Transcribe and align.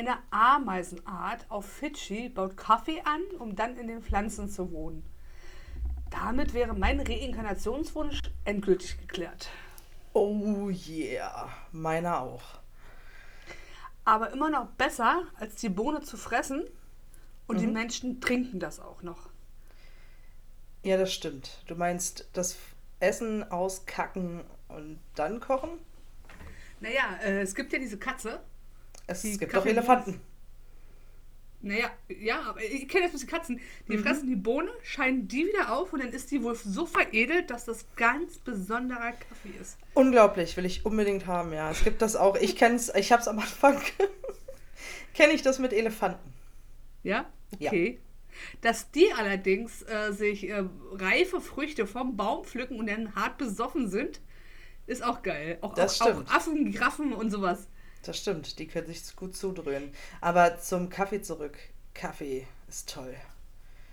Eine 0.00 0.16
Ameisenart 0.30 1.44
auf 1.50 1.66
Fidschi 1.66 2.30
baut 2.30 2.56
Kaffee 2.56 3.02
an, 3.04 3.20
um 3.38 3.54
dann 3.54 3.76
in 3.76 3.86
den 3.86 4.02
Pflanzen 4.02 4.48
zu 4.48 4.72
wohnen. 4.72 5.04
Damit 6.08 6.54
wäre 6.54 6.72
mein 6.72 7.00
Reinkarnationswunsch 7.00 8.22
endgültig 8.46 8.98
geklärt. 8.98 9.50
Oh 10.14 10.70
yeah, 10.70 11.50
meiner 11.72 12.18
auch. 12.18 12.60
Aber 14.06 14.30
immer 14.30 14.48
noch 14.48 14.68
besser, 14.68 15.24
als 15.38 15.56
die 15.56 15.68
Bohne 15.68 16.00
zu 16.00 16.16
fressen 16.16 16.64
und 17.46 17.60
die 17.60 17.66
Menschen 17.66 18.22
trinken 18.22 18.58
das 18.58 18.80
auch 18.80 19.02
noch. 19.02 19.28
Ja, 20.82 20.96
das 20.96 21.12
stimmt. 21.12 21.62
Du 21.66 21.74
meinst 21.74 22.26
das 22.32 22.56
Essen 23.00 23.50
auskacken 23.50 24.44
und 24.68 24.98
dann 25.14 25.40
kochen? 25.40 25.72
Naja, 26.80 27.18
äh, 27.22 27.42
es 27.42 27.54
gibt 27.54 27.70
ja 27.74 27.78
diese 27.78 27.98
Katze. 27.98 28.40
Es 29.10 29.22
Die 29.22 29.36
gibt 29.36 29.52
doch 29.52 29.58
Kaffee- 29.58 29.70
Elefanten. 29.70 30.20
Naja, 31.62 31.90
ja, 32.08 32.40
aber 32.42 32.62
ich 32.64 32.88
kenne 32.88 33.04
das 33.04 33.12
mit 33.12 33.22
den 33.22 33.28
Katzen. 33.28 33.60
Die 33.88 33.96
Mhm. 33.98 34.02
fressen 34.02 34.28
die 34.28 34.36
Bohne, 34.36 34.70
scheinen 34.82 35.28
die 35.28 35.46
wieder 35.46 35.72
auf 35.72 35.92
und 35.92 36.00
dann 36.02 36.08
ist 36.10 36.30
die 36.30 36.42
wohl 36.42 36.54
so 36.54 36.86
veredelt, 36.86 37.50
dass 37.50 37.66
das 37.66 37.84
ganz 37.96 38.38
besonderer 38.38 39.12
Kaffee 39.12 39.52
ist. 39.60 39.76
Unglaublich, 39.92 40.56
will 40.56 40.64
ich 40.64 40.86
unbedingt 40.86 41.26
haben, 41.26 41.52
ja. 41.52 41.70
Es 41.70 41.84
gibt 41.84 42.00
das 42.00 42.16
auch. 42.16 42.36
Ich 42.36 42.56
kenn's, 42.56 42.90
ich 42.94 43.12
hab's 43.12 43.28
am 43.28 43.38
Anfang. 43.40 43.78
Kenne 45.14 45.34
ich 45.34 45.42
das 45.42 45.58
mit 45.58 45.72
Elefanten. 45.74 46.32
Ja? 47.02 47.26
Ja. 47.58 47.68
Okay. 47.70 48.00
Dass 48.62 48.90
die 48.92 49.12
allerdings 49.12 49.82
äh, 49.82 50.12
sich 50.12 50.48
äh, 50.48 50.64
reife 50.92 51.42
Früchte 51.42 51.86
vom 51.86 52.16
Baum 52.16 52.44
pflücken 52.44 52.78
und 52.78 52.86
dann 52.88 53.14
hart 53.16 53.36
besoffen 53.36 53.90
sind, 53.90 54.20
ist 54.86 55.02
auch 55.04 55.22
geil. 55.22 55.58
Auch, 55.60 55.74
Das 55.74 56.00
auch, 56.00 56.06
auch 56.06 56.10
stimmt. 56.12 56.34
Affen, 56.34 56.72
Giraffen 56.72 57.12
und 57.12 57.30
sowas. 57.30 57.68
Das 58.02 58.18
stimmt, 58.18 58.58
die 58.58 58.66
können 58.66 58.86
sich 58.86 59.14
gut 59.16 59.36
zudröhnen. 59.36 59.92
Aber 60.20 60.58
zum 60.58 60.88
Kaffee 60.88 61.22
zurück. 61.22 61.58
Kaffee 61.94 62.46
ist 62.68 62.88
toll. 62.88 63.14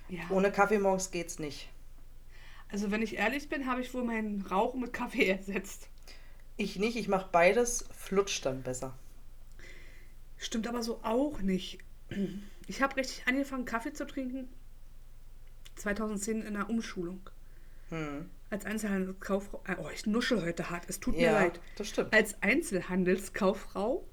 Ja. 0.09 0.21
Ohne 0.29 0.51
Kaffee 0.51 0.79
morgens 0.79 1.11
geht's 1.11 1.39
nicht. 1.39 1.69
Also 2.69 2.91
wenn 2.91 3.01
ich 3.01 3.17
ehrlich 3.17 3.49
bin, 3.49 3.67
habe 3.67 3.81
ich 3.81 3.93
wohl 3.93 4.03
meinen 4.03 4.41
Rauchen 4.41 4.81
mit 4.81 4.93
Kaffee 4.93 5.29
ersetzt. 5.29 5.89
Ich 6.55 6.77
nicht, 6.77 6.97
ich 6.97 7.07
mache 7.07 7.29
beides, 7.31 7.85
flutscht 7.91 8.45
dann 8.45 8.63
besser. 8.63 8.97
Stimmt 10.37 10.67
aber 10.67 10.83
so 10.83 10.99
auch 11.03 11.39
nicht. 11.39 11.79
Ich 12.67 12.81
habe 12.81 12.95
richtig 12.95 13.27
angefangen, 13.27 13.65
Kaffee 13.65 13.93
zu 13.93 14.05
trinken. 14.07 14.49
2010 15.75 16.41
in 16.41 16.53
der 16.53 16.69
Umschulung. 16.69 17.29
Hm. 17.89 18.29
Als 18.49 18.65
Einzelhandelskauffrau. 18.65 19.61
äh, 19.67 19.75
Oh, 19.79 19.89
ich 19.93 20.05
nuschel 20.05 20.41
heute 20.41 20.69
hart. 20.69 20.85
Es 20.87 20.99
tut 20.99 21.15
mir 21.15 21.23
Ja, 21.23 21.31
leid. 21.33 21.59
das 21.77 21.89
stimmt. 21.89 22.13
Als 22.13 22.41
Einzelhandelskauffrau. 22.41 24.07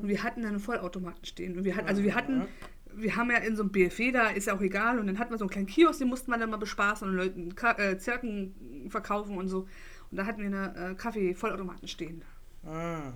Und 0.00 0.08
wir 0.08 0.22
hatten 0.24 0.42
dann 0.42 0.50
einen 0.52 0.60
Vollautomaten 0.60 1.24
stehen. 1.24 1.56
Und 1.56 1.64
wir 1.64 1.76
hatten, 1.76 1.86
also 1.86 2.02
wir 2.02 2.14
hatten, 2.16 2.48
wir 2.94 3.14
haben 3.16 3.30
ja 3.30 3.36
in 3.38 3.54
so 3.54 3.62
einem 3.62 3.70
BFW 3.70 4.10
da, 4.10 4.28
ist 4.30 4.46
ja 4.48 4.56
auch 4.56 4.60
egal. 4.60 4.98
Und 4.98 5.06
dann 5.06 5.18
hatten 5.18 5.30
wir 5.30 5.38
so 5.38 5.44
einen 5.44 5.50
kleinen 5.50 5.66
Kiosk, 5.68 6.00
den 6.00 6.08
mussten 6.08 6.30
wir 6.32 6.38
dann 6.38 6.50
mal 6.50 6.56
bespaßen 6.56 7.08
und 7.08 7.14
Leuten 7.14 7.54
äh, 7.78 7.96
Zirken 7.98 8.88
verkaufen 8.88 9.36
und 9.36 9.48
so. 9.48 9.68
Und 10.10 10.16
da 10.16 10.26
hatten 10.26 10.40
wir 10.40 10.46
eine 10.46 10.90
äh, 10.90 10.94
Kaffee-Vollautomaten 10.96 11.86
stehen. 11.86 12.24
Mm. 12.64 13.12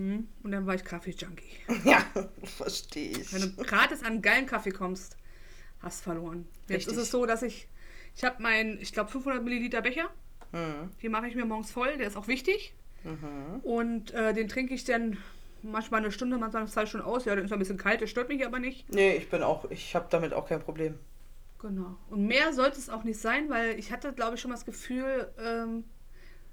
Mhm. 0.00 0.28
Und 0.42 0.50
dann 0.52 0.66
war 0.66 0.74
ich 0.74 0.84
Kaffee-Junkie. 0.84 1.50
Ja, 1.84 2.04
verstehe 2.44 3.10
ich. 3.10 3.32
Wenn 3.32 3.42
du 3.42 3.64
gratis 3.64 4.02
an 4.02 4.22
geilen 4.22 4.46
Kaffee 4.46 4.70
kommst, 4.70 5.16
hast 5.80 6.02
verloren. 6.02 6.46
Jetzt 6.68 6.78
Richtig. 6.88 6.94
ist 6.94 6.98
es 7.04 7.10
so, 7.10 7.26
dass 7.26 7.42
ich, 7.42 7.68
ich 8.20 8.24
habe 8.26 8.42
meinen, 8.42 8.78
ich 8.82 8.92
glaube 8.92 9.10
500 9.10 9.42
Milliliter 9.42 9.80
Becher. 9.80 10.10
Mhm. 10.52 10.90
Den 11.02 11.10
mache 11.10 11.26
ich 11.26 11.34
mir 11.34 11.46
morgens 11.46 11.70
voll, 11.70 11.96
der 11.96 12.06
ist 12.06 12.18
auch 12.18 12.28
wichtig. 12.28 12.74
Mhm. 13.02 13.60
Und 13.62 14.12
äh, 14.12 14.34
den 14.34 14.46
trinke 14.46 14.74
ich 14.74 14.84
dann 14.84 15.16
manchmal 15.62 16.00
eine 16.00 16.12
Stunde, 16.12 16.36
manchmal 16.36 16.68
zwei 16.68 16.84
Stunden 16.84 17.06
aus. 17.06 17.24
Ja, 17.24 17.34
der 17.34 17.44
ist 17.44 17.52
ein 17.52 17.58
bisschen 17.58 17.78
kalt, 17.78 18.02
der 18.02 18.08
stört 18.08 18.28
mich 18.28 18.44
aber 18.44 18.58
nicht. 18.58 18.92
Nee, 18.92 19.14
ich 19.14 19.30
bin 19.30 19.42
auch, 19.42 19.70
ich 19.70 19.94
habe 19.94 20.06
damit 20.10 20.34
auch 20.34 20.46
kein 20.46 20.60
Problem. 20.60 20.98
Genau. 21.60 21.96
Und 22.10 22.26
mehr 22.26 22.52
sollte 22.52 22.78
es 22.78 22.90
auch 22.90 23.04
nicht 23.04 23.18
sein, 23.18 23.48
weil 23.48 23.78
ich 23.78 23.90
hatte, 23.90 24.12
glaube 24.12 24.34
ich, 24.34 24.42
schon 24.42 24.50
mal 24.50 24.56
das 24.56 24.66
Gefühl, 24.66 25.32
ähm, 25.42 25.84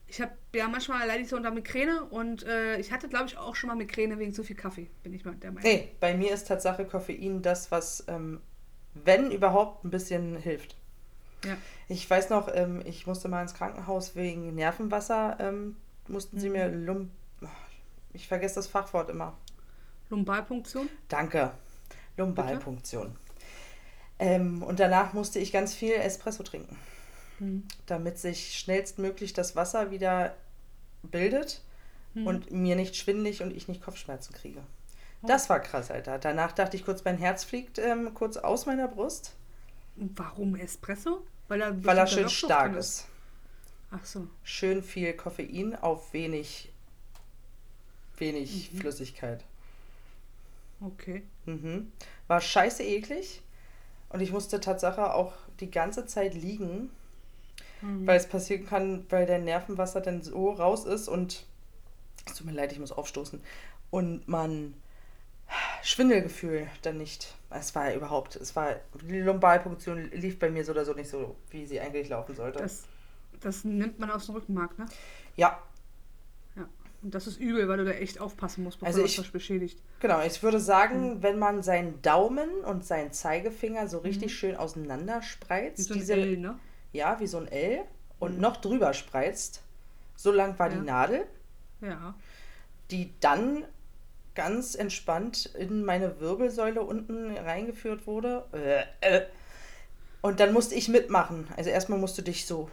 ich 0.07 0.21
habe 0.21 0.31
ja 0.55 0.69
manchmal 0.69 1.05
leide 1.05 1.23
ich 1.23 1.27
so 1.27 1.35
unter 1.35 1.51
Migräne 1.51 2.05
und 2.05 2.43
äh, 2.43 2.77
ich 2.77 2.93
hatte, 2.93 3.09
glaube 3.09 3.25
ich, 3.25 3.37
auch 3.37 3.55
schon 3.57 3.67
mal 3.67 3.75
Migräne 3.75 4.17
wegen 4.19 4.33
zu 4.33 4.41
viel 4.45 4.55
Kaffee, 4.55 4.89
bin 5.03 5.13
ich 5.13 5.25
mal 5.25 5.35
der 5.35 5.51
Meinung. 5.51 5.69
Nee, 5.69 5.89
bei 5.99 6.15
mir 6.15 6.33
ist 6.33 6.47
Tatsache 6.47 6.85
Koffein 6.85 7.41
das, 7.41 7.71
was, 7.71 8.05
ähm, 8.07 8.39
wenn 8.93 9.31
überhaupt, 9.31 9.83
ein 9.83 9.89
bisschen 9.89 10.37
hilft. 10.37 10.77
Ja. 11.45 11.55
Ich 11.87 12.09
weiß 12.09 12.29
noch, 12.29 12.49
ähm, 12.53 12.81
ich 12.85 13.07
musste 13.07 13.27
mal 13.29 13.41
ins 13.41 13.53
Krankenhaus 13.53 14.15
wegen 14.15 14.53
Nervenwasser, 14.55 15.37
ähm, 15.39 15.77
mussten 16.07 16.39
sie 16.39 16.47
Mhm. 16.49 16.53
mir 16.53 16.67
Lum 16.69 17.11
ich 18.13 18.27
vergesse 18.27 18.55
das 18.55 18.65
Fachwort 18.67 19.09
immer. 19.11 19.37
Lumbalpunktion. 20.09 20.89
Danke. 21.07 21.51
Lumbalpunktion. 22.15 23.15
Ähm, 24.17 24.63
und 24.63 24.79
danach 24.79 25.13
musste 25.13 25.37
ich 25.37 25.51
ganz 25.51 25.75
viel 25.75 25.93
Espresso 25.93 26.41
trinken, 26.41 26.75
Hm. 27.37 27.67
damit 27.85 28.17
sich 28.17 28.57
schnellstmöglich 28.57 29.33
das 29.33 29.55
Wasser 29.55 29.91
wieder 29.91 30.33
bildet 31.03 31.61
Hm. 32.13 32.25
und 32.25 32.51
mir 32.51 32.75
nicht 32.75 32.95
schwindelig 32.95 33.43
und 33.43 33.55
ich 33.55 33.67
nicht 33.67 33.83
Kopfschmerzen 33.83 34.33
kriege. 34.33 34.61
Das 35.21 35.49
war 35.49 35.59
krass, 35.59 35.91
Alter. 35.91 36.17
Danach 36.17 36.53
dachte 36.53 36.75
ich 36.77 36.85
kurz, 36.85 37.03
mein 37.03 37.17
Herz 37.17 37.43
fliegt 37.43 37.77
ähm, 37.77 38.13
kurz 38.15 38.37
aus 38.37 38.65
meiner 38.65 38.87
Brust, 38.87 39.35
Warum 39.97 40.55
Espresso? 40.55 41.25
Weil 41.47 41.61
er, 41.61 41.83
weil 41.85 41.97
er 41.97 42.07
schön 42.07 42.29
stark 42.29 42.71
drin 42.71 42.79
ist. 42.79 43.07
Ach 43.91 44.03
so. 44.05 44.27
Schön 44.43 44.83
viel 44.83 45.13
Koffein 45.13 45.75
auf 45.75 46.13
wenig, 46.13 46.71
wenig 48.17 48.71
Mhm. 48.73 48.79
Flüssigkeit. 48.79 49.43
Okay. 50.81 51.23
Mhm. 51.45 51.91
War 52.27 52.41
scheiße 52.41 52.83
eklig. 52.83 53.41
Und 54.09 54.21
ich 54.21 54.31
musste 54.31 54.59
Tatsache 54.59 55.13
auch 55.13 55.33
die 55.59 55.71
ganze 55.71 56.05
Zeit 56.05 56.33
liegen, 56.33 56.89
Mhm. 57.81 58.07
weil 58.07 58.17
es 58.17 58.27
passieren 58.27 58.65
kann, 58.65 59.05
weil 59.09 59.25
dein 59.25 59.43
Nervenwasser 59.45 60.01
dann 60.01 60.21
so 60.21 60.51
raus 60.51 60.85
ist 60.85 61.07
und 61.07 61.45
es 62.25 62.33
tut 62.35 62.45
mir 62.45 62.53
leid, 62.53 62.71
ich 62.71 62.79
muss 62.79 62.91
aufstoßen. 62.91 63.41
Und 63.89 64.27
man 64.27 64.73
Schwindelgefühl 65.83 66.67
dann 66.81 66.97
nicht. 66.97 67.33
Es 67.49 67.73
war 67.75 67.93
überhaupt, 67.93 68.35
es 68.35 68.55
war, 68.55 68.75
die 69.01 69.19
Lumbalpunktion 69.21 70.11
lief 70.11 70.37
bei 70.39 70.49
mir 70.49 70.63
so 70.65 70.71
oder 70.73 70.85
so 70.85 70.93
nicht 70.93 71.09
so, 71.09 71.35
wie 71.49 71.65
sie 71.65 71.79
eigentlich 71.79 72.09
laufen 72.09 72.35
sollte. 72.35 72.59
Das, 72.59 72.83
das 73.39 73.63
nimmt 73.63 73.99
man 73.99 74.11
aus 74.11 74.25
dem 74.25 74.35
Rückenmark, 74.35 74.77
ne? 74.77 74.85
ja, 75.35 75.61
Ja. 76.55 76.67
Und 77.03 77.13
das 77.13 77.27
ist 77.27 77.39
übel, 77.39 77.67
weil 77.69 77.77
du 77.77 77.85
da 77.85 77.91
echt 77.91 78.19
aufpassen 78.19 78.63
musst, 78.63 78.79
bevor 78.79 78.87
Also 78.87 79.05
ich- 79.05 79.17
was 79.19 79.27
beschädigt. 79.29 79.79
genau. 79.99 80.21
Ich 80.23 80.41
würde 80.43 80.57
Mhm. 80.57 80.61
sagen, 80.63 81.23
wenn 81.23 81.37
man 81.39 81.61
seinen 81.63 82.01
Daumen 82.01 82.49
und 82.65 82.85
seinen 82.85 83.13
Zeigefinger 83.13 83.87
so 83.87 83.99
richtig 83.99 84.35
schön 84.35 84.55
auseinander 84.55 85.21
Wie 85.21 85.25
spreizt, 85.25 85.79
Mhm. 85.79 85.83
so 85.83 85.93
ein 85.93 85.99
diese, 85.99 86.13
L, 86.13 86.37
ne? 86.37 86.59
ja, 86.93 87.19
wie 87.19 87.27
so 87.27 87.37
ein 87.37 87.47
L 87.47 87.83
und 88.19 88.39
noch 88.39 88.57
drüber 88.57 88.93
spreizt, 88.93 89.61
so 90.15 90.31
lang 90.31 90.57
war 90.59 90.69
Ja. 90.69 90.75
die 90.75 90.81
Nadel, 90.85 91.27
Ja. 91.81 92.15
die 92.91 93.13
dann 93.19 93.63
ganz 94.37 94.75
entspannt 94.75 95.47
in 95.57 95.83
meine 95.83 96.21
Wirbelsäule 96.21 96.81
unten 96.81 97.35
reingeführt 97.35 98.07
wurde. 98.07 98.45
Äh, 98.53 98.83
äh. 99.17 99.25
Und 100.21 100.39
dann 100.39 100.53
musste 100.53 100.75
ich 100.75 100.87
mitmachen. 100.87 101.47
Also 101.57 101.69
erstmal 101.69 101.99
musst 101.99 102.17
du 102.17 102.21
dich 102.21 102.45
so 102.45 102.69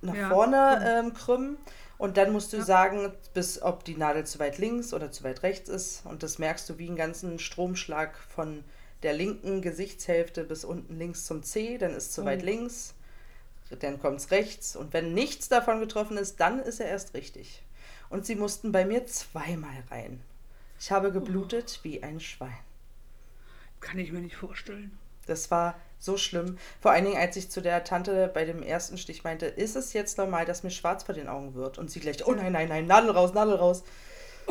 nach 0.00 0.14
Ja, 0.14 0.28
vorne 0.30 0.78
krümmen. 0.80 1.06
ähm, 1.06 1.14
krümmen 1.14 1.56
und 1.98 2.16
dann 2.16 2.32
musst 2.32 2.52
du 2.52 2.58
Ja. 2.58 2.64
sagen, 2.64 3.12
bis 3.34 3.60
ob 3.60 3.84
die 3.84 3.96
Nadel 3.96 4.24
zu 4.24 4.38
weit 4.38 4.58
links 4.58 4.94
oder 4.94 5.10
zu 5.12 5.24
weit 5.24 5.42
rechts 5.42 5.68
ist. 5.68 6.06
Und 6.06 6.22
das 6.22 6.38
merkst 6.38 6.68
du 6.70 6.78
wie 6.78 6.86
einen 6.86 6.96
ganzen 6.96 7.38
Stromschlag 7.38 8.16
von 8.16 8.64
der 9.02 9.12
linken 9.12 9.60
Gesichtshälfte 9.62 10.44
bis 10.44 10.64
unten 10.64 10.96
links 10.98 11.26
zum 11.26 11.42
C, 11.42 11.76
dann 11.78 11.94
ist 11.94 12.12
zu 12.12 12.22
Oh. 12.22 12.24
weit 12.24 12.42
links, 12.42 12.94
dann 13.80 14.00
kommt 14.00 14.20
es 14.20 14.30
rechts. 14.30 14.76
Und 14.76 14.92
wenn 14.92 15.12
nichts 15.14 15.48
davon 15.48 15.80
getroffen 15.80 16.16
ist, 16.16 16.38
dann 16.40 16.60
ist 16.60 16.78
er 16.80 16.86
erst 16.88 17.14
richtig. 17.14 17.62
Und 18.10 18.26
sie 18.26 18.34
mussten 18.36 18.70
bei 18.72 18.84
mir 18.84 19.06
zweimal 19.06 19.72
rein. 19.90 20.20
Ich 20.82 20.90
habe 20.90 21.12
geblutet 21.12 21.78
wie 21.84 22.02
ein 22.02 22.18
Schwein. 22.18 22.58
Kann 23.78 24.00
ich 24.00 24.10
mir 24.10 24.18
nicht 24.18 24.34
vorstellen. 24.34 24.98
Das 25.28 25.48
war 25.52 25.76
so 26.00 26.16
schlimm. 26.16 26.58
Vor 26.80 26.90
allen 26.90 27.04
Dingen, 27.04 27.18
als 27.18 27.36
ich 27.36 27.52
zu 27.52 27.60
der 27.60 27.84
Tante 27.84 28.28
bei 28.34 28.44
dem 28.44 28.64
ersten 28.64 28.98
Stich 28.98 29.22
meinte, 29.22 29.46
ist 29.46 29.76
es 29.76 29.92
jetzt 29.92 30.18
normal, 30.18 30.44
dass 30.44 30.64
mir 30.64 30.72
schwarz 30.72 31.04
vor 31.04 31.14
den 31.14 31.28
Augen 31.28 31.54
wird? 31.54 31.78
Und 31.78 31.88
sie 31.92 32.00
gleich, 32.00 32.26
oh 32.26 32.32
nein, 32.32 32.50
nein, 32.50 32.68
nein, 32.68 32.88
Nadel 32.88 33.12
raus, 33.12 33.32
Nadel 33.32 33.54
raus. 33.54 33.84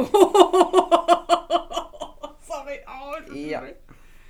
Sorry, 2.48 2.80
tut 3.28 3.36
Ja. 3.36 3.64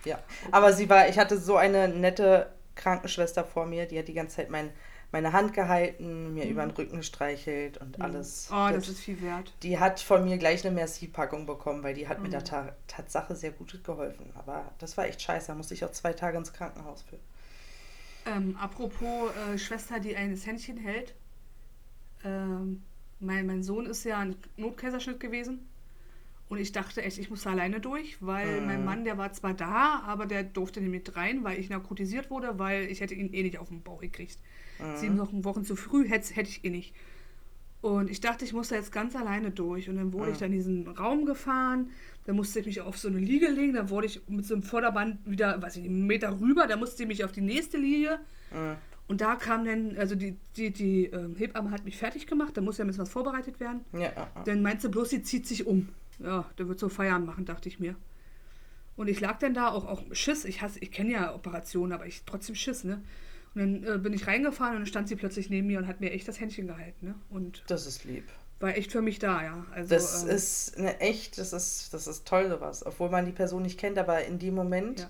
Ja, 0.04 0.18
aber 0.50 0.74
sie 0.74 0.90
war, 0.90 1.08
ich 1.08 1.20
hatte 1.20 1.38
so 1.38 1.56
eine 1.56 1.88
nette 1.88 2.52
Krankenschwester 2.74 3.44
vor 3.44 3.68
mir, 3.68 3.86
die 3.86 4.00
hat 4.00 4.08
die 4.08 4.16
ganze 4.16 4.38
Zeit 4.38 4.50
mein, 4.50 4.72
meine 5.12 5.34
Hand 5.34 5.54
gehalten, 5.54 6.34
mir 6.34 6.46
über 6.46 6.62
den 6.66 6.72
Rücken 6.72 6.98
gestreichelt 6.98 7.78
und 7.78 8.00
alles. 8.02 8.50
Oh, 8.52 8.70
das 8.72 8.88
ist 8.88 9.00
viel 9.02 9.22
wert. 9.22 9.54
die 9.64 9.78
hat 9.80 10.00
von 10.00 10.24
mir 10.24 10.38
gleich 10.38 10.66
eine 10.66 10.74
Merci-Packung 10.74 11.46
bekommen, 11.46 11.84
weil 11.84 11.94
die 11.94 12.08
hat 12.08 12.20
mir 12.20 12.28
Mhm. 12.28 12.32
der 12.32 12.44
Ta 12.44 12.76
Tatsache 12.88 13.36
sehr 13.36 13.52
gut 13.52 13.84
geholfen. 13.84 14.32
Aber 14.36 14.72
das 14.80 14.96
war 14.98 15.06
echt 15.06 15.22
scheiße, 15.22 15.48
da 15.48 15.56
musste 15.56 15.74
ich 15.74 15.84
auch 15.86 15.92
zwei 15.92 16.14
Tage 16.14 16.38
ins 16.38 16.54
Krankenhaus 16.54 17.02
für. 17.04 17.20
Ähm, 18.26 18.56
apropos 18.58 19.32
äh, 19.36 19.58
Schwester, 19.58 20.00
die 20.00 20.16
ein 20.16 20.36
Händchen 20.38 20.78
hält. 20.78 21.14
Ähm, 22.24 22.84
mein, 23.20 23.46
mein 23.48 23.64
Sohn 23.64 23.86
ist 23.88 24.04
ja 24.04 24.20
ein 24.20 24.36
Notkaiserschnitt 24.58 25.20
gewesen. 25.20 25.68
Und 26.52 26.58
ich 26.58 26.74
dachte 26.74 27.02
echt, 27.02 27.18
ich 27.18 27.30
muss 27.30 27.44
da 27.44 27.52
alleine 27.52 27.80
durch, 27.80 28.18
weil 28.20 28.60
mhm. 28.60 28.68
mein 28.68 28.84
Mann, 28.84 29.06
der 29.06 29.18
war 29.18 29.32
zwar 29.32 29.54
da, 29.54 30.04
aber 30.06 30.26
der 30.26 30.44
durfte 30.44 30.82
nicht 30.82 30.92
mit 30.92 31.16
rein, 31.16 31.46
weil 31.46 31.58
ich 31.58 31.70
narkotisiert 31.70 32.30
wurde, 32.30 32.60
weil 32.60 32.92
ich 32.92 33.00
hätte 33.00 33.16
ihn 33.16 33.34
eh 33.34 33.44
nicht 33.44 33.58
auf 33.58 33.70
den 33.70 33.82
Bauch 33.82 34.02
gekriegt. 34.02 34.38
Mhm. 34.78 34.98
Sieben 34.98 35.46
Wochen 35.46 35.64
zu 35.64 35.78
früh 35.78 36.10
hätte, 36.10 36.36
hätte 36.36 36.50
ich 36.50 36.66
eh 36.66 36.70
nicht. 36.70 36.94
Und 37.80 38.10
ich 38.10 38.20
dachte, 38.20 38.44
ich 38.44 38.52
muss 38.52 38.68
da 38.68 38.76
jetzt 38.76 38.92
ganz 38.92 39.16
alleine 39.16 39.52
durch. 39.52 39.88
Und 39.88 39.96
dann 39.96 40.12
wurde 40.12 40.26
mhm. 40.26 40.32
ich 40.34 40.40
da 40.40 40.46
in 40.48 40.52
diesen 40.52 40.90
Raum 40.90 41.26
gefahren. 41.26 41.92
Da 42.26 42.34
musste 42.34 42.60
ich 42.60 42.66
mich 42.66 42.82
auf 42.82 42.98
so 42.98 43.08
eine 43.08 43.20
Liege 43.20 43.48
legen. 43.48 43.72
Dann 43.72 43.90
wurde 43.90 44.08
ich 44.08 44.22
mit 44.28 44.46
so 44.46 44.54
einem 44.54 44.64
Vorderband 44.64 45.20
wieder, 45.24 45.62
weiß 45.62 45.78
ich 45.78 45.86
einen 45.86 46.06
Meter 46.06 46.38
rüber. 46.42 46.68
Da 46.68 46.76
musste 46.76 47.04
ich 47.04 47.08
mich 47.08 47.24
auf 47.24 47.32
die 47.32 47.40
nächste 47.40 47.78
Liege. 47.78 48.20
Mhm. 48.52 48.76
Und 49.08 49.22
da 49.22 49.36
kam 49.36 49.64
dann, 49.64 49.96
also 49.98 50.16
die, 50.16 50.36
die, 50.58 50.72
die 50.72 51.06
ähm, 51.06 51.34
Hebamme 51.38 51.72
hat 51.72 51.86
mich 51.86 51.96
fertig 51.96 52.28
gemacht. 52.28 52.58
Da 52.58 52.62
muss 52.62 52.78
ja 52.78 52.84
ein 52.84 52.88
bisschen 52.88 53.04
was 53.04 53.10
vorbereitet 53.10 53.62
werden. 53.62 53.86
Ja, 53.94 54.00
ja, 54.00 54.12
ja. 54.18 54.44
Dann 54.44 54.62
meinte 54.62 54.82
sie 54.82 54.90
bloß, 54.90 55.12
sie 55.12 55.24
zieht 55.24 55.48
sich 55.48 55.66
um. 55.66 55.88
Ja, 56.24 56.46
der 56.58 56.68
wird 56.68 56.80
so 56.80 56.90
Feiern 56.90 57.26
machen, 57.26 57.46
dachte 57.46 57.70
ich 57.70 57.80
mir. 57.80 57.96
Und 58.96 59.08
ich 59.08 59.20
lag 59.20 59.40
dann 59.40 59.54
da 59.54 59.70
auch, 59.70 59.86
auch 59.86 60.04
Schiss. 60.12 60.46
Ich 60.46 60.62
hasse, 60.62 60.80
ich 60.80 60.92
kenne 60.92 61.12
ja 61.12 61.34
Operationen, 61.34 61.92
aber 61.92 62.06
ich 62.06 62.24
trotzdem 62.26 62.56
Schiss, 62.56 62.84
ne? 62.84 63.02
Und 63.54 63.62
dann 63.62 63.96
äh, 63.96 63.98
bin 63.98 64.14
ich 64.14 64.28
reingefahren 64.28 64.76
und 64.76 64.82
dann 64.82 64.88
stand 64.88 65.10
sie 65.10 65.16
plötzlich 65.16 65.50
neben 65.50 65.68
mir 65.68 65.80
und 65.80 65.88
hat 65.88 66.00
mir 66.00 66.12
echt 66.12 66.28
das 66.28 66.40
Händchen 66.40 66.68
gehalten. 66.68 67.08
Ne? 67.08 67.16
Und 67.30 67.64
das 67.68 67.86
ist 67.86 68.06
lieb. 68.06 68.24
War 68.60 68.78
echt 68.78 68.92
für 68.92 69.02
mich 69.02 69.20
da, 69.20 69.44
ja. 69.44 69.66
Also, 69.74 69.90
das 69.90 70.24
ähm, 70.24 70.30
ist 70.30 70.78
eine 70.78 71.00
echt, 71.00 71.38
das 71.38 71.52
ist, 71.52 71.94
das 71.94 72.08
ist 72.08 72.28
toll 72.28 72.50
sowas. 72.50 72.86
Obwohl 72.86 73.10
man 73.10 73.26
die 73.26 73.32
Person 73.32 73.64
nicht 73.64 73.80
kennt, 73.80 73.98
aber 73.98 74.24
in 74.24 74.40
dem 74.40 74.54
Moment 74.54 75.02
ja. 75.02 75.10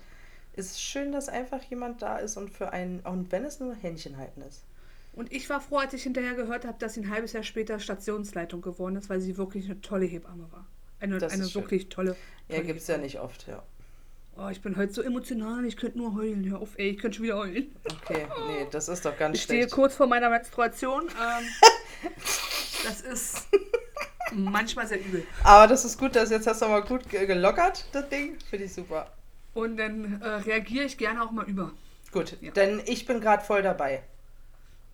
ist 0.54 0.72
es 0.72 0.82
schön, 0.82 1.12
dass 1.12 1.28
einfach 1.28 1.62
jemand 1.64 2.02
da 2.02 2.16
ist 2.16 2.36
und 2.36 2.50
für 2.50 2.72
einen, 2.72 3.00
und 3.00 3.30
wenn 3.30 3.44
es 3.44 3.60
nur 3.60 3.74
Händchen 3.74 4.16
halten 4.16 4.40
ist. 4.40 4.64
Und 5.12 5.30
ich 5.30 5.50
war 5.50 5.60
froh, 5.60 5.76
als 5.76 5.92
ich 5.92 6.02
hinterher 6.02 6.34
gehört 6.34 6.64
habe, 6.64 6.78
dass 6.78 6.94
sie 6.94 7.00
ein 7.02 7.10
halbes 7.10 7.34
Jahr 7.34 7.42
später 7.42 7.78
Stationsleitung 7.78 8.62
geworden 8.62 8.96
ist, 8.96 9.10
weil 9.10 9.20
sie 9.20 9.36
wirklich 9.36 9.66
eine 9.66 9.80
tolle 9.82 10.06
Hebamme 10.06 10.50
war. 10.50 10.66
Eine, 11.02 11.16
eine 11.16 11.54
wirklich 11.54 11.88
tolle, 11.88 12.12
tolle. 12.12 12.16
Ja, 12.48 12.62
gibt 12.62 12.80
es 12.80 12.86
ja 12.86 12.96
nicht 12.96 13.18
oft, 13.18 13.48
ja. 13.48 13.60
Oh, 14.36 14.48
ich 14.48 14.62
bin 14.62 14.76
heute 14.76 14.92
so 14.92 15.02
emotional, 15.02 15.64
ich 15.64 15.76
könnte 15.76 15.98
nur 15.98 16.14
heulen. 16.14 16.48
Hör 16.48 16.60
auf, 16.60 16.78
ey, 16.78 16.90
ich 16.90 16.98
könnte 16.98 17.16
schon 17.16 17.24
wieder 17.24 17.38
heulen. 17.38 17.74
Okay, 18.02 18.26
nee, 18.46 18.66
das 18.70 18.88
ist 18.88 19.04
doch 19.04 19.18
ganz 19.18 19.36
ich 19.36 19.42
schlecht. 19.42 19.64
Ich 19.64 19.66
stehe 19.66 19.74
kurz 19.74 19.96
vor 19.96 20.06
meiner 20.06 20.30
Menstruation. 20.30 21.08
Ähm, 21.08 21.44
das 22.84 23.00
ist 23.00 23.48
manchmal 24.32 24.86
sehr 24.86 25.00
übel. 25.00 25.26
Aber 25.42 25.66
das 25.66 25.84
ist 25.84 25.98
gut, 25.98 26.14
dass 26.14 26.30
jetzt 26.30 26.46
hast 26.46 26.62
du 26.62 26.68
mal 26.68 26.82
gut 26.82 27.10
gelockert, 27.10 27.84
das 27.90 28.08
Ding. 28.08 28.38
Finde 28.48 28.66
ich 28.66 28.72
super. 28.72 29.12
Und 29.54 29.76
dann 29.76 30.22
äh, 30.22 30.28
reagiere 30.28 30.84
ich 30.84 30.96
gerne 30.96 31.20
auch 31.20 31.32
mal 31.32 31.46
über. 31.46 31.72
Gut, 32.12 32.36
ja. 32.40 32.52
denn 32.52 32.80
ich 32.86 33.06
bin 33.06 33.20
gerade 33.20 33.44
voll 33.44 33.62
dabei. 33.62 34.04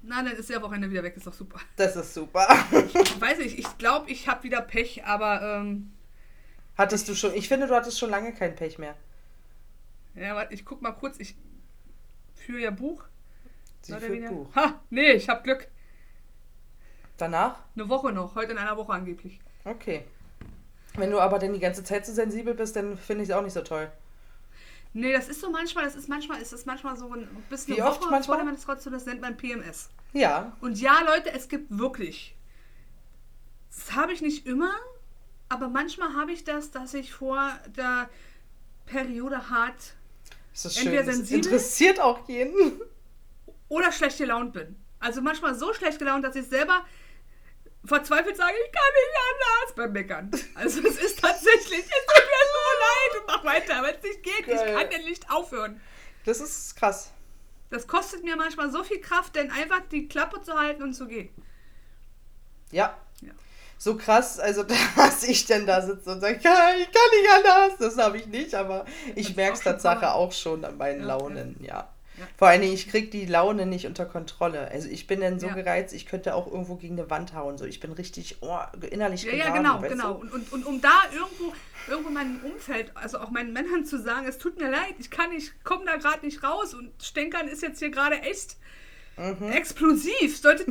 Na, 0.00 0.22
dann 0.22 0.32
ist 0.32 0.49
der 0.49 0.62
Wochenende 0.62 0.90
wieder 0.90 1.02
weg, 1.02 1.16
ist 1.16 1.26
doch 1.26 1.34
super. 1.34 1.61
Das 1.76 1.96
ist 1.96 2.14
super. 2.14 2.49
ich 2.72 3.20
weiß 3.20 3.38
nicht, 3.38 3.58
ich 3.58 3.78
glaube, 3.78 4.11
ich 4.11 4.26
habe 4.26 4.43
wieder 4.43 4.62
Pech, 4.62 5.04
aber. 5.04 5.43
Ähm, 5.43 5.93
Hattest 6.78 7.08
du 7.08 7.14
schon, 7.16 7.34
ich 7.34 7.48
finde, 7.48 7.66
du 7.66 7.75
hattest 7.75 7.98
schon 7.98 8.08
lange 8.08 8.32
kein 8.32 8.54
Pech 8.54 8.78
mehr. 8.78 8.94
Ja, 10.14 10.36
warte, 10.36 10.54
ich 10.54 10.64
guck 10.64 10.80
mal 10.80 10.92
kurz. 10.92 11.19
Ich 11.19 11.36
führe 12.36 12.60
ja 12.60 12.70
Buch. 12.70 13.04
Sie 13.82 13.92
führt 13.94 14.28
Buch. 14.28 14.54
Ha, 14.54 14.80
nee, 14.90 15.12
ich 15.12 15.28
hab 15.28 15.42
Glück. 15.42 15.69
Danach? 17.16 17.58
Eine 17.75 17.88
Woche 17.88 18.12
noch, 18.12 18.36
heute 18.36 18.52
in 18.52 18.58
einer 18.58 18.76
Woche 18.76 18.92
angeblich. 18.92 19.40
Okay. 19.64 20.04
Wenn 20.94 21.10
du 21.10 21.20
aber 21.20 21.40
denn 21.40 21.52
die 21.52 21.58
ganze 21.58 21.82
Zeit 21.82 22.06
so 22.06 22.12
sensibel 22.12 22.54
bist, 22.54 22.76
dann 22.76 22.96
finde 22.96 23.25
ich 23.25 23.30
es 23.30 23.34
auch 23.34 23.42
nicht 23.42 23.52
so 23.52 23.62
toll. 23.62 23.90
Nee, 24.94 25.12
das 25.12 25.28
ist 25.28 25.40
so 25.40 25.50
manchmal, 25.50 25.84
das 25.84 25.96
ist 25.96 26.08
manchmal, 26.08 26.40
ist 26.40 26.52
das 26.52 26.64
manchmal 26.64 26.96
so 26.96 27.12
ein 27.12 27.28
bisschen 27.50 27.76
Wie 27.76 27.82
oft 27.82 28.00
Woche 28.00 28.10
manchmal? 28.10 28.22
vor 28.22 28.36
der 28.36 28.44
Menstruation, 28.44 28.92
das 28.92 29.04
nennt 29.04 29.20
man 29.20 29.36
PMS. 29.36 29.90
Ja. 30.12 30.56
Und 30.60 30.80
ja, 30.80 31.00
Leute, 31.04 31.32
es 31.32 31.48
gibt 31.48 31.76
wirklich. 31.76 32.34
Das 33.70 33.96
habe 33.96 34.12
ich 34.12 34.22
nicht 34.22 34.46
immer, 34.46 34.72
aber 35.48 35.68
manchmal 35.68 36.14
habe 36.14 36.32
ich 36.32 36.44
das, 36.44 36.70
dass 36.70 36.94
ich 36.94 37.12
vor 37.12 37.52
der 37.76 38.08
Periode 38.86 39.50
hart 39.50 39.94
das 40.52 40.64
ist 40.66 40.78
entweder 40.78 41.04
schön. 41.04 41.14
sensibel 41.14 41.44
interessiert 41.44 42.00
auch 42.00 42.28
jeden. 42.28 42.80
Oder 43.68 43.92
schlecht 43.92 44.18
gelaunt 44.18 44.52
bin. 44.52 44.76
Also 44.98 45.20
manchmal 45.20 45.54
so 45.54 45.72
schlecht 45.72 45.98
gelaunt, 45.98 46.24
dass 46.24 46.34
ich 46.34 46.46
selber 46.46 46.84
verzweifelt 47.84 48.36
sage, 48.36 48.54
ich 48.66 48.72
kann 48.72 48.82
nicht 48.94 49.16
anders 49.30 49.74
beim 49.76 49.92
Meckern. 49.92 50.30
Also 50.54 50.80
es 50.80 50.98
ist 50.98 51.20
tatsächlich, 51.20 51.80
es 51.80 52.06
tut 52.06 52.24
mir 52.24 52.44
so 52.52 52.60
leid 52.80 53.20
und 53.20 53.26
mach 53.28 53.44
weiter, 53.44 53.82
wenn 53.82 53.94
es 53.94 54.02
nicht 54.02 54.22
geht. 54.22 54.46
Geil. 54.46 54.66
Ich 54.66 54.74
kann 54.74 54.90
denn 54.90 55.04
nicht 55.04 55.30
aufhören. 55.30 55.80
Das 56.24 56.40
ist 56.40 56.74
krass. 56.76 57.12
Das 57.70 57.86
kostet 57.86 58.24
mir 58.24 58.36
manchmal 58.36 58.70
so 58.72 58.82
viel 58.82 59.00
Kraft, 59.00 59.36
denn 59.36 59.50
einfach 59.50 59.80
die 59.92 60.08
Klappe 60.08 60.40
zu 60.42 60.58
halten 60.58 60.82
und 60.82 60.94
zu 60.94 61.06
gehen. 61.06 61.30
Ja, 62.70 62.96
so 63.78 63.96
krass, 63.96 64.38
also 64.38 64.64
dass 64.96 65.22
ich 65.22 65.46
denn 65.46 65.66
da 65.66 65.80
sitze 65.80 66.10
und 66.10 66.20
sage, 66.20 66.36
ich 66.36 66.42
kann 66.42 66.76
nicht 66.76 67.30
anders. 67.36 67.78
Das 67.78 67.96
habe 67.96 68.19
ich 68.19 68.26
nicht, 68.26 68.54
aber 68.54 68.84
ich 69.14 69.36
merke 69.36 69.54
es 69.54 69.60
Tatsache 69.60 70.12
auch 70.12 70.32
schon 70.32 70.64
an 70.64 70.76
meinen 70.76 71.00
ja, 71.00 71.06
Launen, 71.06 71.56
ja. 71.60 71.69
ja. 71.69 71.88
Ja. 72.19 72.26
Vor 72.36 72.48
allen 72.48 72.60
Dingen, 72.60 72.75
ich 72.75 72.88
kriege 72.88 73.08
die 73.08 73.26
Laune 73.26 73.64
nicht 73.64 73.86
unter 73.86 74.04
Kontrolle. 74.04 74.69
Also 74.72 74.88
ich 74.88 75.06
bin 75.06 75.20
dann 75.20 75.38
so 75.38 75.46
ja. 75.46 75.54
gereizt, 75.54 75.94
ich 75.94 76.06
könnte 76.06 76.34
auch 76.34 76.46
irgendwo 76.46 76.75
gegen 76.75 76.98
eine 76.98 77.08
Wand 77.10 77.32
hauen. 77.32 77.58
So, 77.58 77.64
ich 77.64 77.80
bin 77.80 77.92
richtig 77.92 78.38
oh, 78.40 78.58
innerlich 78.90 79.22
Ja, 79.22 79.34
ja 79.34 79.50
genau, 79.50 79.80
genau. 79.80 80.14
Und, 80.14 80.32
und, 80.32 80.52
und 80.52 80.66
um 80.66 80.80
da 80.80 81.02
irgendwo, 81.12 81.52
irgendwo 81.88 82.10
meinem 82.10 82.40
Umfeld, 82.42 82.90
also 82.96 83.19
auch 83.20 83.30
meinen 83.30 83.52
Männern 83.52 83.84
zu 83.84 84.00
sagen, 84.00 84.26
es 84.26 84.38
tut 84.38 84.58
mir 84.58 84.70
leid, 84.70 84.94
ich 84.98 85.10
kann 85.10 85.30
nicht, 85.30 85.62
komme 85.64 85.84
da 85.84 85.96
gerade 85.96 86.25
nicht 86.26 86.42
raus 86.42 86.75
und 86.75 86.90
Stänkern 87.00 87.46
ist 87.46 87.62
jetzt 87.62 87.78
hier 87.78 87.90
gerade 87.90 88.20
echt 88.22 88.56
Mhm. 89.18 89.50
Explosiv. 89.52 90.38
Sollte, 90.38 90.64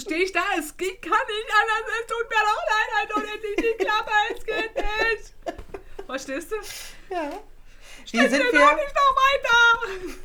stehe 0.00 0.24
ich 0.24 0.32
da, 0.32 0.40
es 0.58 0.76
geht, 0.76 1.00
kann 1.00 1.12
nicht 1.12 1.50
anders, 1.60 2.00
es 2.00 2.06
tut 2.06 2.28
mir 2.28 2.44
doch 2.44 2.62
leid, 2.68 2.90
halt 2.98 3.10
doch 3.10 3.22
nicht 3.22 3.58
die 3.58 3.84
Klappe, 3.84 4.10
es 4.36 4.44
geht 4.44 4.74
nicht. 4.74 6.06
Verstehst 6.06 6.50
du? 6.50 6.56
Ja. 7.14 7.30
Wie 8.10 8.18
sind 8.18 8.32
wir? 8.32 8.74
Nicht 8.74 8.94
noch 8.94 9.16
weiter. 9.16 10.18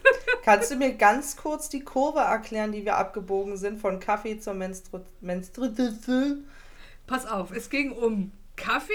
Kannst 0.44 0.72
du 0.72 0.76
mir 0.76 0.94
ganz 0.94 1.36
kurz 1.38 1.70
die 1.70 1.84
Kurve 1.84 2.20
erklären, 2.20 2.72
die 2.72 2.84
wir 2.84 2.98
abgebogen 2.98 3.58
sind 3.58 3.80
von 3.80 4.00
Kaffee 4.00 4.40
zur 4.40 4.56
Menstru 4.56 5.02
Menstruation? 5.22 6.48
Pass 7.06 7.28
auf, 7.28 7.52
es 7.52 7.70
ging 7.70 7.92
um 7.92 8.32
Kaffee. 8.56 8.94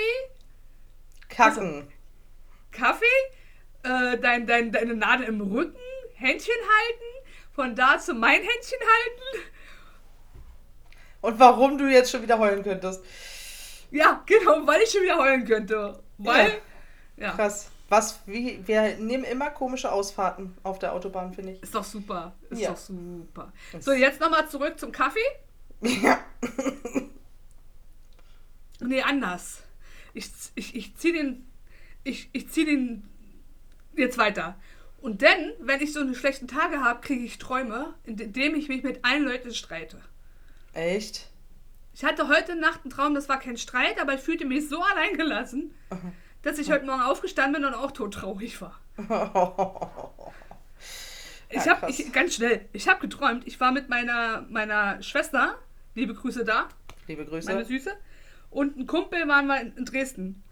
Kacken. 1.29 1.63
Also, 1.63 1.83
Kaffee, 2.73 3.05
äh, 3.85 4.19
dein, 4.19 4.47
dein, 4.47 4.73
deine 4.73 4.95
Nadel 4.95 5.27
im 5.27 5.41
Rücken, 5.41 5.79
Händchen 6.15 6.55
halten, 6.55 7.10
von 7.61 7.77
da 7.77 7.99
zu 7.99 8.15
mein 8.15 8.41
Händchen 8.41 8.79
halten. 8.81 9.51
Und 11.21 11.39
warum 11.39 11.77
du 11.77 11.91
jetzt 11.91 12.11
schon 12.11 12.23
wieder 12.23 12.39
heulen 12.39 12.63
könntest. 12.63 13.05
Ja, 13.91 14.23
genau, 14.25 14.67
weil 14.67 14.81
ich 14.81 14.91
schon 14.91 15.03
wieder 15.03 15.19
heulen 15.19 15.45
könnte. 15.45 16.03
Weil. 16.17 16.63
Ja. 17.17 17.27
ja. 17.27 17.33
Krass. 17.33 17.71
Was, 17.91 18.21
wie, 18.25 18.67
wir 18.67 18.97
nehmen 18.97 19.25
immer 19.25 19.51
komische 19.51 19.93
Ausfahrten 19.93 20.57
auf 20.63 20.79
der 20.79 20.95
Autobahn, 20.95 21.35
finde 21.35 21.53
ich. 21.53 21.63
Ist 21.63 21.75
doch 21.75 21.85
super. 21.85 22.35
Ist 22.49 22.63
ja. 22.63 22.71
doch 22.71 22.79
super. 22.79 23.53
So, 23.79 23.93
jetzt 23.93 24.21
nochmal 24.21 24.49
zurück 24.49 24.79
zum 24.79 24.93
Kaffee. 24.93 25.19
Ja. 25.83 26.19
nee, 28.81 29.03
anders. 29.03 29.65
Ich, 30.15 30.31
ich, 30.55 30.75
ich 30.75 30.97
ziehe 30.97 31.13
den. 31.13 31.47
Ich, 32.05 32.31
ich 32.33 32.49
ziehe 32.49 32.65
den 32.65 33.07
jetzt 33.97 34.17
weiter. 34.17 34.57
Und 35.01 35.23
dann, 35.23 35.53
wenn 35.61 35.81
ich 35.81 35.93
so 35.93 36.01
eine 36.01 36.15
schlechten 36.15 36.47
Tage 36.47 36.83
habe, 36.83 37.01
kriege 37.01 37.25
ich 37.25 37.39
Träume, 37.39 37.95
in 38.05 38.17
denen 38.17 38.55
ich 38.55 38.69
mich 38.69 38.83
mit 38.83 39.05
allen 39.05 39.25
Leuten 39.25 39.55
streite. 39.55 39.99
Echt? 40.75 41.29
Ich 41.95 42.05
hatte 42.05 42.29
heute 42.29 42.55
Nacht 42.55 42.81
einen 42.85 42.91
Traum, 42.91 43.15
das 43.15 43.29
war 43.29 43.39
kein 43.39 43.57
Streit, 43.57 44.01
aber 44.01 44.15
ich 44.15 44.21
fühlte 44.21 44.45
mich 44.45 44.69
so 44.69 44.83
alleingelassen, 44.83 45.75
dass 46.43 46.59
ich 46.59 46.71
heute 46.71 46.87
Morgen 46.87 47.03
aufgestanden 47.03 47.63
bin 47.63 47.65
und 47.65 47.75
auch 47.75 47.93
todtraurig 47.93 48.61
war. 48.61 48.79
ich 51.49 51.67
habe, 51.67 51.93
ganz 52.13 52.35
schnell, 52.35 52.69
ich 52.73 52.89
habe 52.89 53.01
geträumt, 53.01 53.47
ich 53.47 53.59
war 53.59 53.73
mit 53.73 53.89
meiner, 53.89 54.43
meiner 54.51 55.03
Schwester, 55.03 55.59
liebe 55.95 56.15
Grüße 56.15 56.45
da. 56.45 56.69
Liebe 57.07 57.25
Grüße. 57.25 57.51
Meine 57.51 57.65
Süße. 57.65 57.93
Und 58.51 58.77
ein 58.77 58.87
Kumpel 58.87 59.27
waren 59.27 59.47
wir 59.47 59.61
in 59.61 59.85
Dresden. 59.85 60.43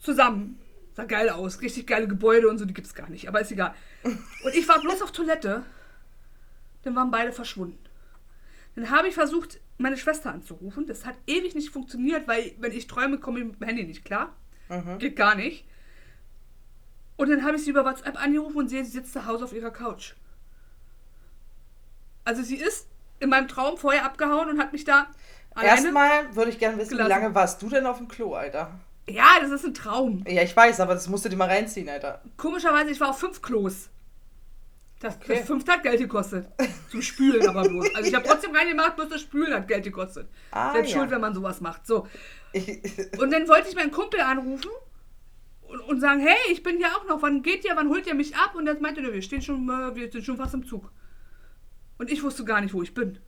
Zusammen. 0.00 0.58
Sah 1.00 1.06
geil 1.06 1.30
aus. 1.30 1.62
Richtig 1.62 1.86
geile 1.86 2.06
Gebäude 2.06 2.48
und 2.48 2.58
so, 2.58 2.66
die 2.66 2.74
gibt 2.74 2.86
es 2.86 2.94
gar 2.94 3.08
nicht. 3.08 3.26
Aber 3.28 3.40
ist 3.40 3.50
egal. 3.50 3.74
Und 4.02 4.54
ich 4.54 4.68
war 4.68 4.80
bloß 4.80 5.00
auf 5.00 5.12
Toilette. 5.12 5.64
Dann 6.82 6.94
waren 6.94 7.10
beide 7.10 7.32
verschwunden. 7.32 7.78
Dann 8.74 8.90
habe 8.90 9.08
ich 9.08 9.14
versucht, 9.14 9.60
meine 9.78 9.96
Schwester 9.96 10.30
anzurufen. 10.30 10.86
Das 10.86 11.06
hat 11.06 11.14
ewig 11.26 11.54
nicht 11.54 11.70
funktioniert, 11.70 12.28
weil 12.28 12.52
wenn 12.58 12.72
ich 12.72 12.86
träume, 12.86 13.18
komme 13.18 13.38
ich 13.40 13.46
mit 13.46 13.60
dem 13.60 13.66
Handy 13.66 13.84
nicht 13.84 14.04
klar. 14.04 14.34
Mhm. 14.68 14.98
Geht 14.98 15.16
gar 15.16 15.34
nicht. 15.34 15.64
Und 17.16 17.30
dann 17.30 17.44
habe 17.44 17.56
ich 17.56 17.64
sie 17.64 17.70
über 17.70 17.84
WhatsApp 17.84 18.22
angerufen 18.22 18.58
und 18.58 18.68
sehe, 18.68 18.84
sie 18.84 18.92
sitzt 18.92 19.12
zu 19.12 19.26
Hause 19.26 19.44
auf 19.44 19.52
ihrer 19.52 19.70
Couch. 19.70 20.14
Also 22.24 22.42
sie 22.42 22.56
ist 22.56 22.88
in 23.20 23.30
meinem 23.30 23.48
Traum 23.48 23.76
vorher 23.78 24.04
abgehauen 24.04 24.48
und 24.50 24.58
hat 24.60 24.72
mich 24.72 24.84
da 24.84 25.08
Erstmal 25.60 26.34
würde 26.36 26.50
ich 26.50 26.58
gerne 26.58 26.78
wissen, 26.78 26.90
gelassen. 26.90 27.08
wie 27.10 27.14
lange 27.14 27.34
warst 27.34 27.60
du 27.60 27.68
denn 27.68 27.84
auf 27.86 27.98
dem 27.98 28.08
Klo, 28.08 28.34
Alter? 28.34 28.78
Ja, 29.10 29.40
das 29.40 29.50
ist 29.50 29.64
ein 29.64 29.74
Traum. 29.74 30.24
Ja, 30.26 30.42
ich 30.42 30.56
weiß, 30.56 30.80
aber 30.80 30.94
das 30.94 31.08
musst 31.08 31.24
du 31.24 31.28
dir 31.28 31.36
mal 31.36 31.48
reinziehen, 31.48 31.88
Alter. 31.88 32.22
Komischerweise, 32.36 32.90
ich 32.90 33.00
war 33.00 33.10
auf 33.10 33.18
fünf 33.18 33.42
Klos. 33.42 33.90
Das, 35.00 35.16
okay. 35.16 35.36
das 35.38 35.46
fünfte 35.46 35.72
hat 35.72 35.82
Geld 35.82 35.98
gekostet. 35.98 36.46
Zum 36.90 37.00
Spülen 37.00 37.48
aber 37.48 37.62
bloß. 37.62 37.94
Also 37.94 38.08
ich 38.08 38.14
habe 38.14 38.26
trotzdem 38.26 38.54
reingemacht, 38.54 38.96
bloß 38.96 39.08
das 39.08 39.22
Spülen 39.22 39.52
hat 39.54 39.66
Geld 39.66 39.84
gekostet. 39.84 40.28
Ah, 40.50 40.72
Selbst 40.72 40.92
ja. 40.92 40.98
schuld, 40.98 41.10
wenn 41.10 41.22
man 41.22 41.34
sowas 41.34 41.62
macht. 41.62 41.86
So. 41.86 42.06
Und 43.18 43.32
dann 43.32 43.48
wollte 43.48 43.68
ich 43.70 43.74
meinen 43.74 43.92
Kumpel 43.92 44.20
anrufen 44.20 44.70
und, 45.62 45.80
und, 45.80 46.00
sagen, 46.00 46.20
hey, 46.20 46.52
ich 46.52 46.62
bin 46.62 46.76
hier 46.76 46.88
auch 46.88 47.06
noch, 47.06 47.22
wann 47.22 47.42
geht 47.42 47.64
ihr, 47.64 47.74
wann 47.76 47.88
holt 47.88 48.06
ihr 48.06 48.14
mich 48.14 48.36
ab? 48.36 48.54
Und 48.54 48.66
er 48.66 48.78
meinte, 48.78 49.02
wir 49.02 49.22
stehen 49.22 49.40
schon, 49.40 49.68
äh, 49.68 49.94
wir 49.94 50.12
sind 50.12 50.24
schon 50.24 50.36
fast 50.36 50.52
im 50.52 50.66
Zug. 50.66 50.92
Und 51.96 52.10
ich 52.10 52.22
wusste 52.22 52.44
gar 52.44 52.60
nicht, 52.60 52.74
wo 52.74 52.82
ich 52.82 52.92
bin. 52.92 53.18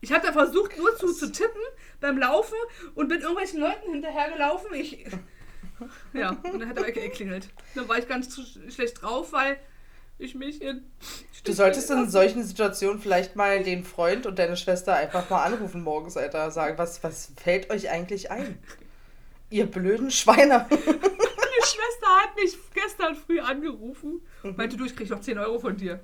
Ich 0.00 0.10
da 0.10 0.32
versucht, 0.32 0.78
nur 0.78 0.96
zu, 0.96 1.12
zu 1.12 1.32
tippen 1.32 1.62
beim 2.00 2.18
Laufen 2.18 2.56
und 2.94 3.08
bin 3.08 3.20
irgendwelchen 3.20 3.60
Leuten 3.60 3.92
hinterhergelaufen. 3.92 4.74
Ich, 4.74 5.06
ja, 6.12 6.30
und 6.30 6.60
dann 6.60 6.68
hat 6.68 6.78
er 6.78 6.92
geklingelt. 6.92 7.48
Dann 7.74 7.88
war 7.88 7.98
ich 7.98 8.08
ganz 8.08 8.40
schlecht 8.68 9.02
drauf, 9.02 9.32
weil 9.32 9.58
ich 10.18 10.34
mich 10.34 10.62
in. 10.62 10.84
Du 11.44 11.52
solltest 11.52 11.90
in 11.90 12.08
solchen 12.08 12.42
Situationen 12.42 13.00
vielleicht 13.00 13.36
mal 13.36 13.62
den 13.62 13.84
Freund 13.84 14.26
und 14.26 14.38
deine 14.38 14.56
Schwester 14.56 14.94
einfach 14.94 15.28
mal 15.30 15.44
anrufen 15.44 15.82
morgens, 15.82 16.16
Alter. 16.16 16.50
Sagen, 16.50 16.78
was, 16.78 17.02
was 17.04 17.32
fällt 17.36 17.70
euch 17.70 17.90
eigentlich 17.90 18.30
ein? 18.30 18.58
Ihr 19.50 19.66
blöden 19.66 20.10
Schweine. 20.10 20.66
Meine 20.70 21.62
Schwester 21.62 22.08
hat 22.22 22.36
mich 22.36 22.56
gestern 22.74 23.14
früh 23.14 23.38
angerufen 23.40 24.20
und 24.42 24.58
meinte, 24.58 24.76
du, 24.76 24.84
ich 24.86 24.96
krieg 24.96 25.08
noch 25.10 25.20
10 25.20 25.38
Euro 25.38 25.58
von 25.58 25.76
dir. 25.76 26.00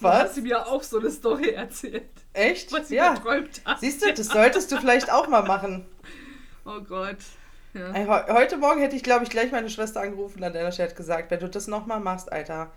Was? 0.00 0.18
Hat 0.18 0.34
sie 0.34 0.42
mir 0.42 0.66
auch 0.66 0.82
so 0.82 0.98
eine 0.98 1.10
Story 1.10 1.50
erzählt. 1.50 2.10
Echt? 2.32 2.72
Was 2.72 2.88
sie 2.88 2.96
ja. 2.96 3.14
geträumt 3.14 3.62
hat. 3.64 3.80
Siehst 3.80 4.04
du, 4.04 4.12
das 4.12 4.26
solltest 4.26 4.70
du 4.70 4.78
vielleicht 4.78 5.10
auch 5.10 5.28
mal 5.28 5.42
machen. 5.42 5.86
Oh 6.64 6.80
Gott. 6.80 7.18
Ja. 7.74 7.92
Heute 8.28 8.56
Morgen 8.56 8.80
hätte 8.80 8.96
ich, 8.96 9.02
glaube 9.02 9.24
ich, 9.24 9.30
gleich 9.30 9.52
meine 9.52 9.70
Schwester 9.70 10.00
angerufen 10.00 10.42
an 10.42 10.52
der 10.52 10.70
Chat 10.70 10.96
gesagt, 10.96 11.30
wenn 11.30 11.40
du 11.40 11.48
das 11.48 11.68
nochmal 11.68 12.00
machst, 12.00 12.30
Alter, 12.32 12.72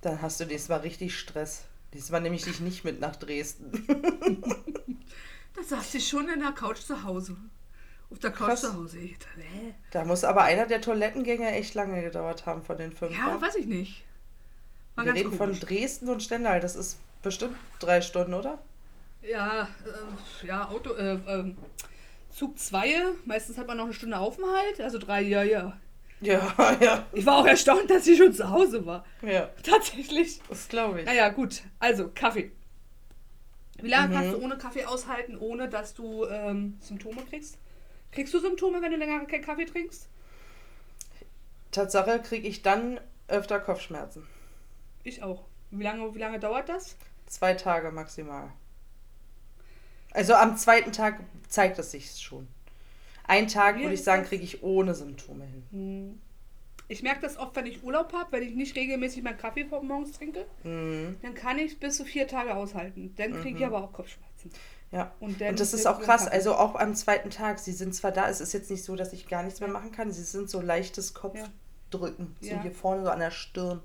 dann 0.00 0.22
hast 0.22 0.40
du 0.40 0.46
diesmal 0.46 0.80
richtig 0.80 1.18
Stress. 1.18 1.64
Diesmal 1.92 2.22
nehme 2.22 2.36
ich 2.36 2.44
dich 2.44 2.60
nicht 2.60 2.84
mit 2.84 3.00
nach 3.00 3.16
Dresden. 3.16 3.86
da 5.54 5.62
saß 5.62 5.94
ich 5.94 6.08
schon 6.08 6.28
in 6.28 6.40
der 6.40 6.52
Couch 6.52 6.78
zu 6.78 7.04
Hause. 7.04 7.36
Auf 8.10 8.18
der 8.18 8.30
Couch 8.30 8.48
Krass. 8.48 8.60
zu 8.62 8.74
Hause. 8.74 9.10
Da 9.90 10.04
muss 10.04 10.24
aber 10.24 10.42
einer 10.42 10.66
der 10.66 10.80
Toilettengänge 10.80 11.50
echt 11.52 11.74
lange 11.74 12.02
gedauert 12.02 12.46
haben 12.46 12.62
von 12.62 12.78
den 12.78 12.92
fünf. 12.92 13.16
Ja, 13.16 13.40
weiß 13.40 13.56
ich 13.56 13.66
nicht. 13.66 14.04
War 14.94 15.04
Wir 15.04 15.14
reden 15.14 15.36
komisch. 15.36 15.58
von 15.58 15.68
Dresden 15.68 16.08
und 16.08 16.22
Stendal. 16.22 16.60
Das 16.60 16.76
ist 16.76 16.98
bestimmt 17.22 17.56
drei 17.78 18.00
Stunden, 18.00 18.34
oder? 18.34 18.58
Ja, 19.22 19.68
äh, 20.42 20.46
ja, 20.46 20.68
Auto, 20.68 20.94
äh, 20.94 21.14
äh, 21.14 21.54
Zug 22.30 22.58
2, 22.58 23.12
meistens 23.24 23.56
hat 23.58 23.66
man 23.66 23.76
noch 23.76 23.84
eine 23.84 23.92
Stunde 23.92 24.18
Aufenthalt, 24.18 24.80
also 24.80 24.98
drei, 24.98 25.22
ja, 25.22 25.42
ja. 25.42 25.78
Ja, 26.20 26.54
ja. 26.80 27.06
Ich 27.12 27.26
war 27.26 27.38
auch 27.38 27.46
erstaunt, 27.46 27.90
dass 27.90 28.04
sie 28.04 28.16
schon 28.16 28.32
zu 28.32 28.48
Hause 28.48 28.86
war. 28.86 29.04
Ja. 29.22 29.50
Tatsächlich. 29.62 30.40
Das 30.48 30.68
glaube 30.68 31.00
ich. 31.00 31.06
Naja, 31.06 31.28
gut. 31.30 31.62
Also, 31.78 32.10
Kaffee. 32.14 32.52
Wie 33.80 33.88
lange 33.88 34.08
mhm. 34.08 34.12
kannst 34.12 34.32
du 34.32 34.42
ohne 34.42 34.58
Kaffee 34.58 34.84
aushalten, 34.84 35.36
ohne 35.36 35.68
dass 35.68 35.94
du 35.94 36.24
ähm, 36.26 36.78
Symptome 36.80 37.22
kriegst? 37.28 37.58
Kriegst 38.12 38.32
du 38.32 38.38
Symptome, 38.38 38.80
wenn 38.80 38.92
du 38.92 38.98
länger 38.98 39.24
keinen 39.24 39.44
Kaffee 39.44 39.64
trinkst? 39.64 40.08
Tatsache 41.72 42.20
kriege 42.20 42.46
ich 42.46 42.62
dann 42.62 43.00
öfter 43.28 43.58
Kopfschmerzen. 43.58 44.26
Ich 45.04 45.22
auch. 45.22 45.44
Wie 45.70 45.82
lange, 45.82 46.14
wie 46.14 46.18
lange 46.18 46.38
dauert 46.38 46.68
das? 46.68 46.96
Zwei 47.26 47.54
Tage 47.54 47.90
maximal. 47.90 48.52
Also 50.12 50.34
am 50.34 50.56
zweiten 50.56 50.92
Tag 50.92 51.20
zeigt 51.48 51.78
es 51.78 51.90
sich 51.90 52.20
schon. 52.20 52.46
Ein 53.24 53.48
Tag, 53.48 53.78
würde 53.78 53.94
ich 53.94 54.04
sagen, 54.04 54.24
kriege 54.24 54.44
ich 54.44 54.62
ohne 54.62 54.94
Symptome 54.94 55.44
hin. 55.44 55.66
Hm. 55.70 56.20
Ich 56.88 57.02
merke 57.02 57.22
das 57.22 57.38
oft, 57.38 57.56
wenn 57.56 57.64
ich 57.64 57.82
Urlaub 57.82 58.12
habe, 58.12 58.32
wenn 58.32 58.42
ich 58.42 58.54
nicht 58.54 58.76
regelmäßig 58.76 59.22
meinen 59.22 59.38
Kaffee 59.38 59.64
morgens 59.64 60.12
trinke. 60.12 60.44
Mhm. 60.62 61.16
Dann 61.22 61.34
kann 61.34 61.58
ich 61.58 61.80
bis 61.80 61.96
zu 61.96 62.04
vier 62.04 62.28
Tage 62.28 62.54
aushalten. 62.54 63.14
Dann 63.16 63.32
kriege 63.32 63.56
ich 63.56 63.66
mhm. 63.66 63.74
aber 63.74 63.84
auch 63.84 63.92
Kopfschmerzen. 63.92 64.50
Ja, 64.90 65.10
und, 65.20 65.40
und 65.40 65.58
das 65.58 65.72
ist 65.72 65.86
auch 65.86 66.00
krass. 66.00 66.28
Also 66.28 66.54
auch 66.54 66.74
am 66.74 66.94
zweiten 66.94 67.30
Tag. 67.30 67.60
Sie 67.60 67.72
sind 67.72 67.94
zwar 67.94 68.12
da, 68.12 68.28
es 68.28 68.42
ist 68.42 68.52
jetzt 68.52 68.70
nicht 68.70 68.84
so, 68.84 68.94
dass 68.94 69.14
ich 69.14 69.26
gar 69.26 69.42
nichts 69.42 69.60
mehr 69.60 69.70
machen 69.70 69.90
kann. 69.90 70.12
Sie 70.12 70.22
sind 70.22 70.50
so 70.50 70.60
leichtes 70.60 71.14
Kopfdrücken. 71.14 72.36
Ja. 72.40 72.48
So 72.48 72.54
ja. 72.56 72.62
hier 72.62 72.72
vorne 72.72 73.04
so 73.04 73.10
an 73.10 73.20
der 73.20 73.30
Stirn. 73.30 73.80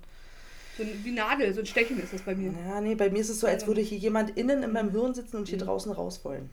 So 0.77 0.83
wie 1.03 1.11
Nadel, 1.11 1.53
so 1.53 1.61
ein 1.61 1.65
Stechen 1.65 1.99
ist 1.99 2.13
das 2.13 2.21
bei 2.21 2.35
mir. 2.35 2.53
Ja, 2.67 2.79
nee, 2.81 2.95
bei 2.95 3.09
mir 3.09 3.19
ist 3.19 3.29
es 3.29 3.39
so, 3.39 3.47
als 3.47 3.65
würde 3.65 3.81
hier 3.81 3.97
jemand 3.97 4.37
innen 4.37 4.63
in 4.63 4.71
meinem 4.71 4.91
Hirn 4.91 5.13
sitzen 5.13 5.37
und 5.37 5.47
hier 5.47 5.57
mhm. 5.57 5.65
draußen 5.65 5.91
raus 5.91 6.23
wollen. 6.23 6.49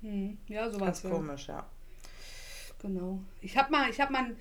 Mhm. 0.00 0.38
Ja, 0.48 0.70
sowas. 0.70 0.86
Ganz 0.86 1.02
ja. 1.02 1.10
komisch, 1.10 1.48
ja. 1.48 1.66
Genau. 2.80 3.20
Ich 3.40 3.56
habe 3.56 3.70
mal, 3.70 3.90
hab 3.90 4.10
mal 4.10 4.24
einen 4.24 4.36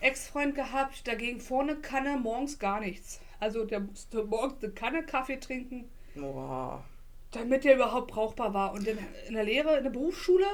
Ex-Freund 0.00 0.54
gehabt, 0.54 1.06
dagegen 1.08 1.40
vorne 1.40 1.76
Kanne, 1.76 2.16
morgens 2.16 2.58
gar 2.58 2.80
nichts. 2.80 3.20
Also 3.40 3.64
der 3.64 3.80
musste 3.80 4.24
morgens 4.24 4.62
eine 4.62 4.72
Kanne 4.72 5.02
Kaffee 5.04 5.38
trinken. 5.38 5.88
Boah. 6.14 6.84
Damit 7.32 7.64
der 7.64 7.76
überhaupt 7.76 8.10
brauchbar 8.10 8.54
war. 8.54 8.72
Und 8.72 8.86
in, 8.86 8.98
in 9.28 9.34
der 9.34 9.44
Lehre, 9.44 9.78
in 9.78 9.84
der 9.84 9.90
Berufsschule, 9.90 10.46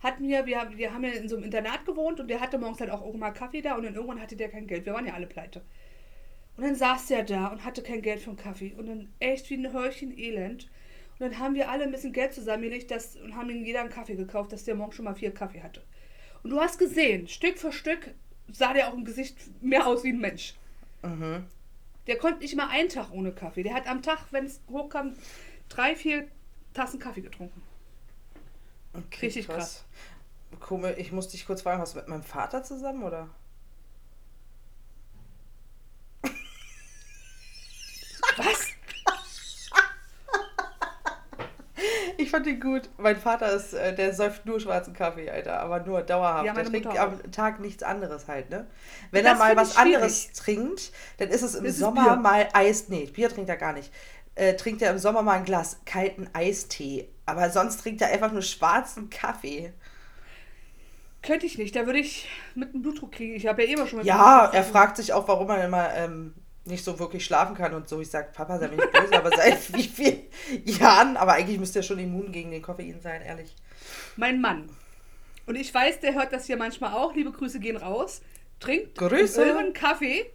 hatten 0.00 0.26
wir, 0.26 0.46
wir, 0.46 0.70
wir 0.74 0.94
haben 0.94 1.04
ja 1.04 1.10
in 1.10 1.28
so 1.28 1.36
einem 1.36 1.44
Internat 1.44 1.84
gewohnt 1.84 2.20
und 2.20 2.28
der 2.28 2.40
hatte 2.40 2.58
morgens 2.58 2.80
halt 2.80 2.90
auch, 2.90 3.12
mal 3.14 3.32
Kaffee 3.32 3.60
da 3.60 3.74
und 3.74 3.84
dann 3.84 3.94
irgendwann 3.94 4.20
hatte 4.20 4.36
der 4.36 4.48
kein 4.48 4.66
Geld. 4.66 4.86
Wir 4.86 4.94
waren 4.94 5.06
ja 5.06 5.14
alle 5.14 5.26
pleite. 5.26 5.62
Und 6.60 6.66
dann 6.66 6.74
saß 6.74 7.06
der 7.06 7.24
da 7.24 7.46
und 7.46 7.64
hatte 7.64 7.82
kein 7.82 8.02
Geld 8.02 8.20
für 8.20 8.28
einen 8.28 8.36
Kaffee. 8.36 8.74
Und 8.76 8.84
dann 8.84 9.08
echt 9.18 9.48
wie 9.48 9.54
ein 9.54 9.72
Hörchen 9.72 10.16
Elend. 10.18 10.64
Und 11.18 11.20
dann 11.20 11.38
haben 11.38 11.54
wir 11.54 11.70
alle 11.70 11.84
ein 11.84 11.90
bisschen 11.90 12.12
Geld 12.12 12.34
zusammengelegt 12.34 12.90
das, 12.90 13.16
und 13.16 13.34
haben 13.34 13.48
ihm 13.48 13.64
jeder 13.64 13.80
einen 13.80 13.88
Kaffee 13.88 14.14
gekauft, 14.14 14.52
dass 14.52 14.64
der 14.64 14.74
morgen 14.74 14.92
schon 14.92 15.06
mal 15.06 15.14
vier 15.14 15.32
Kaffee 15.32 15.62
hatte. 15.62 15.82
Und 16.42 16.50
du 16.50 16.60
hast 16.60 16.78
gesehen, 16.78 17.28
Stück 17.28 17.56
für 17.56 17.72
Stück 17.72 18.12
sah 18.52 18.74
der 18.74 18.88
auch 18.88 18.92
im 18.92 19.06
Gesicht 19.06 19.38
mehr 19.62 19.86
aus 19.86 20.04
wie 20.04 20.10
ein 20.10 20.20
Mensch. 20.20 20.52
Mhm. 21.02 21.46
Der 22.06 22.18
konnte 22.18 22.40
nicht 22.40 22.54
mal 22.54 22.68
einen 22.68 22.90
Tag 22.90 23.10
ohne 23.10 23.32
Kaffee. 23.32 23.62
Der 23.62 23.72
hat 23.72 23.86
am 23.86 24.02
Tag, 24.02 24.26
wenn 24.30 24.44
es 24.44 24.60
hochkam, 24.68 25.14
drei, 25.70 25.96
vier 25.96 26.28
Tassen 26.74 27.00
Kaffee 27.00 27.22
getrunken. 27.22 27.62
Okay, 28.92 29.24
Richtig 29.24 29.46
krass. 29.46 29.86
krass. 30.50 30.60
Komisch, 30.60 30.98
ich 30.98 31.10
muss 31.10 31.28
dich 31.28 31.46
kurz 31.46 31.62
fragen, 31.62 31.80
was 31.80 31.94
mit 31.94 32.06
meinem 32.06 32.22
Vater 32.22 32.62
zusammen 32.62 33.02
oder? 33.02 33.30
Was? 38.36 38.68
Ich 42.30 42.32
fand 42.32 42.46
ihn 42.46 42.60
gut. 42.60 42.88
Mein 42.96 43.16
Vater 43.16 43.50
ist, 43.50 43.74
äh, 43.74 43.92
der 43.92 44.14
säuft 44.14 44.46
nur 44.46 44.60
schwarzen 44.60 44.94
Kaffee, 44.94 45.28
Alter, 45.28 45.58
aber 45.58 45.80
nur 45.80 46.00
dauerhaft. 46.02 46.46
Ja, 46.46 46.54
der 46.54 46.64
trinkt 46.64 46.96
am 46.96 47.32
Tag 47.32 47.58
nichts 47.58 47.82
anderes 47.82 48.28
halt, 48.28 48.50
ne? 48.50 48.68
Wenn 49.10 49.24
das 49.24 49.32
er 49.32 49.38
mal 49.40 49.56
was 49.56 49.76
anderes 49.76 50.30
trinkt, 50.30 50.92
dann 51.18 51.28
ist 51.28 51.42
es 51.42 51.56
im 51.56 51.64
das 51.64 51.78
Sommer 51.78 52.14
mal 52.14 52.46
Eis. 52.52 52.88
Nee, 52.88 53.06
Bier 53.06 53.30
trinkt 53.30 53.50
er 53.50 53.56
gar 53.56 53.72
nicht. 53.72 53.92
Äh, 54.36 54.54
trinkt 54.54 54.80
er 54.80 54.92
im 54.92 54.98
Sommer 54.98 55.22
mal 55.22 55.38
ein 55.38 55.44
Glas 55.44 55.80
kalten 55.84 56.30
Eistee. 56.32 57.08
Aber 57.26 57.50
sonst 57.50 57.78
trinkt 57.78 58.00
er 58.00 58.12
einfach 58.12 58.30
nur 58.30 58.42
schwarzen 58.42 59.10
Kaffee. 59.10 59.72
Könnte 61.22 61.46
ich 61.46 61.58
nicht, 61.58 61.74
da 61.74 61.84
würde 61.84 61.98
ich 61.98 62.28
mit 62.54 62.72
dem 62.72 62.82
Blutdruck 62.82 63.10
kriegen. 63.10 63.34
Ich 63.34 63.48
habe 63.48 63.64
ja 63.64 63.74
immer 63.74 63.88
schon 63.88 63.98
mit 63.98 64.06
Ja, 64.06 64.48
er 64.52 64.62
fragt 64.62 64.98
sich 64.98 65.12
auch, 65.12 65.26
warum 65.26 65.50
er 65.50 65.64
immer 65.64 65.92
ähm, 65.96 66.34
nicht 66.64 66.84
so 66.84 66.98
wirklich 66.98 67.24
schlafen 67.24 67.56
kann 67.56 67.74
und 67.74 67.88
so. 67.88 68.00
Ich 68.00 68.10
sage, 68.10 68.30
Papa, 68.32 68.58
sei 68.58 68.68
mir 68.68 68.76
nicht 68.76 68.92
böse, 68.92 69.14
aber 69.16 69.30
seit 69.34 69.72
wie 69.76 69.84
vielen 69.84 70.22
Jahren? 70.64 71.16
Aber 71.16 71.32
eigentlich 71.32 71.58
müsste 71.58 71.80
er 71.80 71.82
schon 71.82 71.98
immun 71.98 72.32
gegen 72.32 72.50
den 72.50 72.62
Koffein 72.62 73.00
sein, 73.00 73.22
ehrlich. 73.22 73.54
Mein 74.16 74.40
Mann. 74.40 74.68
Und 75.46 75.56
ich 75.56 75.72
weiß, 75.72 76.00
der 76.00 76.14
hört 76.14 76.32
das 76.32 76.46
hier 76.46 76.56
manchmal 76.56 76.92
auch. 76.92 77.14
Liebe 77.14 77.32
Grüße 77.32 77.60
gehen 77.60 77.76
raus. 77.76 78.20
Trinkt 78.60 78.96
Grüße. 78.96 79.58
einen 79.58 79.72
Kaffee 79.72 80.26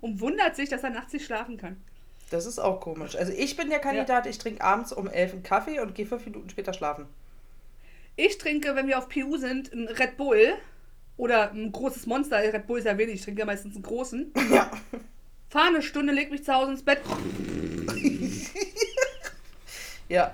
und 0.00 0.20
wundert 0.20 0.54
sich, 0.54 0.68
dass 0.68 0.84
er 0.84 0.90
nachts 0.90 1.12
nicht 1.12 1.24
schlafen 1.24 1.56
kann. 1.56 1.82
Das 2.30 2.46
ist 2.46 2.58
auch 2.58 2.80
komisch. 2.80 3.16
Also 3.16 3.32
ich 3.32 3.56
bin 3.56 3.70
der 3.70 3.80
Kandidat, 3.80 4.24
ja. 4.24 4.30
ich 4.30 4.38
trinke 4.38 4.62
abends 4.62 4.92
um 4.92 5.08
elf 5.08 5.32
einen 5.32 5.42
Kaffee 5.42 5.80
und 5.80 5.94
gehe 5.94 6.06
fünf 6.06 6.24
Minuten 6.26 6.48
später 6.48 6.72
schlafen. 6.72 7.06
Ich 8.16 8.38
trinke, 8.38 8.76
wenn 8.76 8.86
wir 8.86 8.98
auf 8.98 9.08
PU 9.08 9.36
sind, 9.36 9.72
einen 9.72 9.88
Red 9.88 10.16
Bull 10.16 10.52
oder 11.16 11.50
ein 11.50 11.72
großes 11.72 12.06
Monster. 12.06 12.38
Red 12.38 12.66
Bull 12.66 12.78
ist 12.78 12.84
ja 12.84 12.96
wenig, 12.96 13.16
ich 13.16 13.22
trinke 13.22 13.40
ja 13.40 13.46
meistens 13.46 13.74
einen 13.74 13.82
großen. 13.82 14.32
Ja. 14.52 14.70
Fahr 15.50 15.66
eine 15.66 15.82
Stunde, 15.82 16.12
leg 16.12 16.30
mich 16.30 16.44
zu 16.44 16.54
Hause 16.54 16.70
ins 16.70 16.84
Bett. 16.84 17.00
ja, 20.08 20.32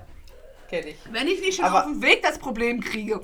kenne 0.68 0.90
ich. 0.90 0.98
Wenn 1.10 1.26
ich 1.26 1.40
nicht 1.40 1.56
schon 1.56 1.64
Aber 1.64 1.86
auf 1.86 1.90
dem 1.90 2.02
Weg 2.02 2.22
das 2.22 2.38
Problem 2.38 2.82
kriege. 2.82 3.18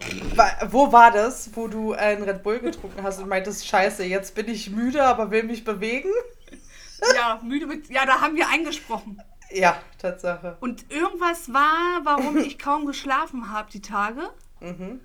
Wo 0.70 0.90
war 0.90 1.10
das, 1.10 1.50
wo 1.54 1.68
du 1.68 1.92
einen 1.92 2.22
Red 2.22 2.42
Bull 2.42 2.60
getrunken 2.60 3.02
hast 3.02 3.20
und 3.20 3.28
meintest, 3.28 3.66
scheiße, 3.66 4.04
jetzt 4.04 4.34
bin 4.34 4.48
ich 4.48 4.70
müde, 4.70 5.04
aber 5.04 5.30
will 5.30 5.44
mich 5.44 5.64
bewegen? 5.64 6.10
Ja, 7.16 7.40
müde 7.42 7.66
mit. 7.66 7.90
Ja, 7.90 8.06
da 8.06 8.20
haben 8.20 8.36
wir 8.36 8.48
eingesprochen. 8.48 9.20
Ja, 9.50 9.76
Tatsache. 9.98 10.56
Und 10.60 10.88
irgendwas 10.88 11.52
war, 11.52 12.00
warum 12.04 12.36
ich 12.36 12.60
kaum 12.60 12.86
geschlafen 12.86 13.50
habe 13.50 13.68
die 13.72 13.82
Tage. 13.82 14.30
Mhm. 14.60 15.00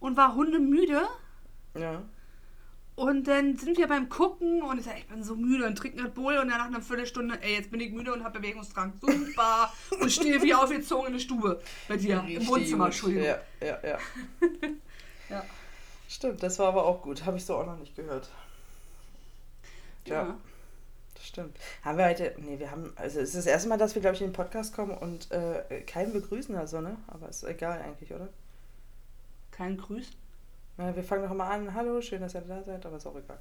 Und 0.00 0.16
war 0.16 0.34
hundemüde. 0.34 1.02
Ja. 1.78 2.02
Und 3.00 3.28
dann 3.28 3.56
sind 3.56 3.78
wir 3.78 3.88
beim 3.88 4.10
Gucken 4.10 4.60
und 4.60 4.78
ich 4.78 4.84
sage, 4.84 4.98
ich 4.98 5.06
bin 5.06 5.24
so 5.24 5.34
müde 5.34 5.66
und 5.66 5.74
trinke 5.74 6.04
Red 6.04 6.12
Bull 6.12 6.36
und 6.36 6.50
dann 6.50 6.58
nach 6.58 6.66
einer 6.66 6.82
Viertelstunde, 6.82 7.38
ey, 7.40 7.54
jetzt 7.54 7.70
bin 7.70 7.80
ich 7.80 7.90
müde 7.92 8.12
und 8.12 8.22
habe 8.22 8.40
Bewegungsdrang. 8.40 8.92
Super. 9.00 9.72
und 10.02 10.12
stehe 10.12 10.42
wie 10.42 10.52
aufgezogen 10.52 11.06
in 11.06 11.12
der 11.14 11.20
Stube 11.20 11.62
bei 11.88 11.96
dir 11.96 12.22
Richtig 12.22 12.36
im 12.36 12.46
Wohnzimmer, 12.46 12.84
Entschuldigung. 12.84 13.24
Ja, 13.24 13.38
ja, 13.62 13.78
ja. 13.82 13.98
ja. 15.30 15.44
Stimmt, 16.10 16.42
das 16.42 16.58
war 16.58 16.68
aber 16.68 16.84
auch 16.84 17.00
gut. 17.00 17.24
Habe 17.24 17.38
ich 17.38 17.44
so 17.46 17.56
auch 17.56 17.64
noch 17.64 17.78
nicht 17.78 17.96
gehört. 17.96 18.28
Ja. 20.04 20.26
ja. 20.26 20.36
Das 21.14 21.26
stimmt. 21.26 21.56
Haben 21.82 21.96
wir 21.96 22.04
heute, 22.04 22.34
nee, 22.36 22.58
wir 22.58 22.70
haben, 22.70 22.92
also 22.96 23.18
es 23.20 23.30
ist 23.30 23.36
das 23.38 23.46
erste 23.46 23.70
Mal, 23.70 23.78
dass 23.78 23.94
wir, 23.94 24.02
glaube 24.02 24.16
ich, 24.16 24.20
in 24.20 24.28
den 24.28 24.34
Podcast 24.34 24.74
kommen 24.74 24.92
und 24.92 25.30
äh, 25.30 25.80
keinen 25.86 26.12
begrüßen, 26.12 26.54
also, 26.54 26.82
ne? 26.82 26.98
Aber 27.06 27.30
ist 27.30 27.44
egal 27.44 27.80
eigentlich, 27.80 28.12
oder? 28.12 28.28
Kein 29.52 29.78
Grüß? 29.78 30.10
Wir 30.94 31.04
fangen 31.04 31.28
doch 31.28 31.34
mal 31.34 31.48
an. 31.48 31.74
Hallo, 31.74 32.00
schön, 32.00 32.22
dass 32.22 32.34
ihr 32.34 32.40
da 32.40 32.62
seid, 32.62 32.84
aber 32.86 32.96
ist 32.96 33.06
auch 33.06 33.14
egal. 33.14 33.38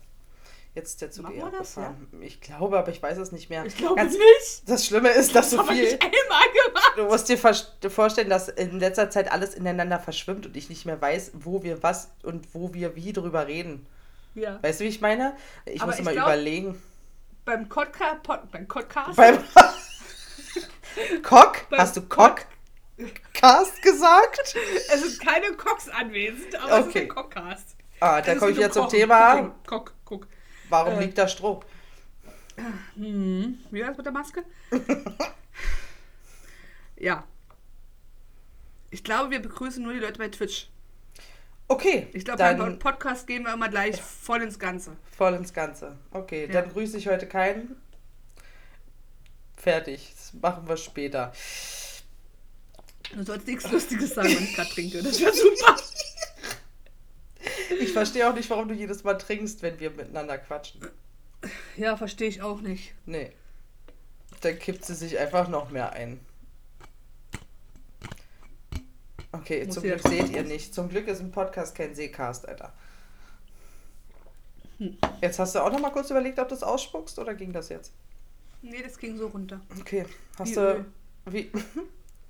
Jetzt 0.75 0.89
ist 0.89 1.01
der 1.01 1.11
Zug 1.11 1.33
eh 1.33 1.41
abgefahren. 1.41 2.07
Ja? 2.11 2.19
Ich 2.19 2.41
glaube, 2.41 2.77
aber 2.77 2.91
ich 2.91 3.01
weiß 3.01 3.17
es 3.17 3.31
nicht 3.31 3.49
mehr. 3.49 3.65
Ich 3.65 3.77
glaube 3.77 3.95
Ganz, 3.95 4.13
nicht. 4.13 4.69
Das 4.69 4.85
Schlimme 4.85 5.09
ist, 5.09 5.33
dass 5.33 5.49
das 5.49 5.59
so 5.59 5.63
viel. 5.63 5.83
Ich 5.83 5.93
einmal 5.93 6.47
gemacht. 6.65 6.93
Du 6.97 7.05
musst 7.05 7.29
dir 7.29 7.37
vorstellen, 7.37 8.29
dass 8.29 8.49
in 8.49 8.79
letzter 8.79 9.09
Zeit 9.09 9.31
alles 9.31 9.55
ineinander 9.55 9.99
verschwimmt 9.99 10.45
und 10.45 10.57
ich 10.57 10.69
nicht 10.69 10.85
mehr 10.85 11.01
weiß, 11.01 11.31
wo 11.33 11.63
wir 11.63 11.81
was 11.81 12.11
und 12.23 12.53
wo 12.53 12.73
wir 12.73 12.95
wie 12.95 13.13
drüber 13.13 13.47
reden. 13.47 13.85
Ja. 14.35 14.61
Weißt 14.61 14.81
du, 14.81 14.83
wie 14.83 14.89
ich 14.89 15.01
meine? 15.01 15.35
Ich 15.65 15.81
aber 15.81 15.91
muss 15.91 15.95
ich 15.95 16.01
immer 16.01 16.11
glaub, 16.11 16.27
überlegen. 16.27 16.81
Beim 17.45 17.67
Podcast. 17.67 18.17
Beim 18.51 18.67
Podcast. 18.67 19.15
Beim 19.15 19.39
Cock? 21.23 21.65
Hast 21.71 21.97
du 21.97 22.01
Cock? 22.01 22.45
Cast 23.33 23.81
gesagt? 23.81 24.55
Es 24.91 25.01
sind 25.01 25.19
keine 25.19 25.53
Cocks 25.53 25.89
anwesend, 25.89 26.55
aber 26.55 26.79
okay. 26.79 26.81
es 26.81 26.87
ist 26.87 27.01
ein 27.01 27.07
Cockcast. 27.09 27.75
Ah, 27.99 28.21
da 28.21 28.35
komme 28.35 28.51
ich 28.51 28.57
jetzt 28.57 28.73
zum 28.73 28.89
Thema. 28.89 29.55
Cock, 29.65 29.93
Cock. 30.05 30.27
Warum 30.69 30.95
äh, 30.95 31.05
liegt 31.05 31.17
da 31.17 31.27
Stroh? 31.27 31.61
Hm. 32.95 33.59
Wie 33.71 33.81
war 33.81 33.87
das 33.87 33.97
mit 33.97 34.05
der 34.05 34.13
Maske? 34.13 34.43
ja. 36.97 37.23
Ich 38.91 39.03
glaube, 39.03 39.31
wir 39.31 39.41
begrüßen 39.41 39.83
nur 39.83 39.93
die 39.93 39.99
Leute 39.99 40.19
bei 40.19 40.29
Twitch. 40.29 40.69
Okay. 41.67 42.07
Ich 42.13 42.25
glaube, 42.25 42.39
beim 42.39 42.79
Podcast 42.79 43.27
gehen 43.27 43.43
wir 43.43 43.53
immer 43.53 43.69
gleich 43.69 44.01
voll 44.01 44.41
ins 44.41 44.57
Ganze. 44.57 44.97
Voll 45.15 45.35
ins 45.35 45.53
Ganze. 45.53 45.97
Okay, 46.11 46.47
ja. 46.47 46.53
dann 46.53 46.71
grüße 46.71 46.97
ich 46.97 47.07
heute 47.07 47.27
keinen. 47.27 47.75
Fertig. 49.55 50.13
Das 50.15 50.33
machen 50.33 50.67
wir 50.67 50.77
später. 50.77 51.31
Du 53.13 53.23
sollst 53.23 53.47
nichts 53.47 53.71
Lustiges 53.71 54.13
sagen, 54.13 54.29
wenn 54.29 54.43
ich 54.43 54.55
gerade 54.55 54.69
trinke. 54.69 55.01
Das 55.01 55.19
wäre 55.19 55.33
super. 55.33 55.77
Ich 57.79 57.93
verstehe 57.93 58.29
auch 58.29 58.35
nicht, 58.35 58.49
warum 58.49 58.67
du 58.67 58.73
jedes 58.73 59.03
Mal 59.03 59.15
trinkst, 59.15 59.61
wenn 59.61 59.79
wir 59.79 59.91
miteinander 59.91 60.37
quatschen. 60.37 60.81
Ja, 61.77 61.95
verstehe 61.97 62.27
ich 62.27 62.41
auch 62.41 62.61
nicht. 62.61 62.93
Nee. 63.05 63.31
Dann 64.41 64.59
kippt 64.59 64.85
sie 64.85 64.95
sich 64.95 65.17
einfach 65.17 65.47
noch 65.47 65.69
mehr 65.69 65.93
ein. 65.93 66.19
Okay, 69.31 69.65
Muss 69.65 69.75
zum 69.75 69.83
Glück 69.83 70.01
seht 70.01 70.29
ihr 70.29 70.43
nicht. 70.43 70.73
Zum 70.73 70.89
Glück 70.89 71.07
ist 71.07 71.19
ein 71.19 71.31
Podcast 71.31 71.75
kein 71.75 71.93
Seecast, 71.95 72.47
Alter. 72.47 72.73
Hm. 74.79 74.97
Jetzt 75.21 75.39
hast 75.39 75.55
du 75.55 75.59
auch 75.59 75.71
noch 75.71 75.79
mal 75.79 75.91
kurz 75.91 76.09
überlegt, 76.09 76.39
ob 76.39 76.49
du 76.49 76.55
es 76.55 76.63
ausspuckst 76.63 77.19
oder 77.19 77.33
ging 77.35 77.53
das 77.53 77.69
jetzt? 77.69 77.93
Nee, 78.61 78.81
das 78.81 78.97
ging 78.97 79.17
so 79.17 79.27
runter. 79.27 79.61
Okay. 79.79 80.05
Hast 80.37 80.51
wie 80.51 80.55
du. 80.55 80.61
Öl. 80.61 80.85
Wie? 81.25 81.51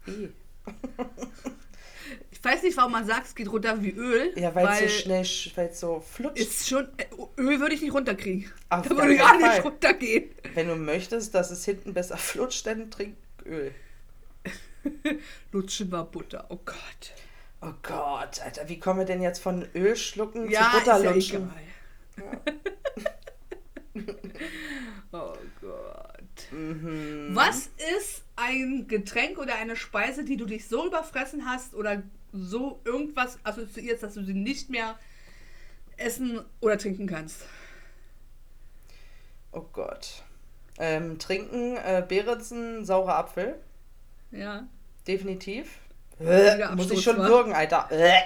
Ich 2.40 2.46
weiß 2.46 2.64
nicht, 2.64 2.78
warum 2.78 2.94
man 2.94 3.06
sagt, 3.06 3.28
es 3.28 3.36
geht 3.36 3.52
runter 3.52 3.84
wie 3.84 3.92
Öl. 3.92 4.32
Ja, 4.38 4.56
weil 4.56 4.66
es 4.68 4.80
so 4.80 4.88
schnell, 4.88 5.26
weil 5.56 5.68
es 5.68 5.80
so 5.82 6.00
flutscht. 6.00 6.40
Ist 6.40 6.70
schon, 6.70 6.88
äh, 6.96 7.06
Öl 7.38 7.60
würde 7.60 7.76
ich 7.76 7.82
nicht 7.82 7.94
runterkriegen. 7.94 8.50
Auf 8.70 8.88
da 8.88 8.96
würde 8.96 9.18
gar 9.18 9.38
nicht 9.38 9.62
runtergehen. 9.62 10.30
Wenn 10.54 10.70
du 10.70 10.78
möchtest, 10.78 11.36
dass 11.36 11.52
es 11.52 11.66
hinten 11.66 11.94
besser 11.94 12.16
flutscht, 12.16 12.66
dann 12.66 12.90
trink 12.90 13.18
Öl. 13.46 13.74
Lutschen 15.52 15.92
wir 15.92 16.06
Butter, 16.06 16.46
oh 16.48 16.60
Gott. 16.64 17.14
Oh 17.62 17.74
Gott, 17.84 18.40
Alter, 18.42 18.70
wie 18.70 18.80
kommen 18.80 19.00
wir 19.00 19.06
denn 19.06 19.22
jetzt 19.22 19.40
von 19.40 19.68
Öl 19.76 19.98
schlucken 19.98 20.50
ja, 20.50 20.72
zu 20.72 20.78
Butter 20.80 21.00
lutschen? 21.14 21.52
Ja, 22.18 22.24
ja. 22.24 22.56
oh 25.12 25.34
Gott. 25.34 25.40
Mhm. 26.52 27.30
Was 27.34 27.70
ist 28.00 28.24
ein 28.36 28.88
Getränk 28.88 29.38
oder 29.38 29.56
eine 29.56 29.76
Speise, 29.76 30.24
die 30.24 30.38
du 30.38 30.46
dich 30.46 30.68
so 30.68 30.88
überfressen 30.88 31.50
hast 31.50 31.74
oder 31.76 32.04
so 32.32 32.80
irgendwas 32.86 33.40
assoziierst, 33.44 34.04
dass 34.04 34.14
du 34.14 34.24
sie 34.24 34.34
nicht 34.34 34.70
mehr 34.70 34.98
essen 35.98 36.42
oder 36.62 36.78
trinken 36.78 37.08
kannst? 37.08 37.42
Oh 39.52 39.66
Gott. 39.74 40.24
Ähm, 40.78 41.20
trinken, 41.20 41.76
äh, 41.76 42.04
Beerenzen, 42.08 42.86
saurer 42.86 43.16
Apfel. 43.16 43.60
Ja. 44.32 44.68
Definitiv. 45.08 45.80
Äh, 46.20 46.76
muss 46.76 46.92
ich 46.92 47.02
schon 47.02 47.18
würgen, 47.18 47.54
Alter. 47.54 47.88
Äh. 47.92 48.22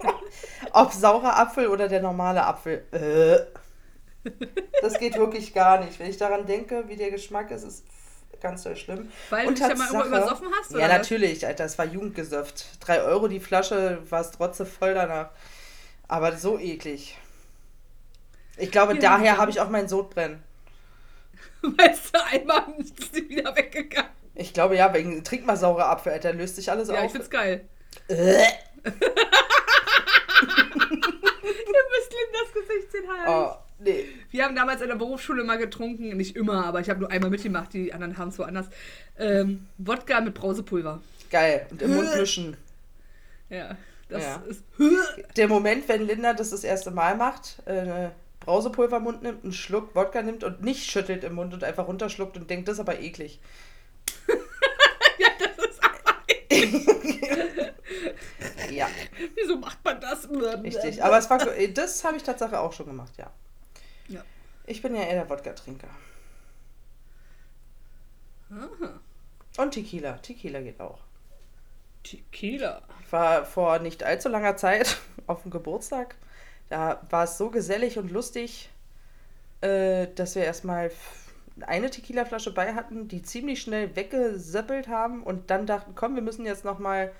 Ob 0.72 0.92
saurer 0.92 1.38
Apfel 1.38 1.68
oder 1.68 1.88
der 1.88 2.02
normale 2.02 2.44
Apfel. 2.44 2.84
Äh. 2.92 3.61
Das 4.80 4.98
geht 4.98 5.16
wirklich 5.16 5.54
gar 5.54 5.84
nicht. 5.84 5.98
Wenn 5.98 6.10
ich 6.10 6.16
daran 6.16 6.46
denke, 6.46 6.88
wie 6.88 6.96
der 6.96 7.10
Geschmack 7.10 7.50
ist, 7.50 7.64
ist 7.64 7.84
ganz 8.40 8.62
so 8.62 8.74
schlimm. 8.74 9.10
Weil 9.30 9.46
und 9.46 9.58
du 9.58 9.68
dich 9.68 9.78
ja 9.78 9.92
mal 9.92 10.06
übersoffen 10.06 10.48
hast, 10.58 10.72
oder? 10.72 10.80
Ja, 10.80 10.88
natürlich, 10.88 11.46
Alter. 11.46 11.64
Es 11.64 11.78
war 11.78 11.86
Jugendgesöfft. 11.86 12.66
Drei 12.80 13.02
Euro 13.02 13.28
die 13.28 13.40
Flasche, 13.40 13.98
war 14.10 14.20
es 14.20 14.32
trotzdem 14.32 14.66
voll 14.66 14.94
danach. 14.94 15.30
Aber 16.08 16.36
so 16.36 16.58
eklig. 16.58 17.16
Ich 18.58 18.70
glaube, 18.70 18.94
ja, 18.94 19.00
daher 19.00 19.38
habe 19.38 19.50
ich 19.50 19.60
auch 19.60 19.70
meinen 19.70 19.88
Sodbrennen. 19.88 20.42
Weißt 21.62 22.14
du, 22.14 22.24
einmal 22.24 22.64
ist 22.78 23.14
sie 23.14 23.28
wieder 23.28 23.56
weggegangen. 23.56 24.10
Ich 24.34 24.52
glaube 24.52 24.76
ja, 24.76 24.92
wegen 24.92 25.22
trink 25.24 25.46
mal 25.46 25.56
saure 25.56 25.86
Apfel, 25.86 26.12
Alter, 26.12 26.32
löst 26.32 26.56
sich 26.56 26.70
alles 26.70 26.88
ja, 26.88 26.94
auf. 26.94 27.00
Ja, 27.00 27.06
ich 27.06 27.12
find's 27.12 27.30
geil. 27.30 27.68
Ihr 28.08 28.16
müsst 31.90 32.12
Lindas 32.12 32.52
Gesicht 32.54 32.92
sehen, 32.92 33.04
halt. 33.08 33.28
Oh, 33.28 33.61
nee. 33.82 34.04
Wir 34.30 34.44
haben 34.44 34.54
damals 34.54 34.80
in 34.80 34.88
der 34.88 34.96
Berufsschule 34.96 35.44
mal 35.44 35.58
getrunken, 35.58 36.16
nicht 36.16 36.36
immer, 36.36 36.64
aber 36.64 36.80
ich 36.80 36.90
habe 36.90 37.00
nur 37.00 37.10
einmal 37.10 37.30
mitgemacht, 37.30 37.72
die 37.72 37.92
anderen 37.92 38.18
haben 38.18 38.28
es 38.28 38.38
woanders. 38.38 38.66
Ähm, 39.18 39.66
Wodka 39.78 40.20
mit 40.20 40.34
Brausepulver. 40.34 41.00
Geil. 41.30 41.66
Und 41.70 41.82
im 41.82 41.94
Mund 41.94 42.16
mischen. 42.16 42.56
Ja, 43.48 43.76
das 44.08 44.22
ja. 44.22 44.42
ist. 44.48 44.62
Der 45.36 45.48
Moment, 45.48 45.88
wenn 45.88 46.06
Linda 46.06 46.34
das 46.34 46.50
das 46.50 46.64
erste 46.64 46.90
Mal 46.90 47.16
macht, 47.16 47.66
äh, 47.66 48.08
Brausepulver 48.40 48.98
im 48.98 49.04
Mund 49.04 49.22
nimmt, 49.22 49.44
einen 49.44 49.52
Schluck 49.52 49.94
Wodka 49.94 50.22
nimmt 50.22 50.44
und 50.44 50.62
nicht 50.62 50.90
schüttelt 50.90 51.24
im 51.24 51.34
Mund 51.34 51.54
und 51.54 51.64
einfach 51.64 51.86
runterschluckt 51.86 52.36
und 52.36 52.50
denkt, 52.50 52.68
das 52.68 52.74
ist 52.74 52.80
aber 52.80 53.00
eklig. 53.00 53.40
ja, 55.18 55.28
das 55.38 55.66
ist 55.66 55.80
aber 55.82 55.96
Ja. 58.72 58.88
Wieso 59.34 59.56
macht 59.56 59.84
man 59.84 60.00
das? 60.00 60.28
Richtig, 60.30 61.02
aber 61.02 61.18
es 61.18 61.30
war, 61.30 61.38
das 61.38 62.04
habe 62.04 62.16
ich 62.16 62.22
tatsächlich 62.22 62.58
auch 62.58 62.72
schon 62.72 62.86
gemacht, 62.86 63.12
ja. 63.18 63.30
Ja. 64.08 64.22
Ich 64.66 64.82
bin 64.82 64.94
ja 64.94 65.02
eher 65.02 65.14
der 65.14 65.30
Wodka-Trinker. 65.30 65.88
Und 69.56 69.70
Tequila. 69.72 70.12
Tequila 70.18 70.60
geht 70.60 70.80
auch. 70.80 71.00
Tequila. 72.02 72.82
Ich 73.04 73.12
war 73.12 73.44
vor 73.44 73.78
nicht 73.78 74.02
allzu 74.02 74.28
langer 74.28 74.56
Zeit 74.56 74.98
auf 75.26 75.42
dem 75.42 75.50
Geburtstag. 75.50 76.16
Da 76.68 77.02
war 77.10 77.24
es 77.24 77.38
so 77.38 77.50
gesellig 77.50 77.98
und 77.98 78.10
lustig, 78.10 78.70
äh, 79.60 80.08
dass 80.14 80.34
wir 80.34 80.44
erstmal 80.44 80.90
eine 81.60 81.90
Tequila-Flasche 81.90 82.52
bei 82.52 82.74
hatten, 82.74 83.08
die 83.08 83.22
ziemlich 83.22 83.60
schnell 83.60 83.94
weggeseppelt 83.94 84.88
haben 84.88 85.22
und 85.22 85.50
dann 85.50 85.66
dachten, 85.66 85.94
komm, 85.94 86.14
wir 86.14 86.22
müssen 86.22 86.46
jetzt 86.46 86.64
nochmal 86.64 87.12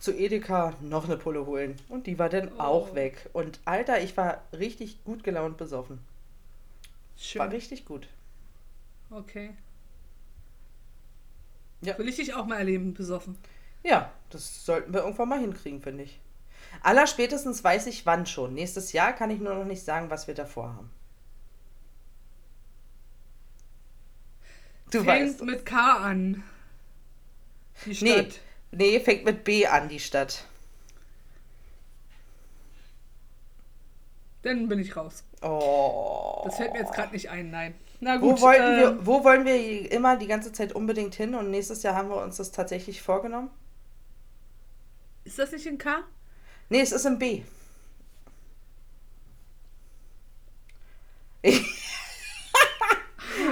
zu 0.00 0.12
Edeka 0.12 0.74
noch 0.80 1.04
eine 1.04 1.16
Pulle 1.16 1.46
holen. 1.46 1.76
Und 1.88 2.06
die 2.06 2.18
war 2.18 2.28
dann 2.28 2.50
oh. 2.56 2.60
auch 2.60 2.94
weg. 2.94 3.28
Und 3.32 3.60
Alter, 3.64 4.02
ich 4.02 4.16
war 4.16 4.42
richtig 4.52 5.02
gut 5.04 5.24
gelaunt 5.24 5.56
besoffen. 5.56 5.98
Schön. 7.16 7.40
War 7.40 7.50
richtig 7.50 7.84
gut. 7.84 8.08
Okay. 9.10 9.54
Ja. 11.80 11.96
Will 11.98 12.08
ich 12.08 12.16
dich 12.16 12.34
auch 12.34 12.46
mal 12.46 12.58
erleben, 12.58 12.94
besoffen. 12.94 13.36
Ja, 13.82 14.12
das 14.30 14.64
sollten 14.64 14.92
wir 14.92 15.00
irgendwann 15.00 15.28
mal 15.28 15.40
hinkriegen, 15.40 15.80
finde 15.80 16.04
ich. 16.04 16.20
Allerspätestens 16.82 17.62
weiß 17.62 17.86
ich 17.86 18.04
wann 18.06 18.26
schon. 18.26 18.54
Nächstes 18.54 18.92
Jahr 18.92 19.12
kann 19.12 19.30
ich 19.30 19.40
nur 19.40 19.54
noch 19.54 19.64
nicht 19.64 19.82
sagen, 19.82 20.10
was 20.10 20.26
wir 20.26 20.34
davor 20.34 20.74
haben. 20.74 20.90
Du 24.90 25.02
fängt 25.02 25.28
weißt 25.28 25.42
mit 25.42 25.66
K 25.66 25.96
an. 25.96 26.42
Die 27.84 27.94
Stadt. 27.94 28.08
Nee, 28.08 28.28
nee, 28.72 29.00
fängt 29.00 29.24
mit 29.24 29.44
B 29.44 29.66
an, 29.66 29.88
die 29.88 30.00
Stadt. 30.00 30.44
Dann 34.42 34.68
bin 34.68 34.78
ich 34.78 34.96
raus. 34.96 35.24
Oh. 35.42 36.42
Das 36.44 36.56
fällt 36.56 36.72
mir 36.72 36.80
jetzt 36.80 36.92
gerade 36.92 37.12
nicht 37.12 37.30
ein, 37.30 37.50
nein. 37.50 37.74
Na 38.00 38.16
gut. 38.16 38.38
Wo, 38.38 38.42
wollten 38.42 38.62
äh, 38.62 38.78
wir, 38.78 39.06
wo 39.06 39.24
wollen 39.24 39.44
wir 39.44 39.90
immer 39.90 40.16
die 40.16 40.28
ganze 40.28 40.52
Zeit 40.52 40.72
unbedingt 40.72 41.14
hin 41.14 41.34
und 41.34 41.50
nächstes 41.50 41.82
Jahr 41.82 41.94
haben 41.94 42.08
wir 42.08 42.22
uns 42.22 42.36
das 42.36 42.52
tatsächlich 42.52 43.02
vorgenommen? 43.02 43.50
Ist 45.24 45.38
das 45.38 45.50
nicht 45.50 45.66
in 45.66 45.78
K? 45.78 46.04
Nee, 46.68 46.80
es 46.80 46.92
ist 46.92 47.04
in 47.04 47.18
B. 47.18 47.42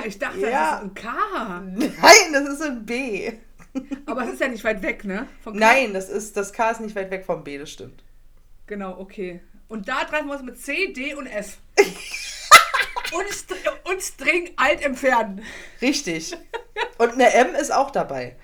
ich 0.04 0.18
dachte, 0.18 0.40
ja. 0.40 0.50
das 0.50 0.78
ist 0.78 0.84
ein 0.84 0.94
K. 0.94 1.60
Nein, 1.76 2.32
das 2.32 2.48
ist 2.48 2.62
ein 2.62 2.86
B. 2.86 3.32
Aber 4.06 4.24
es 4.24 4.34
ist 4.34 4.40
ja 4.40 4.48
nicht 4.48 4.64
weit 4.64 4.82
weg, 4.82 5.04
ne? 5.04 5.26
Nein, 5.52 5.92
das, 5.92 6.08
ist, 6.08 6.36
das 6.36 6.52
K 6.52 6.70
ist 6.70 6.80
nicht 6.80 6.96
weit 6.96 7.10
weg 7.10 7.24
vom 7.24 7.44
B, 7.44 7.58
das 7.58 7.70
stimmt. 7.70 8.02
Genau, 8.66 8.98
okay. 8.98 9.40
Und 9.68 9.88
da 9.88 10.04
treffen 10.04 10.28
wir 10.28 10.34
uns 10.34 10.42
mit 10.42 10.60
C, 10.60 10.92
D 10.92 11.14
und 11.14 11.26
F. 11.26 11.58
uns, 13.12 13.46
uns 13.84 14.16
dringend 14.16 14.52
alt 14.56 14.82
entfernen. 14.82 15.42
Richtig. 15.80 16.36
Und 16.98 17.12
eine 17.12 17.32
M 17.32 17.54
ist 17.54 17.72
auch 17.72 17.90
dabei. 17.90 18.36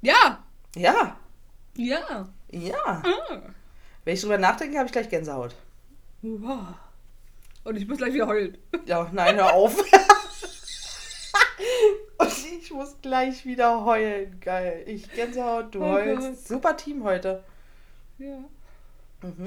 Ja. 0.00 0.44
Ja. 0.76 1.16
Ja. 1.76 2.28
Ja. 2.50 3.02
Ah. 3.02 3.40
Wenn 4.04 4.14
ich 4.14 4.20
drüber 4.20 4.38
nachdenke, 4.38 4.78
habe 4.78 4.86
ich 4.86 4.92
gleich 4.92 5.08
Gänsehaut. 5.08 5.54
Wow. 6.22 6.74
Und 7.64 7.76
ich 7.76 7.86
muss 7.86 7.98
gleich 7.98 8.14
wieder 8.14 8.26
heulen. 8.26 8.58
Ja, 8.86 9.08
nein, 9.12 9.36
hör 9.36 9.52
auf. 9.52 9.76
Ich 12.68 12.74
muss 12.74 12.96
gleich 13.00 13.46
wieder 13.46 13.82
heulen. 13.86 14.38
Geil. 14.40 14.82
Ich 14.84 15.10
Gänsehaut, 15.14 15.74
du 15.74 15.80
Oh 15.82 15.86
heulst. 15.88 16.20
Gott. 16.20 16.46
Super 16.46 16.76
Team 16.76 17.02
heute. 17.02 17.42
Ja. 18.18 18.44
Mhm. 19.22 19.46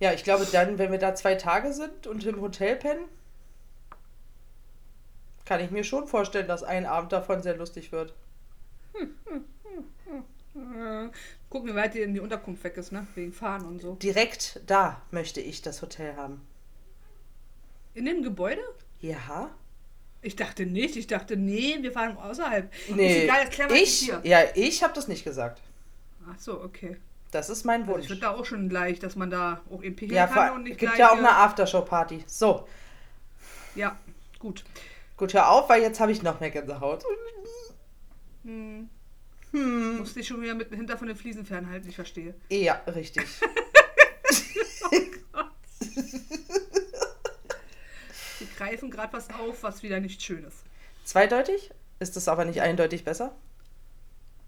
Ja, 0.00 0.12
ich 0.12 0.24
glaube 0.24 0.44
dann, 0.50 0.76
wenn 0.78 0.90
wir 0.90 0.98
da 0.98 1.14
zwei 1.14 1.36
Tage 1.36 1.72
sind 1.72 2.08
und 2.08 2.26
im 2.26 2.40
Hotel 2.40 2.74
pennen, 2.74 3.04
kann 5.44 5.60
ich 5.60 5.70
mir 5.70 5.84
schon 5.84 6.08
vorstellen, 6.08 6.48
dass 6.48 6.64
ein 6.64 6.86
Abend 6.86 7.12
davon 7.12 7.40
sehr 7.40 7.56
lustig 7.56 7.92
wird. 7.92 8.12
Gucken, 11.50 11.70
wie 11.70 11.74
weit 11.76 11.94
die 11.94 12.00
in 12.00 12.14
die 12.14 12.20
Unterkunft 12.20 12.64
weg 12.64 12.76
ist, 12.76 12.90
ne? 12.90 13.06
Wegen 13.14 13.32
Fahren 13.32 13.64
und 13.64 13.80
so. 13.80 13.94
Direkt 13.94 14.60
da 14.66 15.00
möchte 15.12 15.40
ich 15.40 15.62
das 15.62 15.82
Hotel 15.82 16.16
haben. 16.16 16.44
In 17.94 18.06
dem 18.06 18.24
Gebäude? 18.24 18.62
Ja? 19.00 19.52
Ich 20.24 20.36
dachte 20.36 20.64
nicht. 20.64 20.96
Ich 20.96 21.06
dachte, 21.06 21.36
nee, 21.36 21.76
wir 21.80 21.92
fahren 21.92 22.16
außerhalb. 22.16 22.72
Nee, 22.88 23.18
Ist 23.18 23.22
egal, 23.24 23.68
das 23.68 23.78
ich, 23.78 24.12
ja, 24.22 24.40
ich 24.54 24.82
habe 24.82 24.94
das 24.94 25.06
nicht 25.06 25.22
gesagt. 25.22 25.60
Ach 26.30 26.38
so, 26.38 26.62
okay. 26.62 26.96
Das 27.30 27.50
ist 27.50 27.64
mein 27.64 27.82
Also 27.82 27.92
Wunsch. 27.92 28.02
ich 28.02 28.08
finde 28.08 28.22
da 28.22 28.30
auch 28.30 28.44
schon 28.44 28.68
gleich, 28.68 28.98
dass 29.00 29.16
man 29.16 29.28
da 29.28 29.60
auch 29.70 29.82
eben 29.82 29.96
pinkeln 29.96 30.16
ja, 30.16 30.26
kann 30.26 30.54
und 30.54 30.62
nicht 30.62 30.78
gibt 30.78 30.92
gleich... 30.92 30.98
ja 30.98 31.10
auch 31.10 31.18
eine 31.18 31.30
Aftershow-Party. 31.30 32.24
So, 32.26 32.66
Ja, 33.74 33.98
gut. 34.38 34.64
gut, 35.16 35.34
hör 35.34 35.50
auf, 35.50 35.68
weil 35.68 35.82
jetzt 35.82 36.00
habe 36.00 36.12
ich 36.12 36.22
noch 36.22 36.40
mehr 36.40 36.50
Gänsehaut. 36.50 37.04
Hm. 38.44 38.88
Hm. 39.50 39.98
Muss 39.98 40.14
dich 40.14 40.26
schon 40.26 40.40
wieder 40.40 40.54
mit 40.54 40.72
hinter 40.74 40.96
von 40.96 41.08
den 41.08 41.16
Fliesen 41.16 41.44
fernhalten, 41.44 41.88
ich 41.88 41.96
verstehe. 41.96 42.34
Ja, 42.50 42.80
richtig. 42.86 43.26
Wir 44.90 46.20
greifen 48.56 48.90
gerade 48.90 49.12
was 49.12 49.30
auf, 49.30 49.62
was 49.62 49.82
wieder 49.82 50.00
nicht 50.00 50.22
schön 50.22 50.44
ist. 50.44 50.58
Zweideutig? 51.04 51.70
Ist 51.98 52.16
das 52.16 52.28
aber 52.28 52.44
nicht 52.44 52.60
eindeutig 52.60 53.04
besser? 53.04 53.34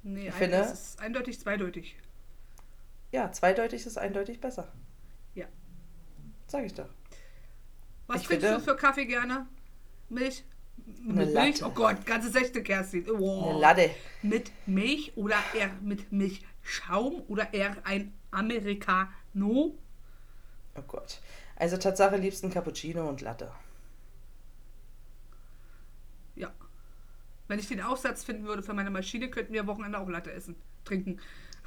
Nee, 0.02 0.28
Ich 0.28 0.34
finde- 0.34 0.58
es 0.58 0.72
ist 0.72 1.00
eindeutig 1.00 1.40
zweideutig. 1.40 1.96
Ja, 3.12 3.30
zweideutig 3.32 3.86
ist 3.86 3.98
eindeutig 3.98 4.40
besser. 4.40 4.72
Ja. 5.34 5.46
Sag 6.48 6.64
ich 6.64 6.74
doch. 6.74 6.88
Was 8.06 8.22
Ich 8.22 8.26
trinkst 8.28 8.46
finde- 8.46 8.60
du 8.64 8.64
für 8.70 8.76
Kaffee 8.76 9.06
gerne? 9.06 9.46
Milch? 10.08 10.44
Mit 11.02 11.16
Milch? 11.16 11.32
Latte. 11.60 11.64
Oh 11.66 11.70
Gott, 11.70 12.04
ganze 12.06 12.30
Sechste, 12.30 12.62
Kerstin. 12.62 13.08
Oh. 13.10 13.50
Eine 13.50 13.58
Latte. 13.60 13.90
Mit 14.22 14.50
Milch 14.66 15.12
oder 15.16 15.36
eher 15.54 15.70
mit 15.82 16.12
Milchschaum 16.12 17.22
oder 17.28 17.52
eher 17.52 17.76
ein 17.84 18.12
Americano? 18.30 19.76
Oh 20.76 20.82
Gott. 20.86 21.20
Also 21.56 21.76
Tatsache 21.78 22.16
liebsten 22.16 22.50
Cappuccino 22.50 23.08
und 23.08 23.22
Latte. 23.22 23.50
Ja. 26.34 26.52
Wenn 27.48 27.58
ich 27.58 27.68
den 27.68 27.80
Aufsatz 27.80 28.24
finden 28.24 28.46
würde 28.46 28.62
für 28.62 28.74
meine 28.74 28.90
Maschine, 28.90 29.30
könnten 29.30 29.52
wir 29.52 29.60
am 29.60 29.66
Wochenende 29.66 29.98
auch 29.98 30.08
Latte 30.08 30.32
essen. 30.32 30.56
Trinken. 30.84 31.20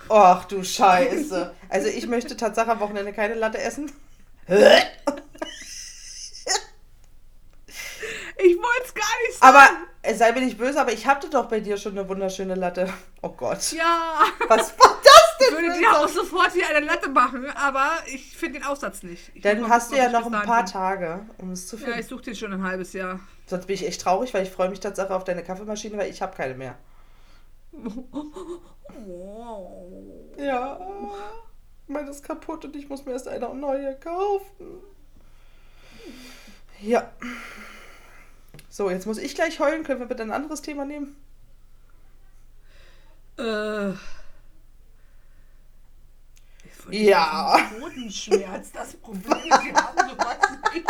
Ach 0.10 0.46
du 0.46 0.64
Scheiße. 0.64 1.54
Also 1.70 1.88
ich 1.88 2.08
möchte 2.08 2.36
Tatsache 2.38 2.72
am 2.72 2.80
Wochenende 2.80 3.14
keine 3.14 3.36
Latte 3.36 3.60
essen. 3.60 3.92
Ich 8.42 8.56
wollte 8.56 8.84
es 8.86 8.94
gar 8.94 9.22
nicht 9.28 9.38
sagen. 9.40 9.56
Aber 9.56 9.70
sei 10.16 10.32
mir 10.32 10.42
nicht 10.42 10.58
böse, 10.58 10.80
aber 10.80 10.92
ich 10.94 11.06
hatte 11.08 11.30
doch 11.30 11.48
bei 11.48 11.60
dir 11.60 11.78
schon 11.78 11.98
eine 11.98 12.08
wunderschöne 12.08 12.56
Latte. 12.56 12.92
Oh 13.22 13.30
Gott. 13.30 13.74
Ja. 13.74 14.24
Was 14.48 14.80
war 14.80 14.98
das 15.04 15.36
Ich 15.42 15.48
denn? 15.48 15.58
würde 15.58 15.74
für 15.74 15.80
dir 15.80 15.92
auch 15.92 16.08
sofort 16.08 16.54
hier 16.54 16.70
eine 16.70 16.86
Latte 16.86 17.10
machen, 17.10 17.46
aber 17.54 17.90
ich 18.08 18.38
finde 18.38 18.60
den 18.60 18.68
Aufsatz 18.68 19.04
nicht. 19.04 19.30
Ich 19.36 19.42
Dann 19.42 19.68
hast 19.68 19.92
du 19.92 19.98
ja 19.98 20.10
noch 20.10 20.22
ich 20.22 20.26
ein 20.28 20.32
paar 20.44 20.64
dahin 20.64 20.66
Tage, 20.68 21.26
um 21.38 21.52
es 21.52 21.68
zu 21.68 21.76
finde. 21.76 21.92
Ja, 21.92 21.96
finden. 21.98 22.06
ich 22.06 22.10
suche 22.10 22.24
den 22.24 22.36
schon 22.36 22.54
ein 22.54 22.64
halbes 22.64 22.94
Jahr. 22.94 23.20
Sonst 23.46 23.66
bin 23.66 23.74
ich 23.74 23.86
echt 23.86 24.00
traurig, 24.02 24.34
weil 24.34 24.44
ich 24.44 24.52
freue 24.52 24.70
mich 24.70 24.80
Tatsache 24.80 25.14
auf 25.14 25.26
deine 25.26 25.44
Kaffeemaschine, 25.44 25.98
weil 25.98 26.10
ich 26.10 26.22
habe 26.22 26.34
keine 26.36 26.54
mehr. 26.56 26.76
Ja, 30.38 30.80
meine 31.88 32.10
ist 32.10 32.24
kaputt 32.24 32.66
und 32.66 32.76
ich 32.76 32.88
muss 32.90 33.06
mir 33.06 33.12
erst 33.14 33.28
eine 33.28 33.54
neue 33.54 33.96
kaufen. 33.96 34.82
Ja. 36.82 37.12
So, 38.70 38.90
jetzt 38.90 39.06
muss 39.08 39.18
ich 39.18 39.36
gleich 39.36 39.60
heulen. 39.60 39.84
Können 39.84 40.00
wir 40.00 40.08
bitte 40.08 40.24
ein 40.24 40.32
anderes 40.32 40.62
Thema 40.62 40.86
nehmen? 40.86 41.16
Äh. 43.38 43.94
Ja. 46.92 47.70
Bodenschmerz, 47.80 48.72
das 48.72 48.96
Problem 48.98 49.32
ist, 49.34 49.64
wir 49.64 49.74
haben 49.76 50.10
sowas 50.10 50.38
nicht. 50.74 50.88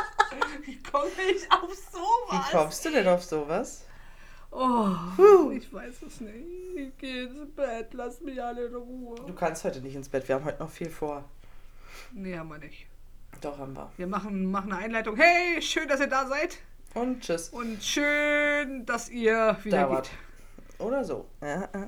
Ich 0.68 0.84
komme 0.84 1.10
nicht 1.28 1.52
auf 1.52 1.70
Wie 1.70 1.76
sowas. 1.76 2.52
kommst 2.52 2.86
du 2.86 2.92
denn 2.92 3.08
auf 3.08 3.24
sowas? 3.24 3.84
Oh, 4.52 4.90
Puh. 5.16 5.52
ich 5.52 5.72
weiß 5.72 6.02
es 6.08 6.22
nicht. 6.22 6.46
Ich 6.76 6.98
gehe 6.98 7.26
ins 7.26 7.54
Bett, 7.54 7.94
lass 7.94 8.22
mich 8.22 8.42
alle 8.42 8.68
in 8.68 8.76
Ruhe. 8.76 9.16
Du 9.28 9.34
kannst 9.34 9.64
heute 9.64 9.82
nicht 9.82 9.96
ins 9.96 10.10
Bett, 10.10 10.28
wir 10.28 10.36
haben 10.36 10.46
heute 10.46 10.60
noch 10.60 10.70
viel 10.70 10.90
vor. 10.90 11.24
Nee, 12.14 12.38
haben 12.38 12.50
wir 12.50 12.58
nicht. 12.60 12.88
Doch 13.42 13.58
haben 13.58 13.74
wir. 13.74 13.92
Wir 13.98 14.08
machen, 14.08 14.50
machen 14.50 14.72
eine 14.72 14.84
Einleitung. 14.84 15.16
Hey, 15.18 15.62
schön, 15.62 15.88
dass 15.88 16.00
ihr 16.00 16.08
da 16.08 16.28
seid. 16.28 16.58
Und 16.94 17.22
tschüss. 17.22 17.50
Und 17.50 17.84
schön, 17.84 18.86
dass 18.86 19.10
ihr 19.10 19.58
wieder 19.64 19.84
Dauert. 19.84 20.10
geht. 20.10 20.80
Oder 20.80 21.04
so. 21.04 21.26
Äh, 21.42 21.54
äh, 21.56 21.64
äh. 21.64 21.88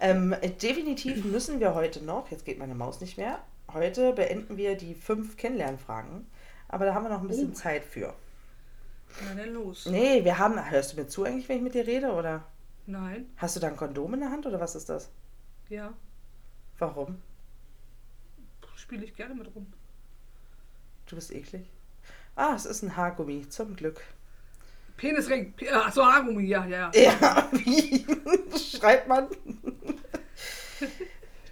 Ähm, 0.00 0.34
definitiv 0.62 1.24
müssen 1.24 1.58
wir 1.60 1.74
heute 1.74 2.04
noch, 2.04 2.30
jetzt 2.30 2.44
geht 2.44 2.58
meine 2.58 2.74
Maus 2.74 3.00
nicht 3.00 3.16
mehr, 3.16 3.40
heute 3.72 4.12
beenden 4.12 4.56
wir 4.56 4.76
die 4.76 4.94
fünf 4.94 5.36
Kennenlernfragen. 5.36 6.26
Aber 6.68 6.84
da 6.84 6.94
haben 6.94 7.04
wir 7.04 7.08
noch 7.10 7.22
ein 7.22 7.28
bisschen 7.28 7.50
Oh. 7.50 7.54
Zeit 7.54 7.84
für. 7.84 8.14
Na 9.24 9.34
denn 9.34 9.54
los. 9.54 9.86
Nee, 9.86 10.22
wir 10.24 10.38
haben. 10.38 10.70
Hörst 10.70 10.92
du 10.92 10.96
mir 11.00 11.08
zu 11.08 11.24
eigentlich, 11.24 11.48
wenn 11.48 11.56
ich 11.56 11.62
mit 11.62 11.74
dir 11.74 11.86
rede? 11.86 12.12
Oder 12.12 12.44
Nein, 12.86 13.26
hast 13.36 13.56
du 13.56 13.60
da 13.60 13.68
ein 13.68 13.76
Kondom 13.76 14.14
in 14.14 14.20
der 14.20 14.30
Hand 14.30 14.46
oder 14.46 14.60
was 14.60 14.74
ist 14.74 14.88
das? 14.88 15.10
ja, 15.68 15.92
Warum? 16.78 17.20
spiele 18.76 19.04
ich 19.04 19.14
gerne 19.14 19.34
mit 19.34 19.52
rum. 19.54 19.66
Du 21.06 21.16
bist 21.16 21.32
eklig. 21.32 21.66
Ah, 22.38 22.52
es 22.54 22.66
ist 22.66 22.82
ein 22.82 22.96
Haargummi, 22.96 23.48
zum 23.48 23.74
Glück. 23.74 24.00
Penisring. 24.96 25.52
Pe 25.54 25.72
Achso, 25.72 26.04
Haargummi, 26.04 26.44
ja, 26.46 26.64
ja. 26.66 26.90
Ja, 26.94 27.48
wie 27.52 28.04
schreibt 28.58 29.08
man? 29.08 29.26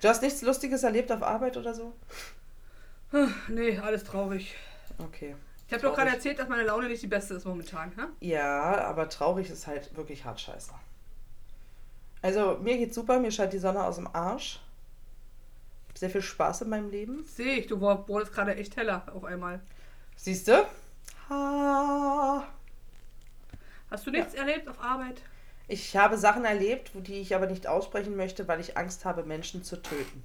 Du 0.01 0.09
hast 0.09 0.23
nichts 0.23 0.43
Lustiges 0.43 0.83
erlebt 0.85 1.11
auf 1.11 1.23
Arbeit 1.23 1.57
oder 1.57 1.75
so? 1.75 1.93
Nee, 3.49 3.79
alles 3.79 4.05
traurig. 4.05 4.55
Okay. 4.99 5.35
Ich 5.67 5.73
habe 5.73 5.83
doch 5.83 5.97
gerade 5.97 6.11
erzählt, 6.11 6.39
dass 6.39 6.49
meine 6.49 6.63
Laune 6.65 6.87
nicht 6.89 7.03
die 7.03 7.07
beste 7.09 7.35
ist 7.35 7.45
momentan. 7.47 7.91
Hä? 7.97 8.03
Ja, 8.21 8.85
aber 8.85 9.09
traurig 9.09 9.51
ist 9.51 9.67
halt 9.67 9.97
wirklich 9.97 10.25
hart 10.25 10.41
scheiße. 10.41 10.71
Also, 12.23 12.59
mir 12.63 12.77
geht's 12.77 12.95
super, 12.95 13.19
mir 13.19 13.33
scheint 13.33 13.53
die 13.53 13.59
Sonne 13.59 13.83
aus 13.83 13.97
dem 13.97 14.07
Arsch. 14.15 14.61
Sehr 15.95 16.11
viel 16.11 16.23
Spaß 16.23 16.61
in 16.63 16.69
meinem 16.69 16.91
Leben. 16.91 17.25
Sehe 17.25 17.57
ich, 17.57 17.67
du 17.67 17.81
wur- 17.81 18.07
wurdest 18.07 18.33
gerade 18.35 18.55
echt 18.55 18.77
heller 18.77 19.03
auf 19.13 19.25
einmal. 19.25 19.61
Siehst 20.17 20.49
du? 20.49 20.67
Ha. 21.29 22.47
Hast 23.91 24.07
du 24.07 24.11
nichts 24.11 24.35
erlebt 24.35 24.69
auf 24.69 24.81
Arbeit? 24.81 25.23
Ich 25.69 25.97
habe 25.97 26.17
Sachen 26.17 26.45
erlebt, 26.45 26.93
die 26.95 27.21
ich 27.21 27.35
aber 27.35 27.47
nicht 27.47 27.67
aussprechen 27.67 28.17
möchte, 28.17 28.47
weil 28.49 28.61
ich 28.61 28.77
Angst 28.77 29.05
habe, 29.05 29.25
Menschen 29.25 29.65
zu 29.65 29.81
töten. 29.83 30.25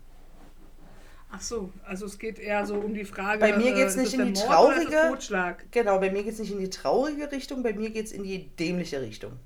Ach 1.31 1.41
so, 1.41 1.71
also 1.85 2.05
es 2.05 2.19
geht 2.19 2.39
eher 2.39 2.65
so 2.65 2.75
um 2.75 2.93
die 2.93 3.05
Frage. 3.05 3.39
Bei 3.39 3.55
mir 3.55 3.71
äh, 3.71 3.75
geht's 3.75 3.95
ist 3.95 3.97
nicht 3.97 4.07
es 4.07 4.13
in 4.13 4.19
die 4.19 4.41
Mord 4.41 4.77
es 4.77 5.27
traurige-. 5.27 5.57
Genau, 5.71 5.99
bei 5.99 6.11
mir 6.11 6.23
geht 6.23 6.33
es 6.33 6.39
nicht 6.39 6.51
in 6.51 6.59
die 6.59 6.69
traurige 6.69 7.31
Richtung, 7.31 7.63
bei 7.63 7.73
mir 7.73 7.89
geht 7.89 8.07
es 8.07 8.11
in 8.11 8.23
die 8.23 8.49
dämliche 8.49 9.01
Richtung. 9.01 9.39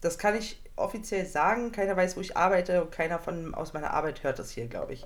Das 0.00 0.16
kann 0.16 0.36
ich 0.36 0.60
offiziell 0.76 1.26
sagen. 1.26 1.72
Keiner 1.72 1.96
weiß, 1.96 2.16
wo 2.16 2.20
ich 2.20 2.36
arbeite 2.36 2.82
und 2.82 2.92
keiner 2.92 3.18
von 3.18 3.54
aus 3.54 3.74
meiner 3.74 3.90
Arbeit 3.90 4.22
hört 4.22 4.38
das 4.38 4.50
hier, 4.50 4.66
glaube 4.68 4.94
ich. 4.94 5.04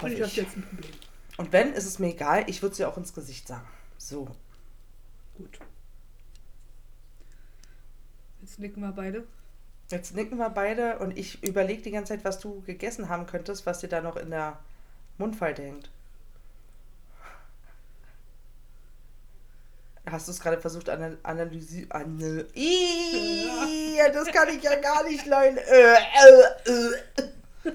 Und 0.00 0.12
ich 0.12 0.22
habe 0.22 0.30
jetzt 0.30 0.56
ein 0.56 0.62
Problem. 0.62 0.92
Und 1.36 1.52
wenn, 1.52 1.72
ist 1.72 1.86
es 1.86 1.98
mir 1.98 2.08
egal. 2.08 2.44
Ich 2.48 2.62
würde 2.62 2.72
es 2.72 2.76
dir 2.76 2.88
auch 2.88 2.96
ins 2.96 3.14
Gesicht 3.14 3.48
sagen. 3.48 3.66
So. 3.98 4.28
Gut. 5.36 5.58
Jetzt 8.42 8.58
nicken 8.58 8.80
wir 8.80 8.92
beide. 8.92 9.24
Jetzt 9.88 10.14
nicken 10.14 10.38
wir 10.38 10.50
beide 10.50 10.98
und 10.98 11.18
ich 11.18 11.42
überlege 11.42 11.82
die 11.82 11.90
ganze 11.90 12.14
Zeit, 12.14 12.24
was 12.24 12.38
du 12.38 12.62
gegessen 12.62 13.08
haben 13.08 13.26
könntest, 13.26 13.66
was 13.66 13.80
dir 13.80 13.88
da 13.88 14.00
noch 14.00 14.16
in 14.16 14.30
der 14.30 14.58
Mundfalte 15.18 15.62
hängt. 15.62 15.90
Hast 20.06 20.26
du 20.26 20.32
es 20.32 20.40
gerade 20.40 20.60
versucht, 20.60 20.88
ana 20.88 21.12
analysi 21.22 21.86
anal 21.90 22.48
Ih, 22.54 23.98
das 24.12 24.26
kann 24.28 24.48
ich 24.48 24.62
ja 24.62 24.74
gar 24.80 25.04
nicht, 25.04 25.26
Leute. 25.26 25.62
Äh, 25.64 25.96
äh, 26.66 26.92
äh. 27.64 27.72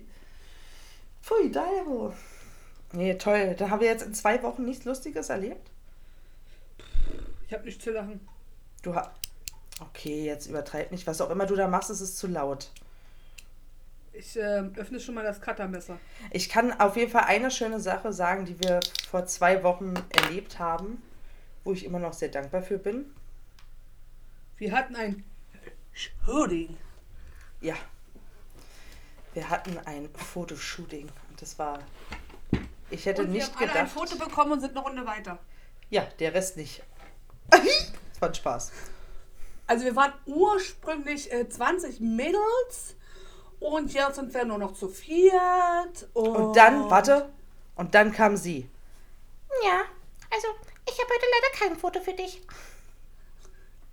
Pfui. 1.34 1.50
Dalbo. 1.50 2.12
Nee, 2.92 3.14
toll. 3.14 3.54
Da 3.58 3.70
haben 3.70 3.80
wir 3.80 3.88
jetzt 3.88 4.04
in 4.04 4.14
zwei 4.14 4.42
Wochen 4.42 4.64
nichts 4.64 4.84
Lustiges 4.84 5.30
erlebt. 5.30 5.70
Ich 7.46 7.52
habe 7.52 7.64
nicht 7.64 7.82
zu 7.82 7.90
lachen. 7.90 8.26
Du 8.82 8.94
hast. 8.94 9.10
Okay, 9.80 10.24
jetzt 10.24 10.46
übertreib 10.46 10.92
nicht. 10.92 11.06
Was 11.06 11.20
auch 11.20 11.30
immer 11.30 11.46
du 11.46 11.56
da 11.56 11.66
machst, 11.66 11.90
ist 11.90 12.00
es 12.00 12.16
zu 12.16 12.28
laut. 12.28 12.70
Ich 14.12 14.36
äh, 14.36 14.62
öffne 14.76 15.00
schon 15.00 15.16
mal 15.16 15.24
das 15.24 15.40
Cuttermesser. 15.40 15.98
Ich 16.30 16.48
kann 16.48 16.78
auf 16.80 16.96
jeden 16.96 17.10
Fall 17.10 17.24
eine 17.24 17.50
schöne 17.50 17.80
Sache 17.80 18.12
sagen, 18.12 18.44
die 18.44 18.60
wir 18.60 18.78
vor 19.10 19.26
zwei 19.26 19.64
Wochen 19.64 19.94
erlebt 20.10 20.60
haben, 20.60 21.02
wo 21.64 21.72
ich 21.72 21.84
immer 21.84 21.98
noch 21.98 22.12
sehr 22.12 22.28
dankbar 22.28 22.62
für 22.62 22.78
bin. 22.78 23.06
Wir 24.56 24.70
hatten 24.70 24.94
ein 24.94 25.24
Shooting. 25.92 26.76
Ja. 27.60 27.74
Wir 29.32 29.50
hatten 29.50 29.76
ein 29.84 30.08
Fotoshooting 30.14 31.08
das 31.44 31.58
war. 31.58 31.78
Ich 32.90 33.04
hätte 33.04 33.22
und 33.22 33.28
wir 33.28 33.34
nicht 33.34 33.48
haben 33.48 33.58
alle 33.58 33.66
gedacht. 33.66 33.80
ein 33.80 33.88
Foto 33.88 34.16
bekommen 34.16 34.52
und 34.52 34.60
sind 34.60 34.70
eine 34.70 34.80
Runde 34.80 35.06
weiter. 35.06 35.38
Ja, 35.90 36.06
der 36.18 36.32
Rest 36.32 36.56
nicht. 36.56 36.82
Es 37.50 38.20
war 38.20 38.28
ein 38.30 38.34
Spaß. 38.34 38.72
Also 39.66 39.84
wir 39.84 39.94
waren 39.94 40.14
ursprünglich 40.24 41.30
äh, 41.30 41.46
20 41.46 42.00
Mädels 42.00 42.96
und 43.60 43.92
jetzt 43.92 44.16
sind 44.16 44.32
wir 44.32 44.44
nur 44.46 44.56
noch 44.56 44.72
zu 44.72 44.88
viert. 44.88 46.08
Und, 46.14 46.28
Und 46.34 46.56
dann, 46.56 46.88
warte, 46.90 47.28
und 47.76 47.94
dann 47.94 48.10
kam 48.12 48.36
sie. 48.38 48.68
Ja, 49.64 49.82
also 50.30 50.48
ich 50.86 50.98
habe 50.98 51.10
heute 51.12 51.26
leider 51.30 51.58
kein 51.58 51.78
Foto 51.78 52.00
für 52.00 52.14
dich. 52.14 52.40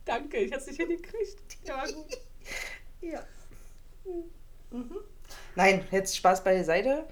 Danke, 0.05 0.37
ich 0.37 0.53
hab's 0.53 0.67
nicht 0.67 0.77
hingekriegt. 0.77 1.57
Ja, 1.65 1.85
gut. 1.85 2.17
Ja. 3.01 3.23
Mhm. 4.71 4.99
Nein, 5.55 5.87
jetzt 5.91 6.15
Spaß 6.15 6.43
beiseite. 6.43 7.05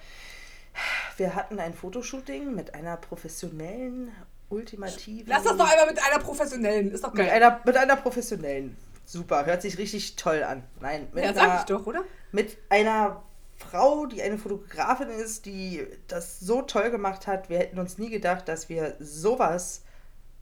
Wir 1.20 1.36
hatten 1.36 1.60
ein 1.60 1.74
Fotoshooting 1.74 2.56
mit 2.56 2.74
einer 2.74 2.96
professionellen, 2.98 4.12
ultimativen. 4.48 5.28
Lass 5.28 5.44
das 5.44 5.58
doch 5.58 5.70
einmal 5.70 5.88
mit 5.88 6.02
einer 6.02 6.24
professionellen. 6.24 6.92
Ist 6.92 7.04
doch 7.04 7.14
mit 7.14 7.28
geil. 7.28 7.30
einer, 7.30 7.62
mit 7.66 7.76
einer 7.76 7.98
professionellen. 7.98 8.78
Super, 9.06 9.46
hört 9.46 9.62
sich 9.62 9.78
richtig 9.78 10.16
toll 10.16 10.44
an. 10.44 10.64
Nein, 10.80 11.08
mit, 11.14 11.24
ja, 11.24 11.32
einer, 11.32 11.40
sag 11.40 11.60
ich 11.60 11.66
doch, 11.66 11.86
oder? 11.86 12.04
mit 12.32 12.58
einer 12.70 13.24
Frau, 13.58 14.06
die 14.06 14.22
eine 14.22 14.38
Fotografin 14.38 15.10
ist, 15.10 15.46
die 15.46 15.86
das 16.08 16.40
so 16.40 16.62
toll 16.62 16.90
gemacht 16.90 17.28
hat. 17.28 17.50
Wir 17.50 17.60
hätten 17.60 17.80
uns 17.80 17.98
nie 17.98 18.10
gedacht, 18.10 18.48
dass 18.48 18.70
wir 18.70 18.96
sowas 19.00 19.84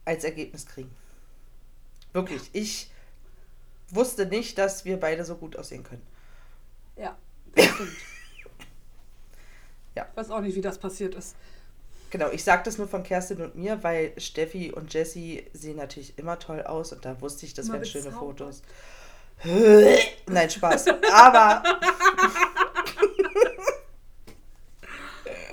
als 0.04 0.22
Ergebnis 0.22 0.66
kriegen. 0.66 0.94
Wirklich, 2.12 2.50
ich 2.52 2.92
wusste 3.90 4.26
nicht, 4.26 4.58
dass 4.58 4.84
wir 4.84 5.00
beide 5.00 5.24
so 5.24 5.36
gut 5.36 5.56
aussehen 5.56 5.82
können. 5.82 6.06
Ja, 6.96 7.16
das 7.54 7.66
stimmt. 7.66 7.90
Ja. 9.98 10.06
Ich 10.12 10.16
weiß 10.16 10.30
auch 10.30 10.40
nicht, 10.40 10.54
wie 10.54 10.60
das 10.60 10.78
passiert 10.78 11.16
ist. 11.16 11.34
Genau, 12.10 12.30
ich 12.30 12.44
sage 12.44 12.62
das 12.64 12.78
nur 12.78 12.86
von 12.86 13.02
Kerstin 13.02 13.42
und 13.42 13.56
mir, 13.56 13.82
weil 13.82 14.12
Steffi 14.16 14.70
und 14.72 14.94
Jessie 14.94 15.44
sehen 15.52 15.76
natürlich 15.76 16.16
immer 16.18 16.38
toll 16.38 16.62
aus 16.62 16.92
und 16.92 17.04
da 17.04 17.20
wusste 17.20 17.46
ich, 17.46 17.52
das 17.52 17.70
wären 17.70 17.84
schöne 17.84 18.04
bezaubert. 18.04 18.38
Fotos. 18.38 18.62
Nein, 20.26 20.50
Spaß. 20.50 20.86
Aber 21.12 21.64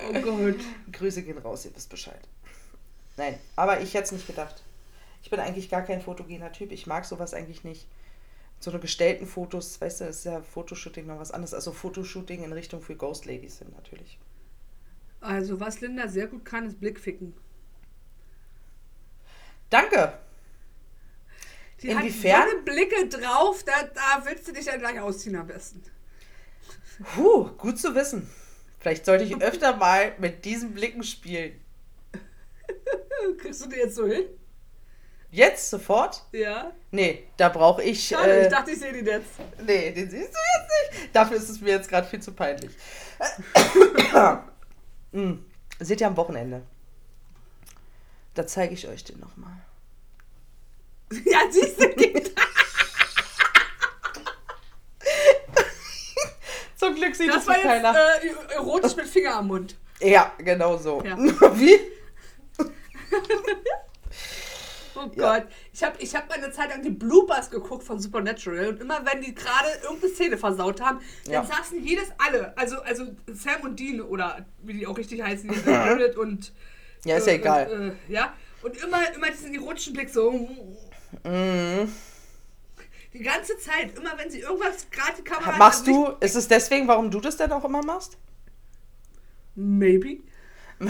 Oh 0.08 0.20
Gott. 0.20 0.60
Grüße 0.92 1.22
gehen 1.24 1.38
raus, 1.38 1.64
ihr 1.64 1.74
wisst 1.74 1.90
Bescheid. 1.90 2.20
Nein, 3.16 3.36
aber 3.56 3.80
ich 3.80 3.94
hätte 3.94 4.04
es 4.04 4.12
nicht 4.12 4.28
gedacht. 4.28 4.62
Ich 5.24 5.30
bin 5.30 5.40
eigentlich 5.40 5.70
gar 5.70 5.82
kein 5.82 6.00
fotogener 6.00 6.52
Typ. 6.52 6.70
Ich 6.70 6.86
mag 6.86 7.04
sowas 7.04 7.34
eigentlich 7.34 7.64
nicht. 7.64 7.88
So 8.60 8.70
eine 8.70 8.78
gestellten 8.78 9.26
Fotos, 9.26 9.80
weißt 9.80 10.02
du, 10.02 10.04
ist 10.04 10.24
ja 10.24 10.40
Fotoshooting 10.40 11.06
noch 11.06 11.18
was 11.18 11.32
anderes. 11.32 11.52
Also 11.52 11.72
Fotoshooting 11.72 12.44
in 12.44 12.52
Richtung 12.52 12.80
für 12.80 12.94
Ghost 12.94 13.26
Ladies 13.26 13.58
sind 13.58 13.74
natürlich. 13.74 14.18
Also, 15.20 15.58
was 15.60 15.80
Linda 15.80 16.08
sehr 16.08 16.26
gut 16.26 16.44
kann, 16.44 16.66
ist 16.66 16.78
Blickficken. 16.80 17.34
Danke! 19.70 20.18
Die 21.82 21.88
Inwiefern? 21.88 22.42
hat 22.42 22.64
Blicke 22.64 23.08
drauf, 23.08 23.62
da, 23.64 23.72
da 23.94 24.24
willst 24.24 24.48
du 24.48 24.52
dich 24.52 24.64
ja 24.66 24.76
gleich 24.76 24.98
ausziehen 25.00 25.36
am 25.36 25.46
besten. 25.46 25.82
Puh, 27.14 27.50
gut 27.58 27.78
zu 27.78 27.94
wissen. 27.94 28.30
Vielleicht 28.80 29.04
sollte 29.04 29.24
ich 29.24 29.36
öfter 29.42 29.76
mal 29.76 30.14
mit 30.18 30.44
diesen 30.44 30.72
Blicken 30.72 31.02
spielen. 31.02 31.60
Kriegst 33.38 33.64
du 33.64 33.68
die 33.68 33.76
jetzt 33.76 33.96
so 33.96 34.06
hin? 34.06 34.24
Jetzt 35.30 35.68
sofort? 35.68 36.22
Ja. 36.32 36.72
Nee, 36.92 37.24
da 37.36 37.48
brauche 37.50 37.82
ich. 37.82 38.06
Schade, 38.08 38.30
Äh, 38.32 38.42
ich 38.46 38.48
dachte, 38.52 38.70
ich 38.70 38.78
sehe 38.78 38.92
die 38.92 39.00
jetzt. 39.10 39.26
nee, 39.66 39.90
den 39.90 40.08
siehst 40.08 40.32
du 40.32 40.38
jetzt 40.38 40.92
nicht. 41.02 41.14
Dafür 41.14 41.36
ist 41.36 41.48
es 41.50 41.60
mir 41.60 41.70
jetzt 41.72 41.88
gerade 41.88 42.06
viel 42.06 42.20
zu 42.20 42.32
peinlich. 42.32 42.70
Hm, 45.16 45.42
Seht 45.80 46.00
ihr 46.02 46.06
am 46.08 46.16
Wochenende. 46.18 46.62
Da 48.34 48.46
zeige 48.46 48.74
ich 48.74 48.86
euch 48.86 49.02
den 49.04 49.18
nochmal. 49.18 49.56
Ja, 51.24 51.40
siehst 51.50 51.80
du, 51.80 51.88
geht. 51.94 52.34
Zum 56.76 56.94
Glück 56.94 57.14
sieht 57.16 57.28
Das 57.28 57.36
das, 57.44 57.46
war 57.46 57.56
noch 57.56 57.62
keiner. 57.62 57.94
jetzt 58.22 58.50
äh, 58.50 58.54
erotisch 58.54 58.96
mit 58.96 59.06
Finger 59.06 59.36
am 59.36 59.46
Mund. 59.46 59.76
ja, 60.00 60.32
genau 60.38 60.76
so. 60.76 61.02
Ja. 61.02 61.16
Wie? 61.54 61.78
Oh 64.96 65.10
Ja. 65.14 65.38
Gott. 65.38 65.48
Ich 65.72 65.82
habe 65.84 65.96
ich 66.00 66.14
hab 66.16 66.28
mal 66.28 66.36
eine 66.38 66.50
Zeit 66.50 66.70
lang 66.70 66.82
die 66.82 66.90
Bloopers 66.90 67.50
geguckt 67.50 67.84
von 67.84 68.00
Supernatural 68.00 68.68
und 68.68 68.80
immer 68.80 69.00
wenn 69.04 69.20
die 69.22 69.34
gerade 69.34 69.68
irgendeine 69.82 70.12
Szene 70.12 70.38
versaut 70.38 70.80
haben, 70.80 71.00
dann 71.24 71.32
Ja. 71.32 71.44
saßen 71.44 71.82
jedes 71.84 72.08
alle, 72.18 72.56
also, 72.56 72.80
also 72.82 73.04
Sam 73.26 73.60
und 73.62 73.78
Dean 73.78 74.00
oder 74.00 74.46
wie 74.62 74.72
die 74.74 74.86
auch 74.86 74.96
richtig 74.96 75.22
heißen, 75.22 75.48
die 75.66 75.70
Meredith 75.70 76.16
und 76.16 76.52
Ja, 77.04 77.16
ist 77.18 77.26
ja 77.26 77.34
äh, 77.34 77.36
egal. 77.36 77.70
Äh, 77.70 77.88
äh, 77.88 77.92
ja, 78.12 78.32
und 78.62 78.76
immer, 78.82 79.14
immer 79.14 79.30
diesen 79.30 79.54
erotischen 79.54 79.92
Blick 79.92 80.08
so. 80.08 80.32
Mhm. 81.24 81.92
Die 83.12 83.22
ganze 83.22 83.56
Zeit, 83.58 83.96
immer 83.96 84.12
wenn 84.18 84.30
sie 84.30 84.40
irgendwas 84.40 84.90
gerade 84.90 85.12
die 85.18 85.22
Kamera 85.24 85.56
Machst 85.56 85.86
du, 85.86 86.08
ist 86.20 86.34
es 86.36 86.48
deswegen, 86.48 86.86
warum 86.88 87.10
du 87.10 87.20
das 87.20 87.36
denn 87.36 87.50
auch 87.52 87.64
immer 87.64 87.82
machst? 87.82 88.18
Maybe. 89.54 90.18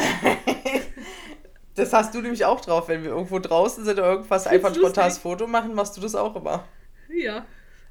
Das 1.77 1.93
hast 1.93 2.15
du 2.15 2.21
nämlich 2.23 2.45
auch 2.45 2.61
drauf, 2.61 2.89
wenn 2.89 3.03
wir 3.03 3.11
irgendwo 3.11 3.39
draußen 3.39 3.85
sind 3.85 3.99
oder 3.99 4.11
irgendwas 4.13 4.47
einfach 4.47 4.69
ein 4.69 4.75
Find's 4.75 4.89
spontanes. 4.89 5.19
Foto 5.19 5.47
machen, 5.47 5.75
machst 5.75 5.97
du 5.97 6.01
das 6.01 6.15
auch 6.15 6.35
immer. 6.35 6.67
Ja, 7.09 7.47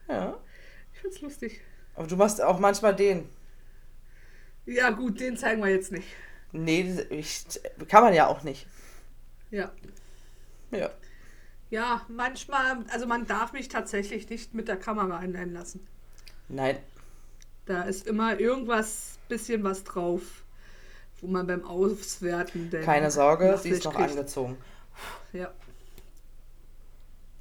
Ja. 0.08 0.38
ich 0.94 1.00
find's 1.00 1.22
lustig. 1.22 1.62
Aber 1.96 2.08
du 2.08 2.16
machst 2.18 2.42
auch 2.42 2.60
manchmal 2.60 2.96
den. 2.96 3.30
Ja, 4.66 4.90
gut, 4.90 5.20
den 5.20 5.38
zeigen 5.38 5.64
wir 5.64 5.70
jetzt 5.70 5.92
nicht. 5.92 6.08
Nee, 6.52 7.00
ich, 7.10 7.46
kann 7.88 8.04
man 8.04 8.14
ja 8.14 8.28
auch 8.28 8.44
nicht. 8.44 8.68
Ja. 9.52 9.72
Ja. 10.72 10.90
Ja, 11.70 12.02
manchmal, 12.08 12.84
also 12.92 13.06
man 13.06 13.28
darf 13.28 13.54
mich 13.54 13.70
tatsächlich 13.70 14.30
nicht 14.30 14.54
mit 14.54 14.68
der 14.68 14.78
Kamera 14.78 15.18
einleihen 15.18 15.54
lassen. 15.54 15.86
Nein. 16.48 16.78
Da 17.66 17.84
ist 17.84 18.08
immer 18.08 18.40
irgendwas, 18.40 19.20
bisschen 19.28 19.64
was 19.64 19.84
drauf, 19.84 20.44
wo 21.22 21.28
man 21.28 21.48
beim 21.48 21.66
Auswerten 21.66 22.70
denkt. 22.70 22.86
Keine 22.86 23.12
Sorge, 23.12 23.58
sie 23.62 23.70
ist 23.70 23.86
noch 23.86 23.96
kriegt. 23.96 24.12
angezogen. 24.12 24.58
Ja. 25.34 25.52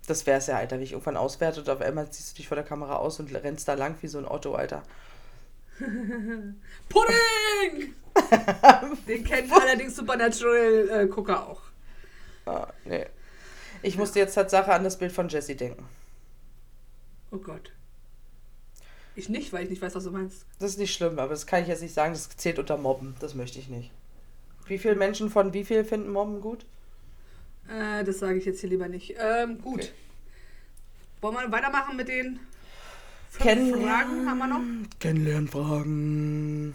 Das 0.07 0.27
wär's 0.27 0.47
ja, 0.49 0.59
Alter, 0.59 0.79
wie 0.81 0.85
ich 0.85 0.93
irgendwann 0.93 1.17
auswerte 1.17 1.61
und 1.61 1.69
auf 1.71 1.81
einmal 1.81 2.11
ziehst 2.11 2.33
du 2.33 2.37
dich 2.37 2.49
vor 2.49 2.57
der 2.57 2.65
Kamera 2.65 2.97
aus 2.97 3.21
und 3.21 3.33
rennst 3.35 3.69
da 3.69 3.75
lang 3.75 3.97
wie 4.03 4.09
so 4.09 4.19
ein 4.19 4.27
Otto, 4.27 4.55
Alter. 4.55 4.83
Pudding! 6.89 7.95
Den 9.09 9.25
kennt 9.25 9.53
allerdings 9.53 9.97
Supernatural-Gucker 9.97 11.49
auch. 11.49 11.63
Ah, 12.47 12.69
nee. 12.85 13.07
Ich 13.83 13.97
musste 13.97 14.19
jetzt 14.19 14.35
Tatsache 14.35 14.73
an 14.73 14.85
das 14.85 14.99
Bild 14.99 15.13
von 15.13 15.29
Jessie 15.29 15.57
denken. 15.57 15.89
Oh 17.31 17.39
Gott. 17.39 17.73
Ich 19.17 19.29
nicht, 19.29 19.53
weil 19.53 19.65
ich 19.65 19.71
nicht 19.71 19.83
weiß, 19.83 19.95
was 19.95 20.05
du 20.05 20.11
meinst. 20.11 20.45
Das 20.59 20.73
ist 20.73 20.79
nicht 20.79 20.93
schlimm, 20.93 21.19
aber 21.19 21.31
das 21.31 21.47
kann 21.47 21.63
ich 21.63 21.69
jetzt 21.69 21.83
nicht 21.83 21.95
sagen, 21.95 22.15
das 22.15 22.29
zählt 22.37 22.59
unter 22.59 22.77
Mobben. 22.77 23.15
Das 23.21 23.35
möchte 23.35 23.59
ich 23.59 23.69
nicht. 23.69 23.91
Wie 24.67 24.79
viele 24.79 24.97
Menschen 24.97 25.31
von 25.31 25.53
wie 25.53 25.65
viel 25.65 25.85
finden 25.85 26.11
Mobben 26.11 26.41
gut? 26.41 26.65
Äh, 27.69 28.03
das 28.05 28.19
sage 28.19 28.39
ich 28.39 28.45
jetzt 28.45 28.61
hier 28.61 28.71
lieber 28.71 28.89
nicht. 28.89 29.15
Ähm, 29.19 29.61
gut. 29.61 29.81
Okay. 29.81 29.91
Wollen 31.21 31.37
wir 31.37 31.53
weitermachen 31.53 31.97
mit 31.97 32.09
den 32.09 32.41
fünf 33.31 33.45
Kennenlernen. 33.45 33.89
Fragen? 33.89 34.29
Haben 34.29 34.39
wir 34.39 34.47
noch? 34.47 34.99
Kennenlernfragen. 34.99 36.75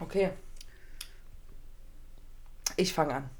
Okay. 0.00 0.30
Ich 2.76 2.92
fange 2.92 3.14
an. 3.14 3.30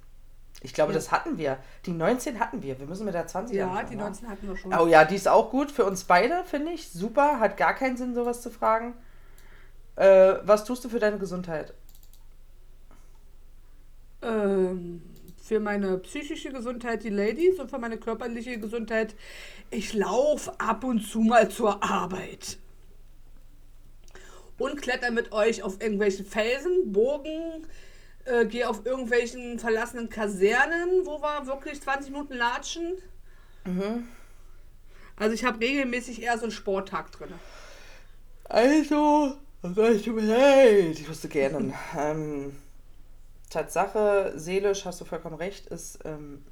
Ich 0.64 0.72
glaube, 0.72 0.92
Ja. 0.92 0.96
das 0.98 1.12
hatten 1.12 1.36
wir. 1.36 1.58
Die 1.84 1.92
19 1.92 2.40
hatten 2.40 2.62
wir. 2.62 2.78
Wir 2.78 2.86
müssen 2.86 3.04
mit 3.04 3.12
der 3.12 3.26
20 3.26 3.54
Ja, 3.54 3.68
anfangen, 3.68 3.90
die 3.90 3.98
wa? 3.98 4.04
19 4.04 4.28
hatten 4.30 4.48
wir 4.48 4.56
schon. 4.56 4.74
Oh 4.74 4.86
ja, 4.86 5.04
die 5.04 5.14
ist 5.14 5.28
auch 5.28 5.50
gut 5.50 5.70
für 5.70 5.84
uns 5.84 6.04
beide, 6.04 6.42
finde 6.44 6.72
ich. 6.72 6.88
Super. 6.90 7.38
Hat 7.38 7.58
gar 7.58 7.74
keinen 7.74 7.98
Sinn, 7.98 8.14
sowas 8.14 8.40
zu 8.40 8.50
fragen. 8.50 8.94
Äh, 9.96 10.36
was 10.42 10.64
tust 10.64 10.82
du 10.82 10.88
für 10.88 10.98
deine 10.98 11.18
Gesundheit? 11.18 11.74
Ähm, 14.22 15.02
für 15.42 15.60
meine 15.60 15.98
psychische 15.98 16.50
Gesundheit 16.50 17.04
die 17.04 17.10
Ladies 17.10 17.60
und 17.60 17.68
für 17.68 17.78
meine 17.78 17.98
körperliche 17.98 18.58
Gesundheit, 18.58 19.14
ich 19.70 19.92
laufe 19.92 20.58
ab 20.58 20.82
und 20.82 21.00
zu 21.00 21.20
mal 21.20 21.50
zur 21.50 21.82
Arbeit. 21.84 22.56
Und 24.56 24.80
kletter 24.80 25.10
mit 25.10 25.32
euch 25.32 25.62
auf 25.62 25.82
irgendwelchen 25.82 26.24
Felsen, 26.24 26.92
Bogen, 26.92 27.66
Äh, 28.24 28.46
gehe 28.46 28.68
auf 28.68 28.86
irgendwelchen 28.86 29.58
verlassenen 29.58 30.08
Kasernen, 30.08 31.04
wo 31.04 31.20
wir 31.20 31.46
wirklich 31.46 31.80
20 31.82 32.10
Minuten 32.10 32.34
latschen. 32.34 32.94
Mhm. 33.64 34.08
Also 35.16 35.34
ich 35.34 35.44
habe 35.44 35.60
regelmäßig 35.60 36.22
eher 36.22 36.38
so 36.38 36.44
einen 36.44 36.52
Sporttag 36.52 37.12
drin. 37.12 37.28
Also, 38.44 39.36
was 39.62 39.74
soll 39.74 39.92
ich 39.92 40.04
tut 40.04 40.16
mir 40.16 40.22
leid. 40.22 40.98
Ich 40.98 41.08
wusste 41.08 41.28
gerne. 41.28 41.74
ähm, 41.98 42.56
Tatsache, 43.50 44.32
seelisch 44.36 44.84
hast 44.84 45.00
du 45.00 45.04
vollkommen 45.04 45.36
recht, 45.36 45.66
ist 45.66 45.98
ähm, 46.04 46.44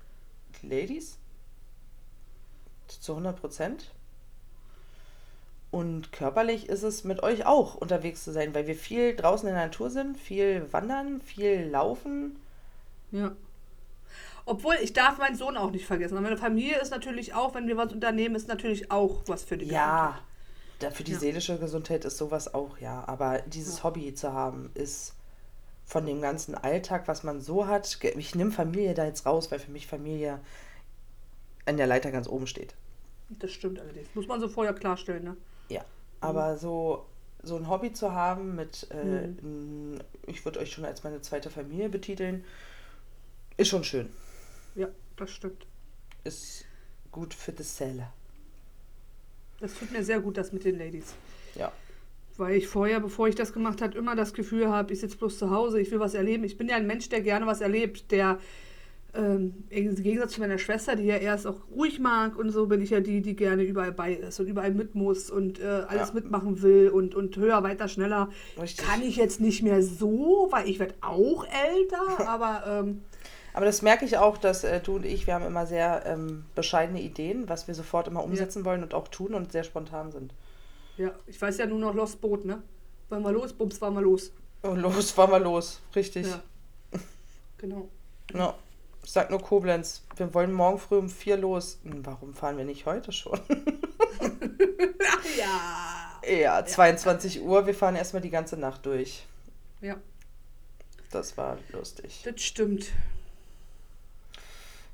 Ladies. 0.63 1.19
Zu 2.87 3.13
100 3.13 3.41
Prozent. 3.41 3.91
Und 5.73 6.13
körperlich 6.13 6.69
ist 6.69 6.83
es 6.83 7.03
mit 7.03 7.23
euch 7.23 7.47
auch 7.47 7.75
unterwegs 7.75 8.23
zu 8.23 8.31
sein, 8.31 8.55
weil 8.55 8.67
wir 8.67 8.77
viel 8.77 9.17
draußen 9.17 9.49
in 9.49 9.55
der 9.55 9.65
Natur 9.65 9.89
sind, 9.91 10.19
viel 10.19 10.71
wandern, 10.71 11.23
viel 11.23 11.65
laufen. 11.65 12.37
Ja. 13.11 13.33
Obwohl, 14.45 14.75
ich 14.83 14.93
darf 14.93 15.17
meinen 15.19 15.35
Sohn 15.35 15.57
auch 15.57 15.71
nicht 15.71 15.87
vergessen. 15.87 16.21
Meine 16.21 16.37
Familie 16.37 16.79
ist 16.79 16.91
natürlich 16.91 17.33
auch, 17.33 17.55
wenn 17.55 17.67
wir 17.69 17.79
was 17.79 17.91
unternehmen, 17.93 18.35
ist 18.35 18.49
natürlich 18.49 18.91
auch 18.91 19.23
was 19.27 19.45
für 19.45 19.57
die 19.57 19.67
Ja, 19.67 20.19
da 20.79 20.91
für 20.91 21.05
die 21.05 21.13
Ja. 21.13 21.19
seelische 21.19 21.59
Gesundheit 21.59 22.05
ist 22.05 22.19
sowas 22.19 22.53
auch, 22.53 22.77
ja. 22.79 23.05
Aber 23.07 23.39
dieses 23.41 23.79
Ja. 23.79 23.85
Hobby 23.85 24.15
zu 24.15 24.33
haben, 24.33 24.71
ist 24.75 25.15
von 25.87 26.05
dem 26.05 26.21
ganzen 26.21 26.55
Alltag, 26.55 27.09
was 27.09 27.23
man 27.23 27.41
so 27.41 27.67
hat. 27.67 27.99
Ich 28.17 28.35
nehme 28.35 28.51
Familie 28.51 28.93
da 28.93 29.07
jetzt 29.07 29.25
raus, 29.25 29.51
weil 29.51 29.59
für 29.59 29.71
mich 29.71 29.87
Familie 29.87 30.39
an 31.65 31.79
der 31.79 31.87
Leiter 31.87 32.11
ganz 32.11 32.29
oben 32.29 32.47
steht. 32.47 32.75
Das 33.31 33.53
stimmt 33.53 33.81
allerdings. 33.81 34.09
Muss 34.15 34.27
man 34.27 34.39
so 34.39 34.49
vorher 34.49 34.75
klarstellen, 34.75 35.25
ne? 35.25 35.37
Aber 36.23 36.57
so, 36.57 37.07
so 37.43 37.57
ein 37.57 37.69
Hobby 37.69 37.93
zu 37.93 38.13
haben 38.13 38.55
mit, 38.55 38.87
äh, 38.91 39.27
Mhm. 39.29 40.01
ich 40.27 40.45
würde 40.45 40.61
euch 40.61 40.73
schon 40.73 40.85
als 40.85 41.03
meine 41.05 41.21
zweite 41.21 41.51
Familie 41.51 41.89
betiteln, 41.89 42.45
ist 43.57 43.69
schon 43.69 43.85
schön. 43.85 44.09
Ja, 44.75 44.89
das 45.17 45.31
stimmt. 45.31 45.67
Ist 46.25 46.65
gut 47.11 47.35
für 47.35 47.53
die 47.53 47.63
Seele. 47.65 48.09
Das 49.61 49.75
tut 49.75 49.93
mir 49.93 50.03
sehr 50.05 50.21
gut, 50.21 50.37
das 50.39 50.53
mit 50.53 50.65
den 50.65 50.79
Ladies. 50.79 51.15
Ja. 51.55 51.71
Weil 52.37 52.57
ich 52.57 52.67
vorher, 52.67 53.01
bevor 53.01 53.29
ich 53.29 53.35
das 53.35 53.53
gemacht 53.53 53.83
habe, 53.83 53.97
immer 53.99 54.17
das 54.17 54.33
Gefühl 54.33 54.71
habe, 54.71 54.93
ich 54.93 55.01
sitze 55.01 55.19
bloß 55.19 55.39
zu 55.39 55.51
Hause, 55.51 55.81
ich 55.81 55.91
will 55.91 56.01
was 56.01 56.15
erleben. 56.15 56.45
Ich 56.45 56.57
bin 56.57 56.69
ja 56.69 56.77
ein 56.77 56.87
Mensch, 56.87 57.09
der 57.09 57.21
gerne 57.21 57.47
was 57.47 57.61
erlebt, 57.61 58.11
der 58.11 58.39
ähm, 59.15 59.65
im 59.69 59.95
Gegensatz 59.95 60.33
zu 60.33 60.41
meiner 60.41 60.59
Schwester, 60.59 60.97
die 60.97 61.05
ja 61.05 61.17
erst 61.17 61.47
auch 61.47 61.61
ruhig 61.75 62.01
mag 62.01 62.37
und 62.39 62.51
so, 62.51 62.67
bin 62.67 62.81
ich 62.81 62.91
ja 62.91 63.01
die, 63.01 63.21
die 63.21 63.37
gerne 63.37 63.63
überall 63.63 63.93
bei 63.93 64.15
ist 64.15 64.41
und 64.41 64.47
überall 64.47 64.73
mit 64.73 64.95
muss 64.95 65.31
und 65.31 65.61
äh, 65.61 65.67
alles 65.89 66.09
Ja. 66.09 66.15
mitmachen 66.15 66.63
will 66.63 66.89
und, 66.89 67.15
und 67.15 67.37
höher, 67.37 67.63
weiter, 67.63 67.89
schneller. 67.89 68.31
Richtig. 68.61 68.87
Kann 68.87 69.03
ich 69.03 69.17
jetzt 69.17 69.41
nicht 69.41 69.63
mehr 69.63 69.83
so, 69.83 70.49
weil 70.51 70.69
ich 70.69 70.79
werde 70.79 70.95
auch 71.03 71.45
älter, 71.45 72.27
aber 72.29 72.65
ähm, 72.67 73.03
Aber 73.55 73.67
das 73.67 73.83
merke 73.83 74.07
ich 74.07 74.17
auch, 74.17 74.39
dass 74.39 74.65
äh, 74.65 74.81
du 74.81 74.97
und 74.97 75.05
ich, 75.05 75.27
wir 75.27 75.35
haben 75.35 75.45
immer 75.45 75.67
sehr 75.67 76.07
ähm, 76.07 76.45
bescheidene 76.55 77.03
Ideen, 77.03 77.49
was 77.51 77.69
wir 77.69 77.75
sofort 77.75 78.09
immer 78.09 78.25
umsetzen 78.25 78.65
wollen 78.65 78.83
und 78.83 78.95
auch 78.95 79.09
tun 79.09 79.35
und 79.35 79.53
sehr 79.53 79.65
spontan 79.65 80.11
sind. 80.11 80.33
ja, 80.97 81.11
ich 81.27 81.41
weiß 81.41 81.59
ja 81.59 81.67
nur 81.67 81.79
noch 81.79 81.95
Lost 81.95 82.21
Boot, 82.23 82.47
ne? 82.47 82.63
Wollen 83.11 83.23
wir 83.25 83.33
los, 83.33 83.53
Bums, 83.53 83.79
waren 83.83 83.93
wir 83.93 84.01
los. 84.01 84.33
Und 84.63 84.79
los, 84.81 85.11
fahren 85.11 85.33
wir 85.33 85.39
los. 85.41 85.81
Richtig. 85.95 86.27
Ja. 86.29 86.41
Genau. 87.59 87.89
Ja. 88.35 88.55
Ich 89.05 89.11
sag 89.11 89.31
nur 89.31 89.41
Koblenz, 89.41 90.03
wir 90.17 90.33
wollen 90.35 90.53
morgen 90.53 90.79
früh 90.79 90.97
um 90.97 91.09
vier 91.09 91.37
los. 91.37 91.79
Hm, 91.83 92.05
Warum 92.07 92.35
fahren 92.35 92.57
wir 92.57 92.65
nicht 92.65 92.87
heute 92.87 93.13
schon? 93.13 93.41
Ja. 95.39 96.21
ja, 96.31 96.65
22 96.65 97.43
Uhr, 97.43 97.67
wir 97.67 97.75
fahren 97.75 97.97
erstmal 97.97 98.21
die 98.23 98.31
ganze 98.31 98.57
Nacht 98.57 98.85
durch. 98.87 99.25
Ja, 99.81 99.97
Das 101.11 101.37
war 101.37 101.59
lustig. 101.71 102.23
das 102.25 102.41
stimmt. 102.43 102.87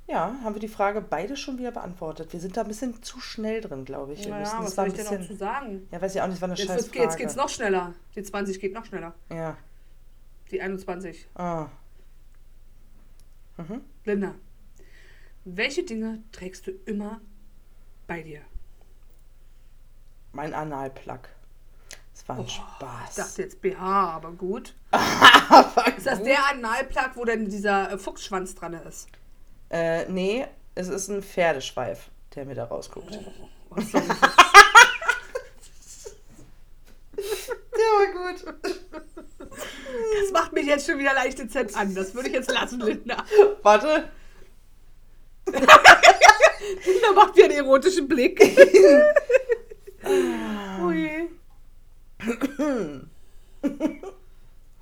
Ja, 0.06 0.36
haben 0.42 0.54
wir 0.54 0.60
die 0.60 0.68
Frage 0.68 1.00
beide 1.02 1.36
schon 1.36 1.58
wieder 1.58 1.72
beantwortet. 1.72 2.32
Wir 2.32 2.40
sind 2.40 2.56
da 2.56 2.62
ein 2.62 2.68
bisschen 2.68 3.02
zu 3.02 3.20
schnell 3.20 3.60
drin, 3.60 3.84
glaube 3.84 4.12
ich. 4.14 4.24
Wir 4.26 4.34
müssen 4.34 4.58
was 4.60 4.74
soll 4.74 4.86
ich 4.88 4.94
denn 4.94 5.04
noch 5.04 5.10
bisschen. 5.12 5.26
zu 5.26 5.36
sagen? 5.36 5.88
Ja, 5.90 6.00
weiß 6.00 6.14
ich 6.14 6.22
auch 6.22 6.28
nicht, 6.28 6.40
war 6.40 6.48
eine 6.48 6.56
Jetzt, 6.58 6.68
scheiß 6.68 6.86
Frage. 6.88 6.98
jetzt 7.02 7.16
geht's 7.18 7.36
noch 7.36 7.48
schneller. 7.48 7.92
Die 8.14 8.22
20 8.22 8.60
geht 8.60 8.72
noch 8.72 8.84
schneller. 8.86 9.14
Ja. 9.30 9.56
Die 10.50 10.60
21. 10.62 11.26
Ah. 11.34 11.66
Mhm. 13.58 13.82
Linda, 14.08 14.34
welche 15.44 15.82
Dinge 15.82 16.22
trägst 16.32 16.66
du 16.66 16.70
immer 16.86 17.20
bei 18.06 18.22
dir? 18.22 18.40
Mein 20.32 20.54
Analplug. 20.54 21.28
Das 22.14 22.26
war 22.26 22.36
ein 22.36 22.40
Oh, 22.40 22.44
Ich 22.46 22.54
Spaß. 22.54 23.14
dachte 23.16 23.42
jetzt 23.42 23.60
BH, 23.60 23.76
aber 24.14 24.32
gut. 24.32 24.74
Aber 24.90 25.94
Ist 25.94 26.06
das 26.06 26.22
der 26.22 26.38
Analplug, 26.50 27.10
wo 27.16 27.24
dann 27.26 27.50
dieser 27.50 27.92
äh, 27.92 27.98
Fuchsschwanz 27.98 28.54
dran 28.54 28.72
ist? 28.72 29.08
Äh, 29.68 30.06
nee, 30.10 30.46
es 30.74 30.88
ist 30.88 31.08
ein 31.08 31.22
Pferdeschweif, 31.22 32.10
der 32.34 32.46
mir 32.46 32.54
da 32.54 32.64
rausguckt. 32.64 33.12
Oh, 33.70 33.80
sorry. 33.82 34.04
Der 37.16 37.88
war 37.94 38.32
gut. 38.32 38.54
Das 40.20 40.32
macht 40.32 40.52
mich 40.52 40.66
jetzt 40.66 40.86
schon 40.86 40.98
wieder 40.98 41.14
leicht 41.14 41.38
dezent 41.38 41.76
an. 41.76 41.94
Das 41.94 42.14
würde 42.14 42.28
ich 42.28 42.34
jetzt 42.34 42.50
lassen, 42.50 42.80
Linda. 42.80 43.24
Warte. 43.62 44.08
Linda 45.46 47.12
macht 47.14 47.36
wieder 47.36 47.46
einen 47.46 47.54
erotischen 47.54 48.06
Blick. 48.08 48.40
oh 50.82 50.90
je. 50.90 51.28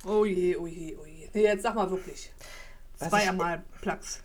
oh 0.05 0.25
je, 0.25 0.57
oh 0.57 0.67
je, 0.67 0.97
oh 1.01 1.05
je. 1.07 1.29
Nee, 1.33 1.43
jetzt 1.43 1.62
sag 1.62 1.75
mal 1.75 1.91
wirklich. 1.91 2.31
Was 2.99 3.09
Zweimal 3.11 3.62
Plugs. 3.81 4.23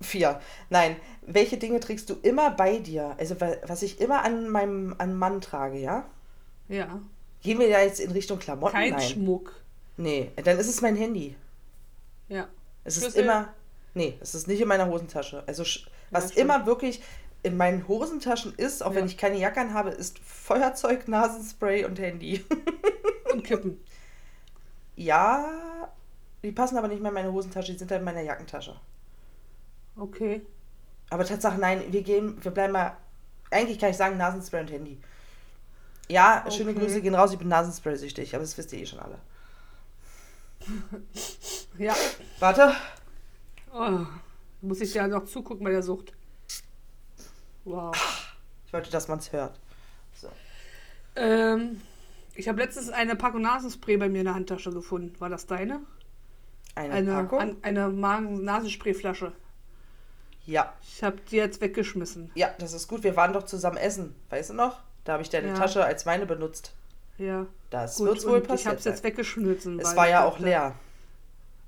Vier. 0.00 0.40
Nein, 0.70 0.96
welche 1.22 1.56
Dinge 1.56 1.80
trägst 1.80 2.08
du 2.10 2.14
immer 2.22 2.50
bei 2.52 2.78
dir? 2.78 3.16
Also, 3.18 3.40
wa- 3.40 3.56
was 3.66 3.82
ich 3.82 4.00
immer 4.00 4.22
an 4.22 4.48
meinem 4.48 4.94
an 4.98 5.16
Mann 5.18 5.40
trage, 5.40 5.78
ja? 5.78 6.04
Ja. 6.68 7.00
Gehen 7.42 7.58
wir 7.58 7.68
da 7.70 7.80
jetzt 7.82 8.00
in 8.00 8.10
Richtung 8.10 8.38
Klamotten? 8.38 8.72
Kein 8.74 8.90
Nein. 8.92 9.00
Schmuck. 9.08 9.54
Nee, 9.96 10.30
dann 10.36 10.58
ist 10.58 10.68
es 10.68 10.80
mein 10.80 10.96
Handy. 10.96 11.36
Ja. 12.28 12.48
Es 12.84 12.96
ist 12.96 13.02
Schlüssel? 13.04 13.24
immer. 13.24 13.52
Nee, 13.94 14.16
es 14.20 14.34
ist 14.34 14.46
nicht 14.48 14.60
in 14.60 14.68
meiner 14.68 14.86
Hosentasche. 14.88 15.42
Also, 15.46 15.64
was 16.10 16.24
stimmt. 16.32 16.36
immer 16.38 16.66
wirklich 16.66 17.02
in 17.42 17.56
meinen 17.56 17.86
Hosentaschen 17.88 18.54
ist, 18.56 18.82
auch 18.82 18.90
Ja. 18.90 18.96
wenn 18.96 19.06
ich 19.06 19.16
keine 19.16 19.38
Jacke 19.38 19.60
anhabe, 19.60 19.90
ist 19.90 20.18
Feuerzeug, 20.18 21.08
Nasenspray 21.08 21.84
und 21.84 21.98
Handy. 21.98 22.44
Und 23.32 23.44
Kippen. 23.44 23.78
ja, 24.96 25.88
die 26.42 26.50
passen 26.52 26.78
aber 26.78 26.88
nicht 26.88 27.00
mehr 27.02 27.10
in 27.10 27.14
meine 27.14 27.32
Hosentasche, 27.32 27.72
die 27.72 27.78
sind 27.78 27.90
halt 27.90 28.00
in 28.00 28.04
meiner 28.06 28.22
Jackentasche. 28.22 28.74
Okay. 29.96 30.40
Aber 31.10 31.24
Tatsache, 31.26 31.58
nein, 31.58 31.82
wir 31.90 32.02
gehen, 32.02 32.42
wir 32.42 32.50
bleiben 32.50 32.72
mal. 32.72 32.96
Eigentlich 33.50 33.78
kann 33.78 33.90
ich 33.90 33.96
sagen, 33.96 34.16
Nasenspray 34.16 34.60
und 34.62 34.70
Handy. 34.70 34.98
Ja, 36.08 36.44
schöne 36.50 36.70
Okay. 36.70 36.80
Grüße 36.80 37.02
gehen 37.02 37.14
raus, 37.14 37.32
ich 37.32 37.38
bin 37.38 37.48
Nasenspray-süchtig, 37.48 38.34
aber 38.34 38.42
das 38.42 38.56
wisst 38.56 38.72
ihr 38.72 38.80
eh 38.80 38.86
schon 38.86 39.00
alle. 39.00 39.18
Ja. 41.78 41.94
Warte. 42.40 42.74
Oh. 43.72 44.00
Muss 44.62 44.80
ich 44.80 44.92
ja 44.94 45.06
noch 45.06 45.26
zugucken 45.26 45.62
bei 45.62 45.70
der 45.70 45.84
Sucht. 45.84 46.12
Wow. 47.64 47.94
Ich 48.66 48.72
wollte, 48.72 48.90
dass 48.90 49.06
man 49.06 49.20
es 49.20 49.30
hört. 49.30 49.60
So. 50.14 50.28
Ähm, 51.14 51.80
ich 52.34 52.48
habe 52.48 52.60
letztens 52.60 52.90
eine 52.90 53.14
Packung 53.14 53.42
Nasenspray 53.42 53.96
bei 53.96 54.08
mir 54.08 54.18
in 54.18 54.24
der 54.24 54.34
Handtasche 54.34 54.72
gefunden. 54.72 55.14
War 55.20 55.28
das 55.28 55.46
deine? 55.46 55.82
Eine, 56.74 56.94
Eine, 56.94 57.12
Packung? 57.12 57.38
an, 57.38 57.56
eine 57.62 57.88
Nasensprayflasche. 57.90 59.32
Ja. 60.46 60.72
Ich 60.82 61.02
habe 61.04 61.18
die 61.30 61.36
jetzt 61.36 61.60
weggeschmissen. 61.60 62.32
Ja, 62.34 62.50
das 62.58 62.72
ist 62.72 62.88
gut. 62.88 63.04
Wir 63.04 63.14
waren 63.14 63.32
doch 63.32 63.44
zusammen 63.44 63.76
essen. 63.76 64.16
Weißt 64.30 64.50
du 64.50 64.54
noch? 64.54 64.80
Da 65.08 65.14
habe 65.14 65.22
ich 65.22 65.30
deine 65.30 65.48
Ja. 65.48 65.54
Tasche 65.54 65.82
als 65.82 66.04
meine 66.04 66.26
benutzt. 66.26 66.74
Ja. 67.16 67.46
Das 67.70 67.96
Gut, 67.96 68.08
wird's 68.08 68.26
wohl 68.26 68.40
und 68.40 68.52
ich 68.52 68.66
habe 68.66 68.76
es 68.76 68.84
jetzt 68.84 68.98
sein. 68.98 69.04
weggeschmissen. 69.04 69.80
Es 69.80 69.96
war 69.96 70.06
ja 70.06 70.26
auch 70.26 70.38
leer. 70.38 70.74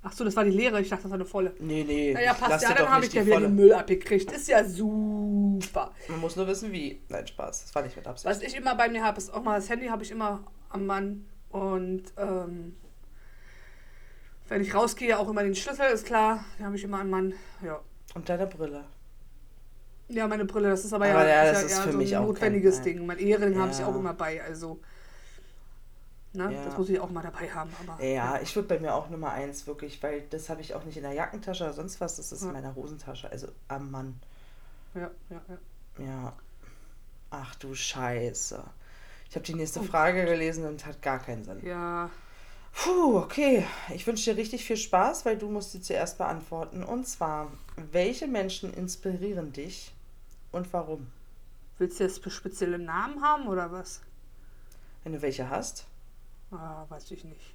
Ach 0.02 0.12
so, 0.12 0.24
das 0.24 0.36
war 0.36 0.44
die 0.44 0.50
leere. 0.50 0.78
Ich 0.82 0.90
dachte, 0.90 1.04
das 1.04 1.10
war 1.10 1.16
eine 1.16 1.24
volle. 1.24 1.54
Nee, 1.58 1.82
nee. 1.84 2.12
Naja, 2.12 2.34
passt 2.34 2.62
ja, 2.62 2.74
dann 2.74 2.90
habe 2.90 3.06
ich 3.06 3.14
ja 3.14 3.24
wieder 3.24 3.40
den 3.40 3.54
Müll 3.54 3.72
abgekriegt. 3.72 4.30
Ist 4.30 4.46
ja 4.48 4.62
super. 4.62 5.90
Man 6.08 6.20
muss 6.20 6.36
nur 6.36 6.46
wissen, 6.48 6.70
wie. 6.70 7.00
Nein, 7.08 7.26
Spaß. 7.26 7.62
Das 7.62 7.74
war 7.74 7.82
nicht 7.82 7.96
mit 7.96 8.06
Absicht. 8.06 8.26
Was 8.30 8.42
ich 8.42 8.54
immer 8.54 8.74
bei 8.74 8.90
mir 8.90 9.02
habe, 9.02 9.16
ist 9.16 9.32
auch 9.32 9.42
mal 9.42 9.56
das 9.56 9.70
Handy 9.70 9.86
habe 9.86 10.02
ich 10.02 10.10
immer 10.10 10.44
am 10.68 10.84
Mann. 10.84 11.24
Und 11.48 12.02
ähm, 12.18 12.76
wenn 14.48 14.60
ich 14.60 14.74
rausgehe, 14.74 15.18
auch 15.18 15.30
immer 15.30 15.44
den 15.44 15.54
Schlüssel, 15.54 15.86
ist 15.86 16.04
klar. 16.04 16.44
Den 16.58 16.66
habe 16.66 16.76
ich 16.76 16.84
immer 16.84 17.00
am 17.00 17.08
Mann. 17.08 17.32
Ja. 17.64 17.80
Und 18.14 18.28
deine 18.28 18.46
Brille. 18.46 18.84
Ja, 20.10 20.26
meine 20.26 20.44
Brille, 20.44 20.70
das 20.70 20.84
ist 20.84 20.92
aber, 20.92 21.06
Aber 21.06 21.26
ja, 21.26 21.44
ja, 21.44 21.50
ist 21.52 21.62
das 21.64 21.70
ja 21.72 21.76
ist 21.78 21.84
für 21.84 21.92
so 21.92 21.98
mich 21.98 22.16
ein 22.16 22.22
auch 22.22 22.26
notwendiges 22.26 22.76
kein- 22.76 22.84
Ding. 22.84 23.06
Mein 23.06 23.18
Ehering 23.18 23.58
habe 23.58 23.70
ich 23.70 23.78
Ja. 23.78 23.86
auch 23.86 23.94
immer 23.94 24.12
bei, 24.12 24.42
also. 24.42 24.80
Ne? 26.32 26.52
Ja. 26.54 26.64
Das 26.64 26.76
muss 26.78 26.88
ich 26.88 27.00
auch 27.00 27.10
mal 27.10 27.22
dabei 27.22 27.48
haben. 27.50 27.70
Aber, 27.86 28.04
Ja, 28.04 28.38
ich 28.40 28.54
würde 28.54 28.68
bei 28.68 28.78
mir 28.78 28.94
auch 28.94 29.08
Nummer 29.10 29.32
eins, 29.32 29.66
wirklich, 29.66 30.00
weil 30.02 30.22
das 30.30 30.48
habe 30.48 30.60
ich 30.60 30.74
auch 30.74 30.84
nicht 30.84 30.96
in 30.96 31.02
der 31.02 31.12
Jackentasche 31.12 31.64
oder 31.64 31.72
sonst 31.72 32.00
was, 32.00 32.16
das 32.16 32.30
ist 32.32 32.42
Ja. 32.42 32.48
in 32.48 32.52
meiner 32.54 32.74
Hosentasche, 32.74 33.30
also 33.30 33.48
am 33.68 33.90
Mann. 33.90 34.20
Ja, 34.94 35.10
ja, 35.30 35.40
ja. 35.48 36.04
Ja. 36.04 36.32
Ach 37.30 37.54
du 37.56 37.74
Scheiße. 37.74 38.62
Ich 39.28 39.36
habe 39.36 39.44
die 39.44 39.54
nächste 39.54 39.80
Oh 39.80 39.84
Frage 39.84 40.24
gelesen 40.24 40.66
und 40.66 40.86
hat 40.86 41.02
gar 41.02 41.18
keinen 41.20 41.44
Sinn. 41.44 41.64
Ja, 41.64 42.10
Puh, 42.72 43.18
okay. 43.18 43.66
Ich 43.92 44.06
wünsche 44.06 44.30
dir 44.32 44.36
richtig 44.38 44.64
viel 44.64 44.76
Spaß, 44.76 45.24
weil 45.24 45.36
du 45.36 45.48
musst 45.50 45.72
sie 45.72 45.80
zuerst 45.80 46.18
beantworten. 46.18 46.84
Und 46.84 47.04
zwar, 47.08 47.50
welche 47.90 48.28
Menschen 48.28 48.72
inspirieren 48.72 49.52
dich 49.52 49.92
und 50.52 50.72
warum? 50.72 51.06
Willst 51.78 51.98
du 52.00 52.04
jetzt 52.04 52.30
spezielle 52.30 52.78
Namen 52.78 53.22
haben 53.22 53.46
oder 53.48 53.72
was? 53.72 54.02
Wenn 55.02 55.12
du 55.12 55.22
welche 55.22 55.48
hast. 55.48 55.86
Ah, 56.50 56.84
weiß 56.88 57.10
ich 57.12 57.24
nicht. 57.24 57.54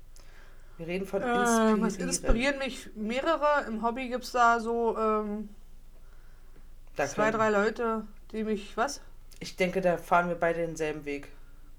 Wir 0.77 0.87
reden 0.87 1.05
von 1.05 1.21
Äh, 1.21 1.25
inspirieren. 1.41 1.81
was 1.81 1.97
inspirieren 1.97 2.57
mich 2.57 2.89
mehrere. 2.95 3.65
Im 3.67 3.81
Hobby 3.83 4.09
gibt 4.09 4.23
es 4.23 4.31
da 4.31 4.59
so 4.59 4.97
ähm, 4.97 5.49
Da 6.95 7.07
zwei, 7.07 7.31
drei 7.31 7.49
Leute, 7.49 8.05
die 8.31 8.43
mich, 8.43 8.75
was? 8.75 9.01
Ich 9.39 9.55
denke, 9.55 9.81
da 9.81 9.97
fahren 9.97 10.27
wir 10.27 10.35
beide 10.35 10.65
denselben 10.65 11.05
Weg. 11.05 11.29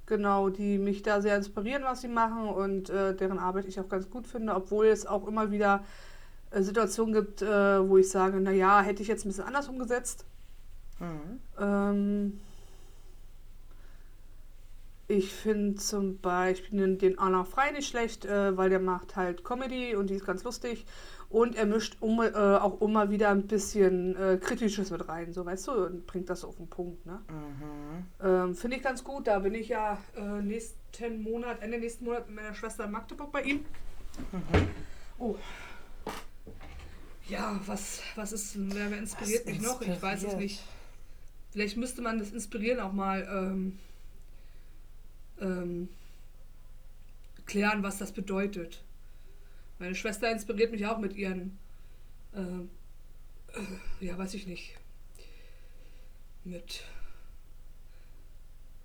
Genau, 0.06 0.50
die 0.50 0.78
mich 0.78 1.02
da 1.02 1.20
sehr 1.20 1.36
inspirieren, 1.36 1.82
was 1.82 2.02
sie 2.02 2.08
machen 2.08 2.48
und 2.48 2.90
äh, 2.90 3.14
deren 3.14 3.38
Arbeit 3.40 3.64
ich 3.64 3.80
auch 3.80 3.88
ganz 3.88 4.08
gut 4.08 4.26
finde, 4.28 4.54
obwohl 4.54 4.86
es 4.86 5.04
auch 5.04 5.26
immer 5.26 5.50
wieder 5.50 5.84
äh, 6.52 6.62
Situationen 6.62 7.12
gibt, 7.12 7.42
äh, 7.42 7.88
wo 7.88 7.98
ich 7.98 8.08
sage, 8.08 8.38
naja, 8.40 8.82
hätte 8.82 9.02
ich 9.02 9.08
jetzt 9.08 9.24
ein 9.24 9.30
bisschen 9.30 9.44
anders 9.44 9.68
umgesetzt. 9.68 10.24
Mhm. 10.98 11.40
Ähm, 11.58 12.40
ich 15.08 15.32
finde 15.32 15.76
zum 15.76 16.18
Beispiel 16.18 16.96
den, 16.96 17.18
Alain 17.18 17.44
Frey 17.44 17.72
nicht 17.72 17.88
schlecht, 17.88 18.24
äh, 18.24 18.56
weil 18.56 18.70
der 18.70 18.80
macht 18.80 19.14
halt 19.14 19.44
Comedy 19.44 19.94
und 19.94 20.10
die 20.10 20.14
ist 20.14 20.26
ganz 20.26 20.42
lustig. 20.42 20.84
Und 21.28 21.56
er 21.56 21.66
mischt 21.66 21.96
um, 22.00 22.20
äh, 22.20 22.30
auch 22.34 22.80
immer 22.80 23.10
wieder 23.10 23.30
ein 23.30 23.46
bisschen 23.46 24.16
äh, 24.16 24.38
Kritisches 24.40 24.90
mit 24.90 25.08
rein, 25.08 25.32
so 25.32 25.44
weißt 25.44 25.66
du, 25.68 25.72
und 25.86 26.06
bringt 26.06 26.30
das 26.30 26.44
auf 26.44 26.56
den 26.56 26.68
Punkt. 26.68 27.04
Ne? 27.04 27.20
Mhm. 27.28 28.26
Ähm, 28.26 28.54
Finde 28.54 28.76
ich 28.76 28.82
ganz 28.82 29.02
gut. 29.02 29.26
Da 29.26 29.40
bin 29.40 29.54
ich 29.54 29.68
ja 29.68 29.98
äh, 30.16 30.42
nächsten 30.42 31.22
Monat, 31.22 31.62
Ende 31.62 31.78
nächsten 31.78 32.04
Monat 32.04 32.26
mit 32.28 32.36
meiner 32.36 32.54
Schwester 32.54 32.84
in 32.84 32.92
Magdeburg 32.92 33.32
bei 33.32 33.42
ihm. 33.42 33.64
Oh. 35.18 35.34
Ja, 37.28 37.58
was, 37.66 38.02
was 38.14 38.32
ist, 38.32 38.54
wer, 38.56 38.98
inspiriert 38.98 39.46
Was 39.46 39.52
mich 39.52 39.62
noch? 39.62 39.80
Ich 39.80 40.02
weiß 40.02 40.18
es 40.18 40.24
inspiriert? 40.24 40.36
nicht. 40.36 40.62
Vielleicht 41.56 41.78
müsste 41.78 42.02
man 42.02 42.18
das 42.18 42.32
Inspirieren 42.32 42.80
auch 42.80 42.92
mal 42.92 43.26
ähm, 43.32 43.78
ähm, 45.40 45.88
klären, 47.46 47.82
was 47.82 47.96
das 47.96 48.12
bedeutet. 48.12 48.84
Meine 49.78 49.94
Schwester 49.94 50.30
inspiriert 50.30 50.70
mich 50.70 50.84
auch 50.84 50.98
mit 50.98 51.14
ihren, 51.16 51.58
ähm, 52.34 52.68
äh, 53.54 54.04
ja, 54.04 54.18
weiß 54.18 54.34
ich 54.34 54.46
nicht, 54.46 54.74
mit. 56.44 56.84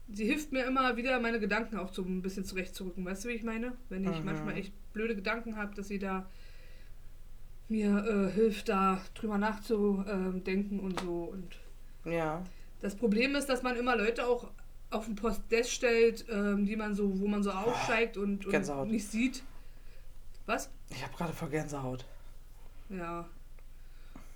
Sie 0.07 0.23
hilft 0.25 0.53
mir 0.53 0.63
immer 0.63 0.95
wieder, 0.95 1.19
meine 1.19 1.41
Gedanken 1.41 1.75
auch 1.75 1.93
so 1.93 2.03
ein 2.03 2.21
bisschen 2.21 2.45
zurechtzurücken. 2.45 3.03
Weißt 3.03 3.25
du, 3.25 3.27
wie 3.27 3.33
ich 3.33 3.43
meine? 3.43 3.73
Wenn 3.89 4.05
ich 4.05 4.19
Mhm. 4.19 4.25
manchmal 4.27 4.55
echt 4.55 4.71
blöde 4.93 5.17
Gedanken 5.17 5.57
habe, 5.57 5.75
dass 5.75 5.89
sie 5.89 5.99
da 5.99 6.25
mir 7.67 8.05
äh, 8.05 8.31
hilft, 8.31 8.69
da 8.69 9.01
drüber 9.13 9.37
nachzudenken 9.37 10.79
und 10.79 11.01
so. 11.01 11.23
Und 11.23 11.57
Ja. 12.09 12.41
Das 12.81 12.95
Problem 12.95 13.35
ist, 13.35 13.47
dass 13.47 13.63
man 13.63 13.75
immer 13.75 13.95
Leute 13.95 14.27
auch 14.27 14.51
auf 14.89 15.05
den 15.05 15.15
Podest 15.15 15.71
stellt, 15.71 16.25
ähm, 16.29 16.65
die 16.65 16.75
man 16.75 16.95
so, 16.95 17.19
wo 17.19 17.27
man 17.27 17.43
so 17.43 17.51
aufsteigt 17.51 18.17
und, 18.17 18.45
und 18.45 18.91
nicht 18.91 19.07
sieht. 19.07 19.43
Was? 20.45 20.69
Ich 20.89 21.03
habe 21.03 21.15
gerade 21.15 21.33
vor 21.33 21.49
Gänsehaut. 21.49 22.05
Ja. 22.89 23.27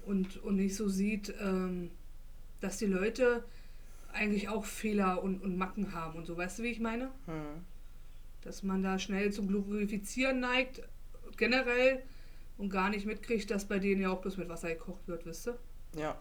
Und, 0.06 0.42
und 0.44 0.56
nicht 0.56 0.76
so 0.76 0.88
sieht, 0.88 1.34
ähm, 1.42 1.92
dass 2.62 2.78
die 2.78 2.86
Leute 2.86 3.44
eigentlich 4.14 4.48
auch 4.48 4.64
Fehler 4.64 5.22
und, 5.22 5.42
und 5.42 5.58
Macken 5.58 5.94
haben 5.94 6.18
und 6.18 6.26
so. 6.26 6.38
Weißt 6.38 6.60
du, 6.60 6.64
wie 6.64 6.70
ich 6.70 6.80
meine? 6.80 7.08
Mhm. 7.28 7.66
Dass 8.44 8.64
man 8.64 8.82
da 8.82 8.98
schnell 8.98 9.34
zum 9.34 9.48
Glorifizieren 9.48 10.40
neigt, 10.40 10.82
generell, 11.36 12.02
und 12.58 12.70
gar 12.70 12.90
nicht 12.90 13.06
mitkriegt, 13.06 13.52
dass 13.52 13.66
bei 13.66 13.80
denen 13.80 14.02
ja 14.02 14.10
auch 14.10 14.22
bloß 14.22 14.38
mit 14.38 14.48
Wasser 14.50 14.70
gekocht 14.70 15.08
wird, 15.08 15.26
wisst 15.26 15.48
ihr? 15.48 15.60
Ja. 15.98 16.18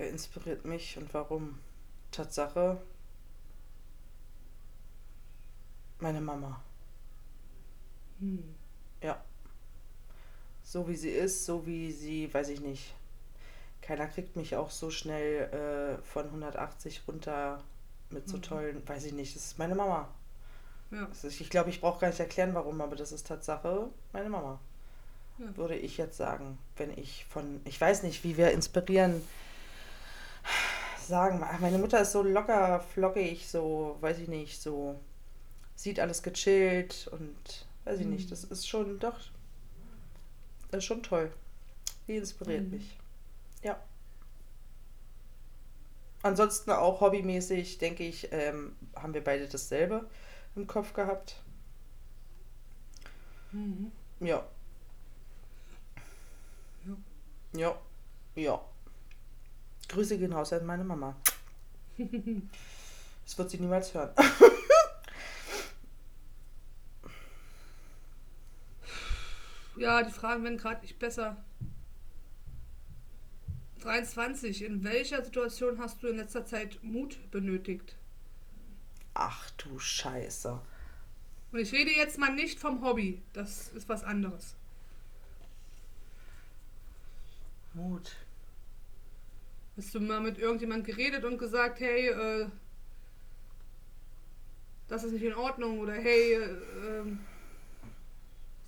Wer 0.00 0.08
inspiriert 0.08 0.64
mich 0.64 0.96
und 0.96 1.12
warum? 1.12 1.58
Tatsache. 2.10 2.78
Meine 5.98 6.22
Mama. 6.22 6.58
Hm. 8.18 8.42
Ja. 9.02 9.22
So 10.64 10.88
wie 10.88 10.96
sie 10.96 11.10
ist, 11.10 11.44
so 11.44 11.66
wie 11.66 11.92
sie, 11.92 12.32
weiß 12.32 12.48
ich 12.48 12.60
nicht. 12.62 12.94
Keiner 13.82 14.06
kriegt 14.06 14.36
mich 14.36 14.56
auch 14.56 14.70
so 14.70 14.88
schnell 14.88 15.98
äh, 16.00 16.02
von 16.02 16.24
180 16.24 17.02
runter 17.06 17.62
mit 18.08 18.26
so 18.26 18.38
Mhm. 18.38 18.42
tollen, 18.42 18.88
weiß 18.88 19.04
ich 19.04 19.12
nicht. 19.12 19.36
Das 19.36 19.44
ist 19.44 19.58
meine 19.58 19.74
Mama. 19.74 20.08
Ja. 20.92 21.04
Ist, 21.12 21.24
ich 21.24 21.50
glaube, 21.50 21.68
ich 21.68 21.82
brauche 21.82 22.00
gar 22.00 22.08
nicht 22.08 22.20
erklären, 22.20 22.54
warum, 22.54 22.80
aber 22.80 22.96
das 22.96 23.12
ist 23.12 23.26
Tatsache 23.26 23.90
meine 24.14 24.30
Mama. 24.30 24.58
Ja. 25.36 25.54
Würde 25.58 25.76
ich 25.76 25.98
jetzt 25.98 26.16
sagen, 26.16 26.56
wenn 26.78 26.96
ich 26.96 27.26
von, 27.26 27.60
ich 27.66 27.78
weiß 27.78 28.02
nicht, 28.02 28.24
wie 28.24 28.38
wir 28.38 28.50
inspirieren, 28.52 29.20
sagen. 31.10 31.42
Ach, 31.44 31.58
Meine 31.60 31.76
Mutter 31.78 32.00
ist 32.00 32.12
so 32.12 32.22
locker, 32.22 32.80
flockig, 32.80 33.46
so, 33.48 33.98
weiß 34.00 34.18
ich 34.20 34.28
nicht, 34.28 34.62
so, 34.62 34.98
sieht 35.76 36.00
alles 36.00 36.22
gechillt 36.22 37.08
und 37.12 37.66
weiß 37.84 38.00
ich 38.00 38.06
nicht, 38.06 38.26
Mhm. 38.26 38.30
das 38.30 38.44
ist 38.44 38.66
schon, 38.68 38.98
doch, 38.98 39.18
das 40.70 40.78
ist 40.78 40.84
schon 40.86 41.02
toll. 41.02 41.30
Die 42.08 42.16
inspiriert 42.16 42.64
Mhm. 42.64 42.70
mich. 42.70 42.96
Ja. 43.62 43.78
Ansonsten 46.22 46.70
auch 46.70 47.00
hobbymäßig, 47.00 47.78
denke 47.78 48.04
ich, 48.04 48.28
ähm, 48.32 48.76
haben 48.94 49.14
wir 49.14 49.24
beide 49.24 49.48
dasselbe 49.48 50.08
im 50.56 50.66
Kopf 50.66 50.92
gehabt. 50.94 51.36
Mhm. 53.52 53.90
Ja. 54.20 54.46
Ja. 57.54 57.76
Ja. 58.36 58.60
Grüße 59.90 60.18
gehen 60.18 60.32
raus 60.32 60.52
an 60.52 60.66
meine 60.66 60.84
Mama. 60.84 61.16
Das 63.26 63.38
wird 63.38 63.50
sie 63.50 63.58
niemals 63.58 63.94
hören. 63.94 64.10
Ja, 69.76 70.02
die 70.02 70.10
Fragen 70.10 70.44
werden 70.44 70.58
gerade 70.58 70.82
nicht 70.82 70.98
besser. 70.98 71.42
23. 73.80 74.62
In 74.62 74.84
welcher 74.84 75.24
Situation 75.24 75.78
hast 75.78 76.02
du 76.02 76.08
in 76.08 76.18
letzter 76.18 76.44
Zeit 76.44 76.78
Mut 76.82 77.18
benötigt? 77.30 77.96
Ach 79.14 79.48
du 79.52 79.78
Scheiße. 79.78 80.60
Und 81.52 81.58
ich 81.58 81.72
rede 81.72 81.90
jetzt 81.92 82.18
mal 82.18 82.34
nicht 82.34 82.58
vom 82.60 82.82
Hobby. 82.84 83.22
Das 83.32 83.68
ist 83.68 83.88
was 83.88 84.04
anderes. 84.04 84.54
Mut. 87.72 88.16
Hast 89.80 89.94
du 89.94 90.00
mal 90.00 90.20
mit 90.20 90.36
irgendjemand 90.36 90.84
geredet 90.84 91.24
und 91.24 91.38
gesagt, 91.38 91.80
hey, 91.80 92.08
äh, 92.08 92.46
das 94.88 95.04
ist 95.04 95.12
nicht 95.12 95.22
in 95.22 95.34
Ordnung 95.34 95.78
oder 95.78 95.94
hey, 95.94 96.34
äh, 96.34 96.98
ähm, 96.98 97.20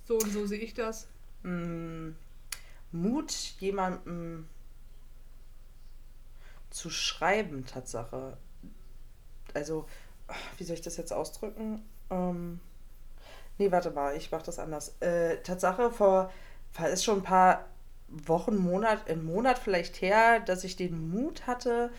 so 0.05 0.15
und 0.15 0.31
so 0.31 0.47
sehe 0.47 0.57
ich 0.57 0.73
das. 0.73 1.07
Mm, 1.43 2.13
Mut, 2.91 3.31
jemandem 3.59 4.47
zu 6.71 6.89
schreiben, 6.89 7.63
Tatsache. 7.67 8.35
Also, 9.53 9.85
wie 10.57 10.63
soll 10.63 10.73
ich 10.73 10.81
das 10.81 10.97
jetzt 10.97 11.13
ausdrücken? 11.13 11.87
Ähm, 12.09 12.59
nee, 13.59 13.71
warte 13.71 13.91
mal, 13.91 14.17
ich 14.17 14.31
mache 14.31 14.47
das 14.47 14.57
anders. 14.57 14.95
Äh, 14.99 15.43
Tatsache, 15.43 15.91
vor, 15.91 16.31
vor 16.71 16.87
ist 16.87 17.03
schon 17.03 17.19
ein 17.19 17.23
paar 17.23 17.67
Wochen, 18.25 18.57
Monat, 18.57 19.09
im 19.09 19.25
Monat 19.25 19.59
vielleicht 19.59 20.01
her, 20.01 20.39
dass 20.39 20.63
ich 20.63 20.75
den 20.75 21.09
Mut 21.09 21.47
hatte, 21.47 21.91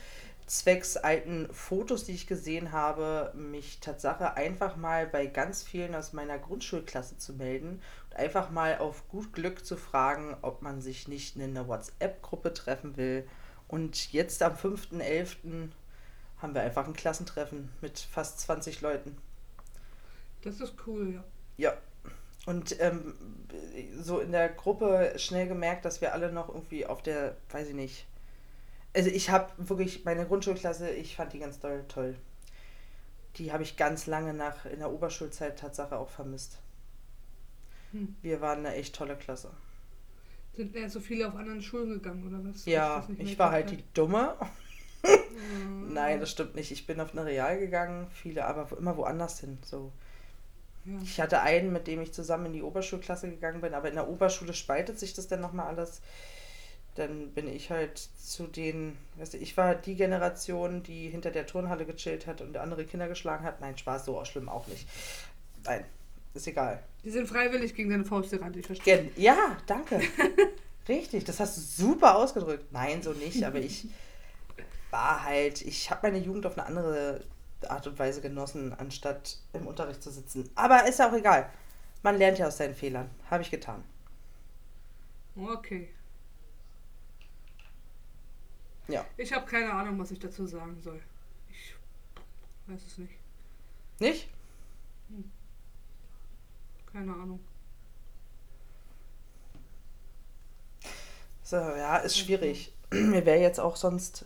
zwecks 0.45 0.95
alten 0.95 1.51
Fotos, 1.51 2.05
die 2.05 2.13
ich 2.13 2.27
gesehen 2.27 2.71
habe, 2.71 3.33
mich 3.35 3.79
Tatsache 3.79 4.35
einfach 4.35 4.75
mal 4.75 5.07
bei 5.07 5.25
ganz 5.25 5.63
vielen 5.63 5.95
aus 5.95 6.13
meiner 6.13 6.37
Grundschulklasse 6.37 7.17
zu 7.17 7.33
melden 7.33 7.81
und 8.09 8.15
einfach 8.15 8.51
mal 8.51 8.77
auf 8.77 9.07
gut 9.09 9.33
Glück 9.33 9.65
zu 9.65 9.75
fragen, 9.75 10.37
ob 10.41 10.61
man 10.61 10.81
sich 10.81 11.07
nicht 11.07 11.35
in 11.35 11.41
einer 11.41 11.67
WhatsApp-Gruppe 11.67 12.53
treffen 12.53 12.95
will. 12.97 13.27
Und 13.67 14.13
jetzt 14.13 14.43
am 14.43 14.53
5.11. 14.53 15.69
haben 16.37 16.53
wir 16.53 16.61
einfach 16.61 16.85
ein 16.85 16.93
Klassentreffen 16.93 17.69
mit 17.81 17.99
fast 17.99 18.39
20 18.41 18.81
Leuten. 18.81 19.17
Das 20.43 20.61
ist 20.61 20.75
cool, 20.85 21.15
ja. 21.15 21.23
Ja. 21.57 21.73
Und 22.45 22.79
ähm, 22.79 23.15
so 23.99 24.19
in 24.19 24.31
der 24.31 24.49
Gruppe 24.49 25.13
schnell 25.17 25.47
gemerkt, 25.47 25.85
dass 25.85 26.01
wir 26.01 26.13
alle 26.13 26.31
noch 26.31 26.49
irgendwie 26.49 26.85
auf 26.85 27.01
der, 27.01 27.35
weiß 27.49 27.69
ich 27.69 27.73
nicht. 27.73 28.05
Also 28.93 29.09
ich 29.09 29.29
habe 29.29 29.51
wirklich 29.57 30.05
meine 30.05 30.25
Grundschulklasse, 30.25 30.89
ich 30.91 31.15
fand 31.15 31.33
die 31.33 31.39
ganz 31.39 31.59
doll 31.59 31.83
toll. 31.87 32.15
Die 33.37 33.51
habe 33.51 33.63
ich 33.63 33.75
ganz 33.75 34.07
lange 34.07 34.33
nach 34.33 34.65
in 34.65 34.79
der 34.79 34.91
Oberschulzeit 34.91 35.59
Tatsache 35.59 35.97
auch 35.97 36.09
vermisst. 36.09 36.59
Hm. 37.91 38.15
Wir 38.21 38.39
waren 38.41 38.59
eine 38.59 38.75
echt 38.75 38.95
tolle 38.95 39.17
Klasse. 39.17 39.51
Sind 40.55 40.73
ja 40.73 40.87
so 40.87 41.01
viele 41.01 41.27
auf 41.27 41.35
anderen 41.35 41.61
Schulen 41.61 41.89
gegangen 41.89 42.25
oder 42.25 42.49
was? 42.49 42.65
Ja, 42.65 43.05
ich 43.17 43.17
mehr 43.17 43.39
war 43.39 43.51
halt 43.51 43.71
die 43.71 43.83
Dumme. 43.93 44.35
Nein, 45.89 46.21
das 46.21 46.31
stimmt 46.31 46.55
nicht. 46.55 46.71
Ich 46.71 46.87
bin 46.87 47.01
auf 47.01 47.11
eine 47.11 47.25
Real 47.25 47.59
gegangen, 47.59 48.07
viele 48.11 48.45
aber 48.45 48.77
immer 48.77 48.95
woanders 48.95 49.41
hin. 49.41 49.57
So. 49.65 49.91
Ja. 50.85 50.99
Ich 51.03 51.19
hatte 51.19 51.41
einen, 51.41 51.73
mit 51.73 51.87
dem 51.87 52.01
ich 52.01 52.13
zusammen 52.13 52.47
in 52.47 52.53
die 52.53 52.61
Oberschulklasse 52.61 53.29
gegangen 53.29 53.61
bin, 53.61 53.73
aber 53.73 53.89
in 53.89 53.95
der 53.95 54.07
Oberschule 54.07 54.53
spaltet 54.53 54.99
sich 54.99 55.13
das 55.13 55.27
dann 55.27 55.41
nochmal 55.41 55.67
alles. 55.67 56.01
Dann 56.95 57.31
bin 57.31 57.47
ich 57.47 57.71
halt 57.71 57.97
zu 57.97 58.47
den, 58.47 58.95
weißt 59.17 59.33
du, 59.33 59.37
ich 59.37 59.57
war 59.57 59.75
die 59.75 59.95
Generation, 59.95 60.83
die 60.83 61.09
hinter 61.09 61.31
der 61.31 61.45
Turnhalle 61.45 61.85
gechillt 61.85 62.25
hat 62.27 62.41
und 62.41 62.55
andere 62.57 62.85
Kinder 62.85 63.07
geschlagen 63.07 63.43
hat. 63.43 63.59
Nein, 63.59 63.77
Spaß, 63.77 64.05
so 64.05 64.23
schlimm 64.23 64.47
auch 64.47 64.67
nicht. 64.67 64.87
Nein, 65.65 65.83
ist 66.33 66.47
egal. 66.47 66.81
Die 67.03 67.09
sind 67.09 67.27
freiwillig 67.27 67.75
gegen 67.75 67.89
deine 67.89 68.05
Faust 68.05 68.31
gerannt, 68.31 68.55
ich 68.55 68.65
verstehe. 68.65 69.09
Ja, 69.17 69.57
danke. 69.65 69.99
Richtig, 70.87 71.25
das 71.25 71.39
hast 71.39 71.57
du 71.57 71.61
super 71.61 72.15
ausgedrückt. 72.15 72.71
Nein, 72.71 73.01
so 73.01 73.11
nicht, 73.11 73.43
aber 73.43 73.59
ich 73.59 73.87
war 74.91 75.23
halt, 75.23 75.61
ich 75.63 75.89
habe 75.89 76.11
meine 76.11 76.23
Jugend 76.23 76.45
auf 76.45 76.57
eine 76.57 76.67
andere 76.67 77.21
Art 77.67 77.87
und 77.87 77.97
Weise 77.97 78.21
genossen, 78.21 78.73
anstatt 78.73 79.37
im 79.53 79.67
Unterricht 79.67 80.03
zu 80.03 80.11
sitzen. 80.11 80.49
Aber 80.55 80.87
ist 80.87 80.99
ja 80.99 81.09
auch 81.09 81.13
egal. 81.13 81.49
Man 82.03 82.17
lernt 82.17 82.37
ja 82.37 82.47
aus 82.47 82.57
seinen 82.57 82.75
Fehlern. 82.75 83.09
Habe 83.29 83.43
ich 83.43 83.51
getan. 83.51 83.83
Okay. 85.35 85.89
Ja. 88.87 89.05
Ich 89.17 89.33
habe 89.33 89.45
keine 89.45 89.73
Ahnung, 89.73 89.97
was 89.99 90.11
ich 90.11 90.19
dazu 90.19 90.45
sagen 90.45 90.79
soll. 90.81 91.01
Ich 91.49 91.75
weiß 92.67 92.81
es 92.85 92.97
nicht. 92.99 93.13
Nicht? 93.99 94.29
Hm. 95.09 95.31
Keine 96.91 97.13
Ahnung. 97.13 97.39
So, 101.41 101.57
ja, 101.57 101.97
ist 101.97 102.17
schwierig. 102.17 102.73
Mir 102.91 103.25
wäre 103.25 103.39
jetzt 103.39 103.59
auch 103.59 103.75
sonst 103.75 104.25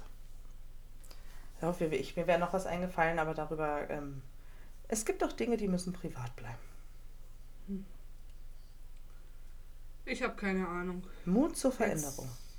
ja, 1.61 1.75
ich, 1.91 2.15
mir 2.15 2.27
wäre 2.27 2.39
noch 2.39 2.53
was 2.53 2.65
eingefallen, 2.65 3.19
aber 3.19 3.33
darüber. 3.33 3.89
Ähm, 3.89 4.21
es 4.87 5.05
gibt 5.05 5.21
doch 5.21 5.33
Dinge, 5.33 5.57
die 5.57 5.67
müssen 5.67 5.93
privat 5.93 6.35
bleiben. 6.35 6.57
Hm. 7.67 7.85
Ich 10.05 10.23
habe 10.23 10.35
keine 10.35 10.67
Ahnung. 10.67 11.03
Mut 11.25 11.55
zur 11.57 11.71
Veränderung. 11.71 12.25
Jetzt. 12.25 12.49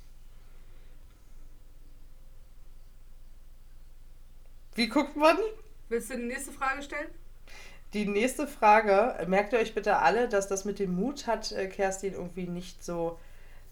Wie 4.74 4.88
guckt 4.88 5.16
man? 5.16 5.36
Willst 5.88 6.10
du 6.10 6.16
die 6.16 6.24
nächste 6.26 6.52
Frage 6.52 6.82
stellen? 6.82 7.08
Die 7.92 8.06
nächste 8.06 8.46
Frage, 8.46 9.26
merkt 9.26 9.52
ihr 9.52 9.58
euch 9.58 9.74
bitte 9.74 9.96
alle, 9.96 10.28
dass 10.28 10.46
das 10.46 10.64
mit 10.64 10.78
dem 10.78 10.94
Mut 10.94 11.26
hat 11.26 11.50
äh, 11.50 11.66
Kerstin 11.66 12.12
irgendwie 12.12 12.46
nicht 12.46 12.84
so 12.84 13.18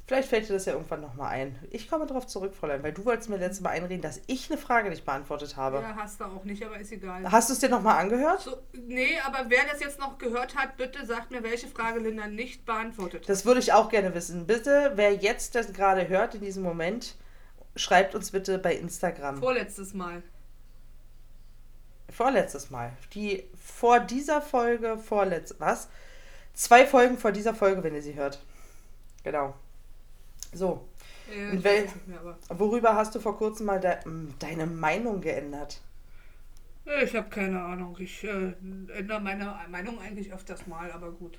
Vielleicht 0.08 0.30
fällt 0.30 0.48
dir 0.48 0.54
das 0.54 0.64
ja 0.64 0.72
irgendwann 0.72 1.02
nochmal 1.02 1.32
ein. 1.32 1.58
Ich 1.70 1.90
komme 1.90 2.06
darauf 2.06 2.26
zurück, 2.26 2.54
Fräulein, 2.54 2.82
weil 2.82 2.94
du 2.94 3.04
wolltest 3.04 3.28
mir 3.28 3.36
letztes 3.36 3.60
Mal 3.60 3.72
einreden, 3.72 4.00
dass 4.00 4.22
ich 4.26 4.50
eine 4.50 4.58
Frage 4.58 4.88
nicht 4.88 5.04
beantwortet 5.04 5.58
habe. 5.58 5.80
Ja, 5.82 5.96
hast 5.96 6.18
du 6.18 6.24
auch 6.24 6.44
nicht, 6.44 6.64
aber 6.64 6.78
ist 6.78 6.90
egal. 6.92 7.30
Hast 7.30 7.50
du 7.50 7.52
es 7.52 7.58
dir 7.58 7.68
nochmal 7.68 7.98
angehört? 7.98 8.40
So, 8.40 8.56
nee, 8.72 9.18
aber 9.26 9.50
wer 9.50 9.66
das 9.70 9.82
jetzt 9.82 10.00
noch 10.00 10.16
gehört 10.16 10.56
hat, 10.56 10.78
bitte 10.78 11.04
sagt 11.04 11.30
mir, 11.30 11.42
welche 11.42 11.68
Frage 11.68 11.98
Linda 12.00 12.26
nicht 12.26 12.64
beantwortet 12.64 13.20
hat. 13.24 13.28
Das 13.28 13.44
würde 13.44 13.60
ich 13.60 13.74
auch 13.74 13.90
gerne 13.90 14.14
wissen. 14.14 14.46
Bitte, 14.46 14.92
wer 14.94 15.12
jetzt 15.12 15.54
das 15.54 15.74
gerade 15.74 16.08
hört 16.08 16.36
in 16.36 16.40
diesem 16.40 16.62
Moment, 16.62 17.14
schreibt 17.76 18.14
uns 18.14 18.30
bitte 18.30 18.58
bei 18.58 18.76
Instagram. 18.76 19.36
Vorletztes 19.36 19.92
Mal. 19.92 20.22
Vorletztes 22.08 22.70
Mal. 22.70 22.92
Die 23.12 23.44
vor 23.62 24.00
dieser 24.00 24.40
Folge, 24.40 24.96
vorletztes, 24.96 25.60
was? 25.60 25.90
Zwei 26.54 26.86
Folgen 26.86 27.18
vor 27.18 27.30
dieser 27.30 27.54
Folge, 27.54 27.84
wenn 27.84 27.94
ihr 27.94 28.02
sie 28.02 28.14
hört. 28.14 28.42
Genau. 29.22 29.54
So. 30.52 30.88
Ja, 31.30 31.62
wel, 31.62 31.88
mehr, 32.06 32.36
worüber 32.48 32.94
hast 32.94 33.14
du 33.14 33.20
vor 33.20 33.36
kurzem 33.36 33.66
mal 33.66 33.80
de 33.80 33.96
deine 34.38 34.66
Meinung 34.66 35.20
geändert? 35.20 35.80
Ich 37.02 37.14
habe 37.14 37.28
keine 37.28 37.60
Ahnung. 37.60 37.96
Ich 37.98 38.24
äh, 38.24 38.54
ändere 38.96 39.20
meine 39.20 39.54
Meinung 39.68 40.00
eigentlich 40.00 40.32
öfters 40.32 40.66
mal, 40.66 40.90
aber 40.90 41.10
gut. 41.10 41.38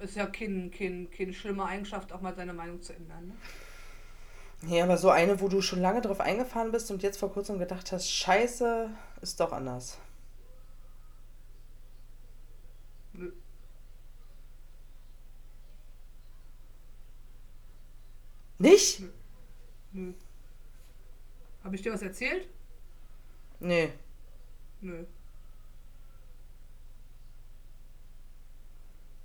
Ist 0.00 0.16
ja 0.16 0.26
keine 0.26 0.68
kein, 0.68 1.08
kein 1.10 1.32
schlimme 1.32 1.64
Eigenschaft, 1.64 2.12
auch 2.12 2.20
mal 2.20 2.34
seine 2.34 2.52
Meinung 2.52 2.82
zu 2.82 2.92
ändern. 2.92 3.28
Ne? 3.28 3.34
Ja, 4.68 4.84
aber 4.84 4.96
so 4.96 5.10
eine, 5.10 5.40
wo 5.40 5.48
du 5.48 5.60
schon 5.60 5.80
lange 5.80 6.02
drauf 6.02 6.20
eingefahren 6.20 6.70
bist 6.70 6.90
und 6.90 7.02
jetzt 7.02 7.18
vor 7.18 7.32
kurzem 7.32 7.58
gedacht 7.58 7.92
hast, 7.92 8.10
scheiße, 8.10 8.90
ist 9.20 9.40
doch 9.40 9.52
anders. 9.52 9.98
Nicht? 18.62 19.02
Nö. 19.92 20.12
Habe 21.64 21.74
ich 21.74 21.82
dir 21.82 21.92
was 21.92 22.02
erzählt? 22.02 22.46
Nee. 23.58 23.90
Nö. 24.80 25.04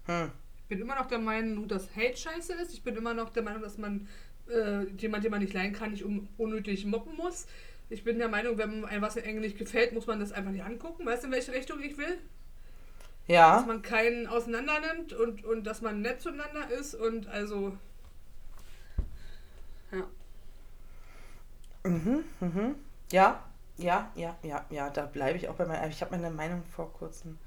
Hm. 0.05 0.31
Ich 0.57 0.63
bin 0.69 0.81
immer 0.81 0.95
noch 0.95 1.05
der 1.05 1.19
Meinung, 1.19 1.67
dass 1.67 1.95
Hate 1.95 2.17
scheiße 2.17 2.53
ist. 2.53 2.73
Ich 2.73 2.81
bin 2.81 2.95
immer 2.95 3.13
noch 3.13 3.29
der 3.29 3.43
Meinung, 3.43 3.61
dass 3.61 3.77
man 3.77 4.07
äh, 4.49 4.85
jemand, 4.97 5.23
den 5.23 5.29
man 5.29 5.41
nicht 5.41 5.53
leiden 5.53 5.73
kann, 5.73 5.91
nicht 5.91 6.03
um, 6.03 6.27
unnötig 6.37 6.85
moppen 6.85 7.15
muss. 7.15 7.45
Ich 7.91 8.03
bin 8.03 8.17
der 8.17 8.29
Meinung, 8.29 8.57
wenn 8.57 8.85
einem 8.85 9.03
was 9.03 9.17
in 9.17 9.39
nicht 9.39 9.59
gefällt, 9.59 9.93
muss 9.93 10.07
man 10.07 10.19
das 10.19 10.31
einfach 10.31 10.51
nicht 10.51 10.63
angucken. 10.63 11.05
Weißt 11.05 11.21
du, 11.21 11.27
in 11.27 11.33
welche 11.33 11.53
Richtung 11.53 11.79
ich 11.81 11.97
will? 11.99 12.17
Ja. 13.27 13.57
Dass 13.57 13.67
man 13.67 13.83
keinen 13.83 14.25
auseinander 14.25 14.79
nimmt 14.79 15.13
und, 15.13 15.45
und 15.45 15.63
dass 15.65 15.81
man 15.81 16.01
nett 16.01 16.21
zueinander 16.21 16.71
ist 16.71 16.95
und 16.95 17.27
also 17.27 17.77
ja. 19.91 20.07
Mhm, 21.89 22.23
mhm. 22.39 22.75
Ja, 23.11 23.43
ja, 23.77 24.11
ja, 24.15 24.35
ja, 24.43 24.65
ja, 24.69 24.89
da 24.89 25.05
bleibe 25.05 25.37
ich 25.37 25.47
auch 25.47 25.55
bei 25.55 25.65
meiner. 25.65 25.87
Ich 25.87 26.01
habe 26.01 26.17
meine 26.17 26.31
Meinung 26.31 26.63
vor 26.75 26.91
kurzem, 26.93 27.37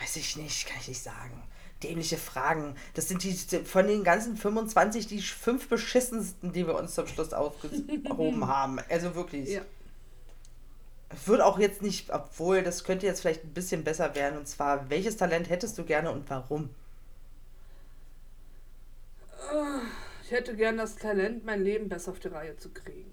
weiß 0.00 0.16
ich 0.16 0.36
nicht, 0.36 0.66
kann 0.66 0.78
ich 0.80 0.88
nicht 0.88 1.02
sagen. 1.02 1.42
Dämliche 1.82 2.16
Fragen. 2.16 2.74
Das 2.94 3.06
sind 3.06 3.22
die 3.22 3.32
von 3.32 3.86
den 3.86 4.02
ganzen 4.02 4.36
25 4.36 5.06
die 5.06 5.22
fünf 5.22 5.68
beschissensten, 5.68 6.52
die 6.52 6.66
wir 6.66 6.74
uns 6.74 6.94
zum 6.94 7.06
Schluss 7.06 7.32
aufgehoben 7.32 8.46
haben. 8.48 8.80
Also 8.88 9.14
wirklich. 9.14 9.50
Ja. 9.50 9.62
Wird 11.24 11.40
auch 11.40 11.58
jetzt 11.58 11.80
nicht, 11.80 12.10
obwohl 12.10 12.62
das 12.62 12.84
könnte 12.84 13.06
jetzt 13.06 13.20
vielleicht 13.20 13.44
ein 13.44 13.54
bisschen 13.54 13.84
besser 13.84 14.14
werden. 14.14 14.38
Und 14.38 14.46
zwar, 14.48 14.90
welches 14.90 15.16
Talent 15.16 15.48
hättest 15.48 15.78
du 15.78 15.84
gerne 15.84 16.10
und 16.10 16.28
warum? 16.28 16.70
Ich 20.28 20.32
hätte 20.32 20.54
gern 20.54 20.76
das 20.76 20.96
Talent, 20.96 21.46
mein 21.46 21.64
Leben 21.64 21.88
besser 21.88 22.10
auf 22.10 22.20
die 22.20 22.28
Reihe 22.28 22.54
zu 22.58 22.68
kriegen. 22.68 23.10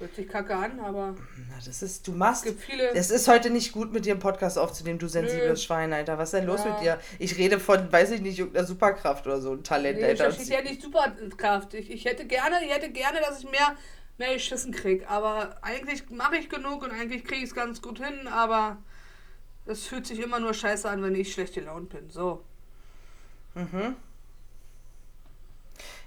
Hört 0.00 0.12
sich 0.16 0.26
kacke 0.26 0.56
an, 0.56 0.80
aber. 0.80 1.14
Na, 1.48 1.54
das 1.64 1.82
ist, 1.84 2.08
du 2.08 2.10
machst. 2.10 2.46
Es 2.46 2.54
viele. 2.56 2.90
Es 2.90 3.12
ist 3.12 3.28
heute 3.28 3.50
nicht 3.50 3.72
gut, 3.72 3.92
mit 3.92 4.06
dir 4.06 4.14
einen 4.14 4.20
Podcast 4.20 4.58
aufzunehmen, 4.58 4.98
du 4.98 5.06
sensibles. 5.06 5.62
Schwein, 5.62 5.92
Alter. 5.92 6.18
Was 6.18 6.32
ist 6.32 6.40
denn 6.40 6.46
los 6.46 6.64
ja. 6.64 6.72
mit 6.72 6.82
dir? 6.82 7.00
Ich 7.20 7.38
rede 7.38 7.60
von, 7.60 7.92
weiß 7.92 8.10
ich 8.10 8.22
nicht, 8.22 8.40
irgendeiner 8.40 8.66
Superkraft 8.66 9.24
oder 9.28 9.40
so, 9.40 9.52
ein 9.52 9.62
Talent, 9.62 10.00
nee, 10.00 10.06
Alter. 10.06 10.30
Ich, 10.30 10.50
hätte 10.50 10.68
nicht 10.68 10.82
Superkraft. 10.82 11.74
Ich, 11.74 11.88
ich 11.88 12.04
hätte 12.04 12.26
gerne, 12.26 12.56
ich 12.64 12.74
hätte 12.74 12.90
gerne, 12.90 13.20
dass 13.20 13.44
ich 13.44 13.50
mehr, 13.52 13.76
mehr 14.18 14.36
Schissen 14.40 14.72
kriege. 14.72 15.08
Aber 15.08 15.58
eigentlich 15.62 16.10
mache 16.10 16.38
ich 16.38 16.48
genug 16.48 16.82
und 16.82 16.90
eigentlich 16.90 17.22
kriege 17.24 17.44
ich 17.44 17.50
es 17.50 17.54
ganz 17.54 17.80
gut 17.80 18.04
hin, 18.04 18.26
aber 18.26 18.78
es 19.66 19.86
fühlt 19.86 20.08
sich 20.08 20.18
immer 20.18 20.40
nur 20.40 20.54
scheiße 20.54 20.90
an, 20.90 21.04
wenn 21.04 21.14
ich 21.14 21.32
schlecht 21.32 21.54
gelaunt 21.54 21.90
bin. 21.90 22.10
So. 22.10 22.42
Mhm. 23.54 23.94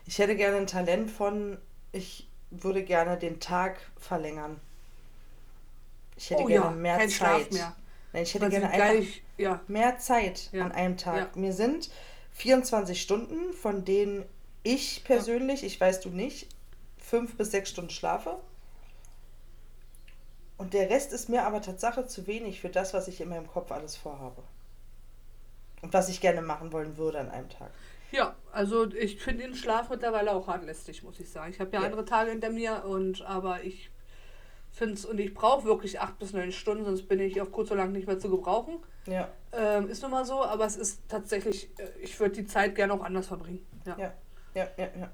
Ich 0.05 0.19
hätte 0.19 0.35
gerne 0.35 0.57
ein 0.57 0.67
Talent 0.67 1.09
von, 1.09 1.57
ich 1.91 2.27
würde 2.51 2.83
gerne 2.83 3.17
den 3.17 3.39
Tag 3.39 3.79
verlängern. 3.97 4.59
Ich 6.15 6.29
hätte 6.29 6.43
oh, 6.43 6.47
gerne 6.47 6.65
ja, 6.65 6.71
mehr 6.71 6.99
Zeit. 6.99 7.11
Schlaf 7.11 7.51
mehr. 7.51 7.75
Nein, 8.13 8.23
ich 8.23 8.33
hätte 8.33 8.49
gerne 8.49 8.69
einfach 8.69 8.93
ich, 8.93 9.23
ja. 9.37 9.61
mehr 9.67 9.97
Zeit 9.97 10.49
ja. 10.51 10.65
an 10.65 10.71
einem 10.71 10.97
Tag. 10.97 11.35
Mir 11.35 11.53
sind 11.53 11.89
24 12.33 13.01
Stunden, 13.01 13.53
von 13.53 13.85
denen 13.85 14.25
ich 14.61 15.03
persönlich, 15.03 15.63
ich 15.63 15.79
weiß 15.79 16.01
du 16.01 16.09
nicht, 16.09 16.47
fünf 16.97 17.35
bis 17.35 17.51
sechs 17.51 17.71
Stunden 17.71 17.89
schlafe. 17.89 18.37
Und 20.57 20.73
der 20.73 20.89
Rest 20.89 21.11
ist 21.11 21.29
mir 21.29 21.43
aber 21.43 21.61
Tatsache 21.61 22.07
zu 22.07 22.27
wenig 22.27 22.61
für 22.61 22.69
das, 22.69 22.93
was 22.93 23.07
ich 23.07 23.19
in 23.19 23.29
meinem 23.29 23.47
Kopf 23.47 23.71
alles 23.71 23.95
vorhabe. 23.95 24.43
Und 25.81 25.93
was 25.93 26.07
ich 26.07 26.21
gerne 26.21 26.41
machen 26.41 26.71
wollen 26.71 26.97
würde 26.97 27.19
an 27.19 27.29
einem 27.29 27.49
Tag. 27.49 27.71
Ja, 28.14 28.36
also 28.51 28.91
ich 28.93 29.20
finde 29.20 29.43
den 29.43 29.55
Schlaf 29.55 29.89
mittlerweile 29.89 30.32
auch 30.34 30.47
handlästig, 30.47 31.01
muss 31.03 31.20
ich 31.20 31.30
sagen. 31.30 31.51
Ich 31.51 31.59
habe 31.59 31.72
ja, 31.74 31.80
ja, 31.80 31.86
andere 31.86 32.05
Tage 32.05 32.30
hinter 32.30 32.51
mir 32.51 32.86
und 32.86 33.24
aber 33.24 33.64
ich 33.64 33.89
finde 34.72 34.93
es 34.93 35.05
und 35.05 35.20
ich 35.20 35.34
brauche 35.34 35.66
wirklich 35.66 35.99
acht 35.99 36.20
bis 36.20 36.32
neun 36.32 36.51
Stunden, 36.51 36.86
sonst 36.86 37.07
bin 37.07 37.20
ich 37.20 37.41
auf 37.41 37.51
kurz 37.51 37.72
oder 37.72 37.82
lang 37.82 37.91
nicht 37.91 38.07
mehr 38.07 38.20
zu 38.20 38.30
gebrauchen. 38.30 38.78
Ja. 39.07 39.30
Ähm, 39.51 39.89
ist 39.89 40.03
nun 40.03 40.11
mal 40.11 40.26
so, 40.26 40.43
aber 40.43 40.66
es 40.66 40.76
ist 40.76 41.01
tatsächlich, 41.09 41.70
äh, 41.80 41.89
ich 42.01 42.20
würde 42.20 42.36
die 42.36 42.45
Zeit 42.45 42.76
gerne 42.76 42.93
auch 42.93 43.03
anders 43.03 43.28
verbringen. 43.28 43.66
Ja, 43.86 43.97
ja, 43.97 44.14
ja, 44.53 44.68
ja. 44.78 44.89
ja. 44.99 45.09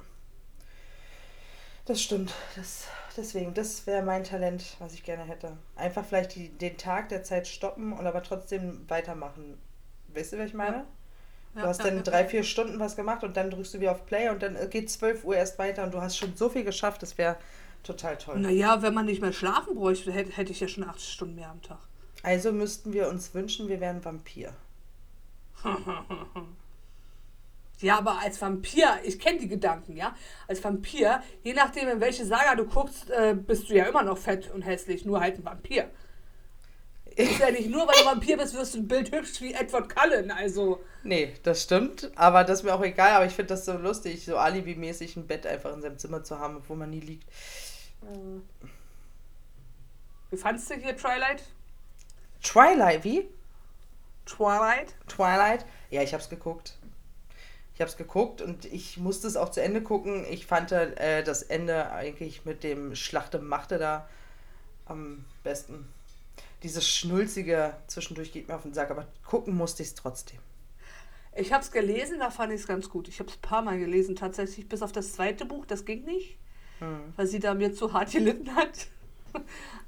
Das 1.85 2.01
stimmt. 2.01 2.33
Das, 2.55 2.87
deswegen, 3.17 3.53
das 3.53 3.87
wäre 3.87 4.03
mein 4.03 4.23
Talent, 4.23 4.75
was 4.79 4.93
ich 4.93 5.03
gerne 5.03 5.23
hätte. 5.23 5.57
Einfach 5.75 6.05
vielleicht 6.05 6.35
die, 6.35 6.49
den 6.49 6.77
Tag 6.77 7.09
der 7.09 7.23
Zeit 7.23 7.47
stoppen 7.47 7.93
und 7.93 8.05
aber 8.05 8.21
trotzdem 8.21 8.87
weitermachen. 8.89 9.57
Weißt 10.13 10.33
du, 10.33 10.37
was 10.37 10.49
ich 10.49 10.53
meine? 10.53 10.77
Ja. 10.77 10.87
Du 11.55 11.61
hast 11.61 11.83
dann 11.83 12.03
drei, 12.03 12.25
vier 12.25 12.43
Stunden 12.43 12.79
was 12.79 12.95
gemacht 12.95 13.23
und 13.23 13.35
dann 13.35 13.49
drückst 13.49 13.73
du 13.73 13.79
wieder 13.79 13.91
auf 13.91 14.05
Play 14.05 14.29
und 14.29 14.41
dann 14.41 14.57
geht 14.69 14.89
12 14.89 15.23
Uhr 15.23 15.35
erst 15.35 15.57
weiter 15.59 15.83
und 15.83 15.93
du 15.93 16.01
hast 16.01 16.17
schon 16.17 16.35
so 16.35 16.49
viel 16.49 16.63
geschafft, 16.63 17.01
das 17.01 17.17
wäre 17.17 17.37
total 17.83 18.17
toll. 18.17 18.39
Naja, 18.39 18.81
wenn 18.81 18.93
man 18.93 19.05
nicht 19.05 19.21
mehr 19.21 19.33
schlafen 19.33 19.75
bräuchte, 19.75 20.11
hätte, 20.11 20.31
hätte 20.31 20.51
ich 20.51 20.59
ja 20.59 20.67
schon 20.67 20.83
acht 20.83 21.01
Stunden 21.01 21.35
mehr 21.35 21.49
am 21.49 21.61
Tag. 21.61 21.79
Also 22.21 22.51
müssten 22.51 22.93
wir 22.93 23.09
uns 23.09 23.33
wünschen, 23.33 23.67
wir 23.67 23.79
wären 23.79 24.03
Vampir. 24.03 24.53
Ja, 27.81 27.97
aber 27.97 28.19
als 28.19 28.41
Vampir, 28.41 28.99
ich 29.03 29.19
kenne 29.19 29.39
die 29.39 29.47
Gedanken, 29.47 29.95
ja. 29.95 30.13
Als 30.47 30.61
Vampir, 30.63 31.23
je 31.43 31.53
nachdem, 31.53 31.87
in 31.87 32.01
welche 32.01 32.25
Saga 32.25 32.55
du 32.55 32.65
guckst, 32.65 33.09
äh, 33.09 33.33
bist 33.33 33.69
du 33.69 33.73
ja 33.73 33.85
immer 33.85 34.03
noch 34.03 34.17
fett 34.17 34.51
und 34.51 34.63
hässlich, 34.63 35.05
nur 35.05 35.21
halt 35.21 35.37
ein 35.37 35.45
Vampir. 35.45 35.89
Ist 37.19 37.37
ja 37.37 37.51
nicht 37.51 37.69
nur, 37.69 37.85
weil 37.85 37.95
du 37.99 38.05
Vampir 38.05 38.37
bist, 38.37 38.53
wirst 38.53 38.75
du 38.75 38.79
ein 38.79 38.87
Bild 38.87 39.13
hübsch 39.13 39.41
wie 39.41 39.53
Edward 39.53 39.93
Cullen, 39.93 40.31
also. 40.31 40.81
Nee, 41.03 41.33
das 41.43 41.63
stimmt. 41.63 42.09
Aber 42.15 42.45
das 42.45 42.59
ist 42.59 42.63
mir 42.63 42.73
auch 42.73 42.81
egal. 42.81 43.11
Aber 43.11 43.25
ich 43.25 43.33
finde 43.33 43.49
das 43.49 43.65
so 43.65 43.73
lustig, 43.73 44.23
so 44.23 44.37
alibimäßig 44.37 45.17
ein 45.17 45.27
Bett 45.27 45.45
einfach 45.45 45.73
in 45.73 45.81
seinem 45.81 45.97
Zimmer 45.97 46.23
zu 46.23 46.39
haben, 46.39 46.63
wo 46.69 46.75
man 46.75 46.89
nie 46.89 47.01
liegt. 47.01 47.27
Wie 50.29 50.37
fandst 50.37 50.69
du 50.69 50.75
hier 50.75 50.95
Twilight? 50.95 51.43
Twilight, 52.41 53.03
wie? 53.03 53.27
Twilight? 54.25 54.95
Twilight? 55.09 55.65
Ja, 55.89 56.01
ich 56.01 56.13
hab's 56.13 56.29
geguckt. 56.29 56.77
Ich 57.73 57.81
hab's 57.81 57.97
geguckt 57.97 58.41
und 58.41 58.63
ich 58.63 58.95
musste 58.95 59.27
es 59.27 59.35
auch 59.35 59.49
zu 59.49 59.61
Ende 59.61 59.81
gucken. 59.81 60.25
Ich 60.29 60.45
fand 60.45 60.71
äh, 60.71 61.21
das 61.23 61.43
Ende 61.43 61.91
eigentlich 61.91 62.45
mit 62.45 62.63
dem 62.63 62.95
Schlachte 62.95 63.39
Machte 63.39 63.77
da 63.77 64.07
am 64.85 65.25
besten. 65.43 65.85
Dieses 66.63 66.87
Schnulzige 66.87 67.73
zwischendurch 67.87 68.31
geht 68.33 68.47
mir 68.47 68.55
auf 68.55 68.63
den 68.63 68.73
Sack, 68.73 68.91
aber 68.91 69.07
gucken 69.25 69.55
musste 69.55 69.81
ich 69.83 69.89
es 69.89 69.95
trotzdem. 69.95 70.39
Ich 71.35 71.53
habe 71.53 71.63
es 71.63 71.71
gelesen, 71.71 72.19
da 72.19 72.31
fand 72.31 72.51
ich 72.51 72.61
es 72.61 72.67
ganz 72.67 72.89
gut. 72.89 73.07
Ich 73.07 73.19
habe 73.19 73.29
es 73.29 73.37
ein 73.37 73.41
paar 73.41 73.61
Mal 73.61 73.79
gelesen, 73.79 74.15
tatsächlich, 74.15 74.67
bis 74.67 74.81
auf 74.81 74.91
das 74.91 75.13
zweite 75.13 75.45
Buch, 75.45 75.65
das 75.65 75.85
ging 75.85 76.03
nicht, 76.03 76.37
Hm. 76.79 77.13
weil 77.15 77.27
sie 77.27 77.39
da 77.39 77.53
mir 77.53 77.73
zu 77.73 77.93
hart 77.93 78.11
gelitten 78.11 78.53
hat. 78.55 78.87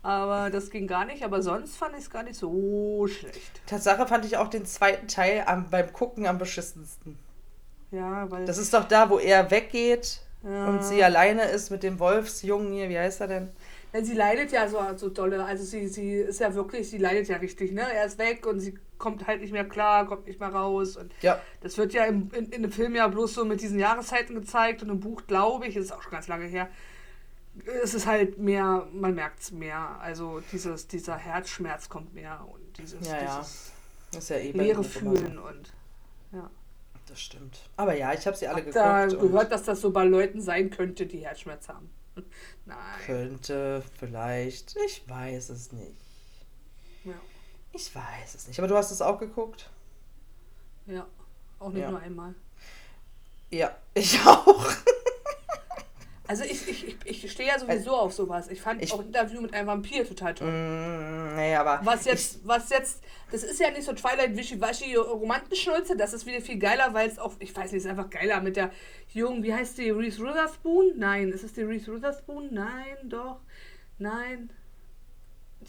aber 0.03 0.49
das 0.49 0.69
ging 0.69 0.87
gar 0.87 1.05
nicht, 1.05 1.23
aber 1.23 1.41
sonst 1.41 1.75
fand 1.77 1.93
ich 1.95 2.01
es 2.03 2.09
gar 2.09 2.23
nicht 2.23 2.35
so 2.37 3.07
schlecht. 3.07 3.61
Tatsache 3.65 4.07
fand 4.07 4.25
ich 4.25 4.37
auch 4.37 4.47
den 4.49 4.65
zweiten 4.65 5.07
Teil 5.07 5.43
am, 5.47 5.69
beim 5.69 5.91
Gucken 5.93 6.25
am 6.27 6.37
beschissensten. 6.37 7.17
Ja, 7.91 8.29
weil. 8.31 8.45
Das 8.45 8.57
ist 8.57 8.73
doch 8.73 8.85
da, 8.87 9.09
wo 9.09 9.19
er 9.19 9.51
weggeht 9.51 10.21
Ja. 10.43 10.67
und 10.67 10.83
sie 10.83 11.03
alleine 11.03 11.43
ist 11.45 11.69
mit 11.71 11.83
dem 11.83 11.99
Wolfsjungen 11.99 12.71
hier. 12.71 12.87
Wie 12.89 12.97
heißt 12.99 13.19
er 13.21 13.27
denn? 13.27 13.49
Ja, 13.93 14.03
sie 14.03 14.13
leidet 14.13 14.51
ja 14.51 14.67
so, 14.69 14.79
so 14.95 15.09
dolle. 15.09 15.43
Also 15.43 15.63
sie, 15.65 15.87
sie 15.87 16.13
ist 16.13 16.39
ja 16.39 16.53
wirklich, 16.55 16.89
sie 16.89 16.97
leidet 16.97 17.27
ja 17.27 17.37
richtig, 17.37 17.71
ne? 17.73 17.81
Er 17.93 18.05
ist 18.05 18.17
weg 18.17 18.45
und 18.47 18.59
sie 18.59 18.77
kommt 18.97 19.27
halt 19.27 19.41
nicht 19.41 19.51
mehr 19.51 19.67
klar, 19.67 20.05
kommt 20.07 20.27
nicht 20.27 20.39
mehr 20.39 20.49
raus. 20.49 20.95
Und 20.95 21.11
Ja. 21.21 21.41
das 21.61 21.77
wird 21.77 21.91
ja 21.93 22.05
im, 22.05 22.29
in, 22.33 22.45
in 22.51 22.61
dem 22.61 22.71
Film 22.71 22.95
ja 22.95 23.07
bloß 23.07 23.33
so 23.33 23.43
mit 23.45 23.61
diesen 23.61 23.79
Jahreszeiten 23.79 24.35
gezeigt 24.35 24.81
und 24.83 24.89
im 24.89 24.99
Buch, 24.99 25.23
glaube 25.27 25.67
ich, 25.67 25.75
ist 25.75 25.91
auch 25.91 26.01
schon 26.01 26.11
ganz 26.11 26.27
lange 26.27 26.45
her. 26.45 26.69
Es 27.83 27.93
ist 27.93 28.07
halt 28.07 28.37
mehr, 28.37 28.87
man 28.93 29.13
merkt 29.13 29.41
es 29.41 29.51
mehr. 29.51 29.97
Also 29.99 30.41
dieses, 30.53 30.87
dieser 30.87 31.17
Herzschmerz 31.17 31.89
kommt 31.89 32.13
mehr 32.13 32.45
und 32.49 32.77
dieses, 32.77 33.05
Ja, 33.05 33.21
ja. 33.21 33.39
dieses 33.39 33.71
Ist 34.17 34.29
ja 34.29 34.37
eh 34.37 34.51
leere. 34.51 34.83
Fühlen 34.85 35.37
und 35.37 35.73
ja. 36.31 36.49
Das 37.09 37.19
stimmt. 37.19 37.59
Aber 37.75 37.93
ja, 37.97 38.13
ich 38.13 38.25
habe 38.25 38.37
sie 38.37 38.47
alle 38.47 38.65
Hab 38.65 38.71
da 38.71 39.05
geguckt. 39.05 39.21
und 39.21 39.31
gehört, 39.33 39.51
dass 39.51 39.63
das 39.63 39.81
so 39.81 39.91
bei 39.91 40.05
Leuten 40.05 40.39
sein 40.39 40.69
könnte, 40.69 41.05
die 41.05 41.25
Herzschmerz 41.25 41.67
haben. 41.67 41.89
Nein. 42.65 42.77
könnte, 43.05 43.83
vielleicht. 43.99 44.75
Ich 44.85 45.07
weiß 45.07 45.49
es 45.49 45.71
nicht. 45.71 45.95
Ja. 47.03 47.13
Ich 47.73 47.93
weiß 47.95 48.35
es 48.35 48.47
nicht. 48.47 48.59
Aber 48.59 48.67
du 48.67 48.75
hast 48.75 48.91
es 48.91 49.01
auch 49.01 49.19
geguckt? 49.19 49.69
ja. 50.85 51.07
Auch 51.59 51.69
nicht 51.69 51.81
Ja. 51.81 51.91
nur 51.91 51.99
einmal. 51.99 52.33
Ja, 53.51 53.75
ich 53.93 54.19
auch. 54.25 54.65
Also 56.31 56.45
ich, 56.45 56.65
ich, 56.65 56.87
ich, 57.03 57.25
ich 57.25 57.29
stehe 57.29 57.49
ja 57.49 57.59
sowieso 57.59 57.91
auf 57.91 58.13
sowas. 58.13 58.47
Ich 58.47 58.61
fand 58.61 58.81
Ich- 58.81 58.93
auch 58.93 59.01
Interview 59.01 59.41
mit 59.41 59.53
einem 59.53 59.67
Vampir 59.67 60.07
total 60.07 60.33
toll. 60.33 60.49
Mm, 60.49 61.35
nee, 61.35 61.53
aber. 61.53 61.81
Was 61.83 62.05
jetzt, 62.05 62.47
was 62.47 62.69
jetzt, 62.69 63.03
das 63.33 63.43
ist 63.43 63.59
ja 63.59 63.69
nicht 63.69 63.83
so 63.83 63.91
Twilight 63.91 64.37
Wischiwaschi 64.37 64.95
Romantenschnulze, 64.95 65.97
das 65.97 66.13
ist 66.13 66.25
wieder 66.25 66.39
viel 66.39 66.57
geiler, 66.57 66.93
weil 66.93 67.09
es 67.09 67.19
auch, 67.19 67.33
ich 67.39 67.53
weiß 67.53 67.73
nicht, 67.73 67.83
ist 67.83 67.89
einfach 67.89 68.09
geiler 68.09 68.39
mit 68.39 68.55
der 68.55 68.71
jungen, 69.13 69.43
wie 69.43 69.53
heißt 69.53 69.77
die, 69.77 69.89
Reese 69.89 70.19
Witherspoon? 70.23 70.93
Nein, 70.95 71.33
ist 71.33 71.43
es 71.43 71.51
die 71.51 71.63
Reese 71.63 71.93
Witherspoon? 71.93 72.47
Nein, 72.53 72.95
doch, 73.09 73.41
nein. 73.99 74.51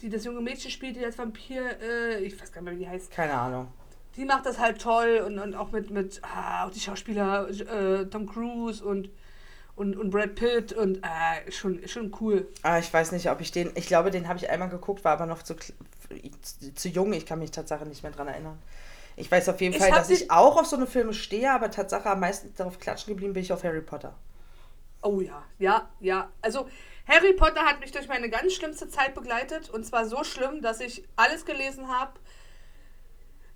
Die 0.01 0.07
das 0.09 0.23
junge 0.23 0.39
Mädchen 0.39 0.71
spielt, 0.71 0.95
die 0.95 1.03
als 1.03 1.17
Vampir, 1.17 1.61
äh, 1.81 2.23
ich 2.23 2.39
weiß 2.41 2.53
gar 2.53 2.61
nicht 2.61 2.71
mehr, 2.71 2.79
wie 2.79 2.83
die 2.85 2.89
heißt. 2.89 3.09
Ich, 3.09 3.15
keine 3.17 3.33
Ahnung. 3.33 3.67
Die 4.15 4.23
macht 4.23 4.45
das 4.45 4.59
halt 4.59 4.81
toll 4.81 5.23
und, 5.27 5.39
und 5.39 5.55
auch 5.55 5.71
mit, 5.73 5.89
mit 5.89 6.21
ah, 6.23 6.65
auch 6.65 6.71
die 6.71 6.79
Schauspieler 6.79 7.49
äh, 7.49 8.05
Tom 8.05 8.27
Cruise 8.27 8.81
und, 8.85 9.09
und, 9.75 9.97
und 9.97 10.11
Brad 10.11 10.35
Pitt 10.35 10.73
und 10.73 10.97
äh, 10.97 11.51
schon, 11.51 11.87
schon 11.87 12.15
cool. 12.21 12.47
Ah, 12.61 12.79
ich 12.79 12.93
weiß 12.93 13.11
nicht, 13.11 13.29
ob 13.29 13.41
ich 13.41 13.51
den. 13.51 13.71
Ich 13.75 13.87
glaube, 13.87 14.11
den 14.11 14.27
habe 14.27 14.37
ich 14.37 14.49
einmal 14.49 14.69
geguckt, 14.69 15.03
war 15.03 15.13
aber 15.13 15.25
noch 15.25 15.41
zu, 15.41 15.55
zu, 16.75 16.89
jung. 16.89 17.13
Ich 17.13 17.25
kann 17.25 17.39
mich 17.39 17.51
Tatsache 17.51 17.85
nicht 17.85 18.03
mehr 18.03 18.11
dran 18.11 18.27
erinnern. 18.27 18.59
Ich 19.15 19.31
weiß 19.31 19.49
auf 19.49 19.61
jeden 19.61 19.73
Ich 19.73 19.79
Fall, 19.79 19.91
dass 19.91 20.09
ich 20.09 20.31
auch 20.31 20.57
auf 20.57 20.65
so 20.65 20.75
eine 20.75 20.87
Filme 20.87 21.13
stehe, 21.13 21.51
aber 21.51 21.71
Tatsache 21.71 22.09
am 22.09 22.19
meisten 22.19 22.53
darauf 22.55 22.79
klatschen 22.79 23.13
geblieben 23.13 23.33
bin 23.33 23.43
ich 23.43 23.53
auf 23.53 23.63
Harry 23.63 23.81
Potter. 23.81 24.15
Oh 25.01 25.19
ja, 25.21 25.43
ja, 25.59 25.89
ja. 25.99 26.29
Also 26.41 26.67
Harry 27.07 27.33
Potter 27.33 27.65
hat 27.65 27.79
mich 27.79 27.91
durch 27.91 28.07
meine 28.07 28.29
ganz 28.29 28.53
schlimmste 28.53 28.89
Zeit 28.89 29.13
begleitet 29.13 29.69
und 29.69 29.85
zwar 29.85 30.05
so 30.05 30.23
schlimm, 30.23 30.61
dass 30.61 30.79
ich 30.79 31.03
alles 31.15 31.45
gelesen 31.45 31.89
habe. 31.89 32.13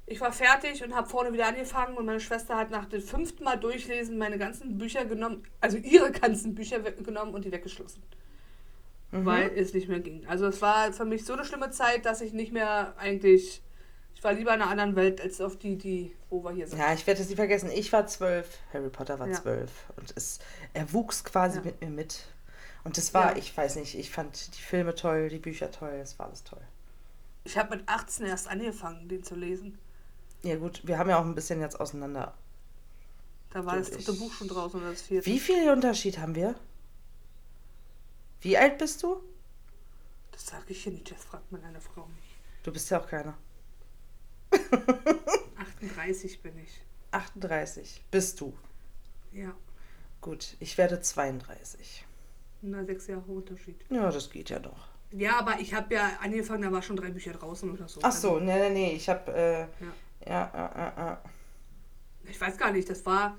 Ich 0.10 0.22
war 0.22 0.32
fertig 0.32 0.82
und 0.86 0.95
habe 0.95 1.10
vorne 1.10 1.34
wieder 1.34 1.47
angefangen 1.47 1.97
und 1.97 2.05
meine 2.05 2.22
Schwester 2.22 2.55
hat 2.55 2.72
nach 2.72 2.86
dem 2.86 3.01
fünften 3.01 3.43
Mal 3.43 3.58
durchlesen 3.58 4.18
meine 4.18 4.38
ganzen 4.38 4.78
Bücher 4.78 5.03
genommen, 5.03 5.43
also 5.60 5.76
ihre 5.78 6.12
ganzen 6.12 6.55
Bücher 6.55 6.80
genommen 6.80 7.34
und 7.34 7.43
die 7.43 7.51
weggeschlossen. 7.51 8.01
Weil 9.12 9.51
es 9.58 9.74
nicht 9.74 9.89
mehr 9.89 9.99
ging. 9.99 10.26
Also 10.28 10.47
es 10.47 10.62
war 10.62 10.93
für 10.93 11.03
mich 11.05 11.26
so 11.26 11.34
eine 11.34 11.43
schlimme 11.43 11.72
Zeit, 11.72 12.05
dass 12.05 12.22
ich 12.22 12.32
nicht 12.34 12.53
mehr 12.53 12.93
eigentlich, 12.97 13.62
ich 14.16 14.24
war 14.24 14.32
lieber 14.34 14.53
in 14.53 14.62
einer 14.62 14.72
anderen 14.72 14.95
Welt 14.95 15.20
als 15.20 15.41
auf 15.41 15.58
die, 15.58 15.78
die, 15.78 16.16
wo 16.30 16.41
wir 16.43 16.51
hier 16.51 16.68
sind. 16.68 16.80
Ja, 16.80 16.93
ich 16.93 17.05
werde 17.05 17.22
es 17.22 17.30
nie 17.30 17.36
vergessen. 17.36 17.70
Ich 17.74 17.91
war 17.91 18.08
zwölf, 18.08 18.47
Harry 18.72 18.89
Potter 18.89 19.20
war 19.20 19.28
Ja. 19.28 19.34
zwölf. 19.34 19.72
Und 19.97 20.14
es, 20.16 20.39
er 20.74 20.91
wuchs 20.93 21.24
quasi 21.26 21.58
Ja. 21.60 21.66
mit 21.66 21.82
mir 21.82 21.89
mit. 21.89 22.24
Und 22.86 22.97
das 22.97 23.14
war, 23.14 23.32
Ja. 23.32 23.38
ich 23.38 23.55
weiß 23.55 23.76
nicht, 23.76 23.97
ich 23.97 24.10
fand 24.10 24.55
die 24.58 24.62
Filme 24.62 24.95
toll, 24.95 25.28
die 25.28 25.39
Bücher 25.39 25.70
toll, 25.70 25.99
es 26.01 26.18
war 26.18 26.28
alles 26.28 26.43
toll. 26.45 26.62
Ich 27.43 27.58
habe 27.58 27.76
mit 27.78 27.88
18 27.89 28.26
erst 28.26 28.47
angefangen, 28.49 29.08
den 29.10 29.24
zu 29.24 29.36
lesen. 29.36 29.78
Ja 30.44 30.56
gut, 30.58 30.86
wir 30.88 30.98
haben 30.98 31.10
ja 31.10 31.20
auch 31.20 31.26
ein 31.26 31.36
bisschen 31.36 31.60
jetzt 31.62 31.80
auseinander. 31.80 32.34
Da 33.52 33.66
war 33.66 33.78
das 33.78 33.92
dritte 33.92 34.12
ich. 34.12 34.20
Buch 34.20 34.32
schon 34.34 34.48
draußen 34.48 34.80
oder 34.80 34.92
das 34.92 35.02
vierte. 35.02 35.26
Wie 35.26 35.40
viel 35.40 35.70
Unterschied 35.72 36.18
haben 36.20 36.36
wir? 36.36 36.56
Wie 38.42 38.58
alt 38.58 38.78
bist 38.78 39.02
du? 39.04 39.22
Das 40.32 40.46
sage 40.46 40.66
ich 40.68 40.84
hier 40.84 40.92
nicht, 40.94 41.10
das 41.12 41.24
fragt 41.24 41.52
man 41.52 41.64
eine 41.64 41.82
Frau 41.82 42.08
nicht. 42.16 42.28
Du 42.64 42.72
bist 42.72 42.90
ja 42.92 43.02
auch 43.02 43.08
keiner. 43.08 43.36
38 45.58 46.42
bin 46.42 46.58
ich. 46.60 46.82
38 47.12 48.04
bist 48.12 48.40
du. 48.42 48.54
Ja, 49.32 49.54
Gut, 50.22 50.56
ich 50.60 50.78
werde 50.78 51.00
32. 51.00 52.06
na 52.62 52.84
sechs 52.84 53.08
Jahre 53.08 53.32
Unterschied. 53.32 53.80
Ja, 53.90 54.10
das 54.12 54.30
geht 54.30 54.50
ja 54.50 54.60
noch. 54.60 54.88
Ja, 55.12 55.40
aber 55.40 55.60
ich 55.60 55.74
habe 55.74 55.94
ja 55.94 56.18
angefangen, 56.22 56.64
da 56.64 56.72
war 56.72 56.82
schon 56.82 56.96
drei 56.98 57.12
Bücher 57.12 57.34
draußen 57.34 57.72
oder 57.72 57.88
so. 57.88 58.00
Ach 58.04 58.12
so, 58.12 58.36
Also, 58.36 58.40
nee, 58.46 58.58
nee, 58.58 58.70
nee, 58.72 58.92
ich 58.94 59.08
habe, 59.08 59.32
äh, 59.32 59.60
Ja. 59.62 59.94
Ja, 60.28 60.51
ja, 60.53 60.71
ja, 60.75 60.93
ja. 60.97 61.21
ich 62.30 62.39
weiß 62.39 62.57
gar 62.57 62.71
nicht, 62.71 62.89
das 62.89 63.05
war 63.05 63.38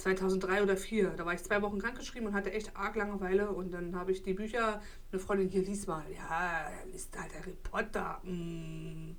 2003 0.00 0.62
oder 0.62 0.76
2004. 0.76 1.10
Da 1.16 1.26
war 1.26 1.34
ich 1.34 1.42
zwei 1.42 1.60
Wochen 1.62 1.78
krankgeschrieben 1.78 2.28
und 2.28 2.34
hatte 2.34 2.52
echt 2.52 2.74
arg 2.76 2.96
Langeweile. 2.96 3.50
Und 3.50 3.70
dann 3.72 3.94
habe 3.96 4.12
ich 4.12 4.22
die 4.22 4.34
Bücher, 4.34 4.80
eine 5.12 5.20
Freundin 5.20 5.48
hier 5.48 5.62
liest 5.62 5.86
mal. 5.88 6.04
Ja, 6.16 6.70
liest 6.90 7.16
halt 7.18 7.34
Harry 7.34 7.54
Potter. 7.62 8.20
Mm. 8.24 9.16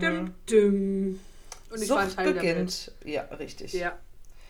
Dum, 0.00 0.34
dum. 0.50 1.20
Und 1.70 1.82
ich 1.82 1.90
war 1.90 1.98
ein 1.98 2.06
Mhm. 2.06 2.10
Sucht 2.10 2.16
Teil 2.16 2.34
der 2.34 2.42
Welt. 2.42 2.54
beginnt. 2.54 2.92
Ja, 3.04 3.22
richtig. 3.22 3.72
Ja. 3.72 3.98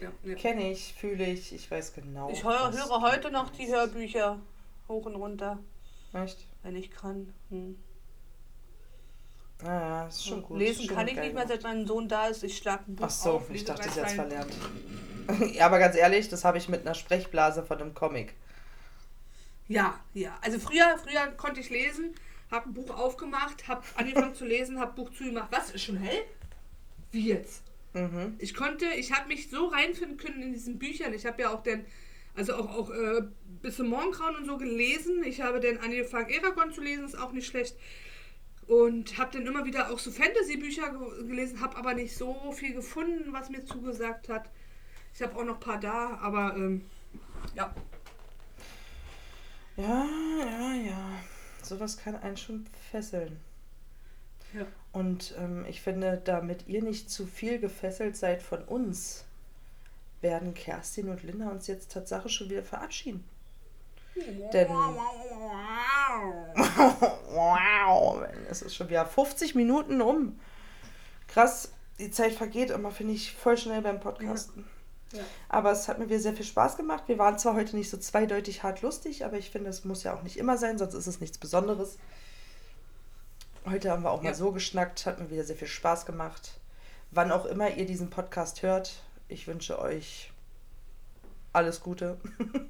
ja, 0.01 0.11
ja. 0.25 0.35
Kenne 0.35 0.71
ich, 0.71 0.95
fühle 0.95 1.27
ich, 1.27 1.55
ich 1.55 1.71
weiß 1.71 1.95
genau. 1.95 2.31
Ich 2.31 2.45
höre, 2.45 2.73
höre 2.73 3.01
heute 3.03 3.31
noch 3.31 3.51
die 3.51 3.67
Hörbücher 3.67 4.41
hoch 4.89 5.07
und 5.07 5.17
runter, 5.17 5.59
Echt? 6.23 6.47
wenn 6.67 6.77
ich 6.77 6.91
kann. 6.91 7.33
Hm. 7.51 7.79
Ja, 9.63 9.81
ja, 9.81 10.07
ist 10.09 10.27
schon 10.27 10.43
gut. 10.43 10.59
Lesen 10.59 10.87
schon 10.87 10.97
kann 10.97 11.09
ich 11.09 11.17
nicht 11.17 11.33
mehr, 11.33 11.47
seit 11.47 11.63
mein 11.63 11.87
Sohn 11.87 12.09
da 12.09 12.27
ist. 12.27 12.43
Ich 12.43 12.59
schlage 12.59 12.85
ein 12.89 12.97
Buch 12.97 13.07
Ach 13.07 13.11
so, 13.11 13.31
auf, 13.35 13.51
ich 13.51 13.65
dachte, 13.65 13.85
hat's 13.85 13.97
rein. 13.97 14.15
verlernt. 14.15 14.53
ja, 15.55 15.67
aber 15.67 15.79
ganz 15.79 15.97
ehrlich, 15.97 16.29
das 16.29 16.45
habe 16.45 16.59
ich 16.59 16.69
mit 16.69 16.83
einer 16.83 16.95
Sprechblase 16.95 17.65
von 17.65 17.81
einem 17.81 17.95
Comic. 17.95 18.35
Ja, 19.69 19.99
ja. 20.13 20.37
Also 20.43 20.59
früher, 20.59 20.99
früher 20.99 21.27
konnte 21.37 21.61
ich 21.61 21.71
lesen, 21.71 22.15
habe 22.51 22.69
ein 22.69 22.75
Buch 22.75 22.91
aufgemacht, 22.91 23.67
habe 23.67 23.83
angefangen 23.95 24.35
zu 24.35 24.45
lesen, 24.45 24.79
habe 24.79 24.93
Buch 24.93 25.11
zugemacht. 25.13 25.49
Was, 25.51 25.71
ist 25.71 25.85
schon 25.85 25.97
hell? 25.97 26.25
Wie 27.13 27.29
jetzt? 27.29 27.63
Mhm. 27.95 28.35
Ich 28.39 28.55
konnte, 28.55 28.87
ich 28.87 29.13
habe 29.13 29.29
mich 29.29 29.49
so 29.49 29.67
reinfinden 29.67 30.19
können 30.19 30.43
in 30.43 30.53
diesen 30.53 30.79
Büchern. 30.79 31.15
Ich 31.15 31.25
habe 31.25 31.43
ja 31.43 31.51
auch 31.55 31.63
den, 31.63 31.87
also 32.37 32.55
auch, 32.55 32.69
auch 32.69 32.91
äh, 32.91 33.23
bis 33.63 33.77
zum 33.77 33.89
Morgengrauen 33.89 34.37
und 34.37 34.47
so 34.47 34.59
gelesen. 34.59 35.25
Ich 35.25 35.41
habe 35.41 35.61
dann 35.61 35.79
angefangen, 35.79 36.31
Eragon 36.31 36.73
zu 36.73 36.83
lesen, 36.83 37.05
ist 37.05 37.19
auch 37.19 37.33
nicht 37.33 37.47
schlecht. 37.47 37.77
Und 38.67 39.17
habe 39.17 39.33
dann 39.33 39.47
immer 39.47 39.65
wieder 39.65 39.91
auch 39.91 39.99
so 39.99 40.11
Fantasy-Bücher 40.11 40.91
ge 40.91 41.27
gelesen, 41.29 41.61
habe 41.61 41.77
aber 41.77 41.95
nicht 41.95 42.17
so 42.17 42.53
viel 42.53 42.75
gefunden, 42.75 43.33
was 43.33 43.49
mir 43.49 43.65
zugesagt 43.65 44.29
hat. 44.29 44.51
Ich 45.15 45.23
habe 45.23 45.37
auch 45.37 45.45
noch 45.45 45.55
ein 45.55 45.61
paar 45.61 45.81
da, 45.81 46.19
aber 46.21 46.55
ähm, 46.57 46.85
ja. 47.55 47.75
Ja, 49.77 50.07
sowas 51.63 51.97
kann 51.97 52.17
einen 52.17 52.37
schon 52.37 52.67
fesseln. 52.91 53.39
Ja. 54.53 54.67
Und 54.93 55.35
ähm, 55.39 55.65
ich 55.69 55.81
finde, 55.81 56.21
damit 56.25 56.67
ihr 56.67 56.83
nicht 56.83 57.11
zu 57.11 57.27
viel 57.27 57.59
gefesselt 57.59 58.17
seid 58.17 58.43
von 58.43 58.63
uns, 58.65 59.26
werden 60.21 60.55
Kerstin 60.55 61.09
und 61.09 61.23
Linda 61.23 61.49
uns 61.51 61.67
jetzt 61.67 61.93
tatsächlich 61.93 62.33
schon 62.33 62.51
wieder 62.51 62.63
verabschieden. 62.63 63.25
Denn. 64.53 64.69
wow, 67.29 68.23
es 68.51 68.63
ist 68.63 68.75
schon 68.75 68.89
wieder 68.89 69.05
50 69.05 69.55
Minuten 69.55 70.01
um. 70.01 70.41
Krass, 71.29 71.73
die 71.99 72.11
Zeit 72.11 72.33
vergeht 72.33 72.71
immer, 72.71 72.91
finde 72.91 73.13
ich, 73.13 73.33
voll 73.33 73.59
schnell 73.59 73.83
beim 73.83 74.01
Podcasten. 74.01 74.65
Ja. 75.13 75.23
Aber 75.49 75.71
es 75.71 75.87
hat 75.89 75.99
mir 75.99 76.09
wieder 76.09 76.19
sehr 76.19 76.35
viel 76.35 76.45
Spaß 76.47 76.77
gemacht. 76.77 77.05
Wir 77.07 77.19
waren 77.19 77.39
zwar 77.39 77.55
heute 77.55 77.77
nicht 77.77 77.91
so 77.91 77.97
zweideutig 77.97 78.63
hart 78.63 78.83
lustig, 78.83 79.25
aber 79.25 79.37
ich 79.39 79.51
finde, 79.51 79.71
es 79.71 79.85
muss 79.85 80.03
ja 80.03 80.15
auch 80.15 80.23
nicht 80.23 80.37
immer 80.37 80.57
sein, 80.57 80.79
sonst 80.79 80.95
ist 80.95 81.07
es 81.07 81.21
nichts 81.21 81.39
Besonderes. 81.39 81.99
Heute 83.69 83.91
haben 83.91 84.03
wir 84.03 84.11
auch 84.11 84.23
Ja. 84.23 84.31
mal 84.31 84.37
so 84.37 84.53
geschnackt, 84.53 85.07
hat 85.07 85.19
mir 85.19 85.31
wieder 85.31 85.45
sehr 85.45 85.57
viel 85.57 85.69
Spaß 85.69 86.07
gemacht. 86.07 86.53
Wann 87.11 87.33
auch 87.33 87.45
immer 87.47 87.71
ihr 87.71 87.87
diesen 87.87 88.11
Podcast 88.11 88.63
hört, 88.63 89.03
ich 89.29 89.47
wünsche 89.47 89.79
euch 89.79 90.33
alles 91.53 91.81
Gute. 91.81 92.19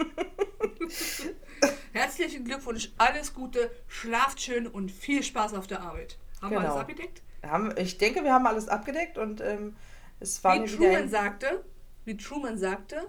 Herzlichen 1.93 2.45
Glückwunsch, 2.45 2.91
alles 2.99 3.35
Gute, 3.35 3.71
schlaft 3.89 4.41
schön 4.41 4.67
und 4.67 4.93
viel 4.93 5.23
Spaß 5.23 5.55
auf 5.55 5.67
der 5.67 5.81
Arbeit. 5.81 6.19
Haben 6.41 6.51
wir 6.53 6.59
Genau. 6.59 6.71
alles 6.71 6.81
abgedeckt? 6.83 7.23
Haben, 7.43 7.75
ich 7.77 7.99
denke, 7.99 8.25
wir 8.25 8.33
haben 8.33 8.47
alles 8.47 8.69
abgedeckt 8.69 9.19
und 9.19 9.41
ähm, 9.41 9.77
es 10.21 10.43
war 10.45 10.63
Wie 10.63 10.67
Truman 10.67 11.09
sagte, 11.09 11.65
wie 12.05 12.17
Truman 12.17 12.59
sagte, 12.59 13.09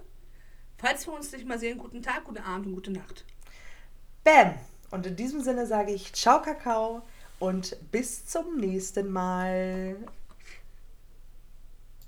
falls 0.77 1.07
wir 1.07 1.13
uns 1.13 1.31
nicht 1.31 1.47
mal 1.47 1.59
sehen, 1.59 1.77
guten 1.77 2.01
Tag, 2.01 2.23
guten 2.23 2.43
Abend 2.43 2.67
und 2.67 2.75
gute 2.75 2.91
Nacht. 2.91 3.25
Bam! 4.23 4.55
Und 4.89 5.05
in 5.05 5.15
diesem 5.15 5.41
Sinne 5.41 5.67
sage 5.67 5.91
ich 5.91 6.13
Ciao 6.13 6.41
Kakao 6.41 7.01
und 7.39 7.77
bis 7.91 8.25
zum 8.25 8.57
nächsten 8.57 9.11
Mal. 9.11 9.97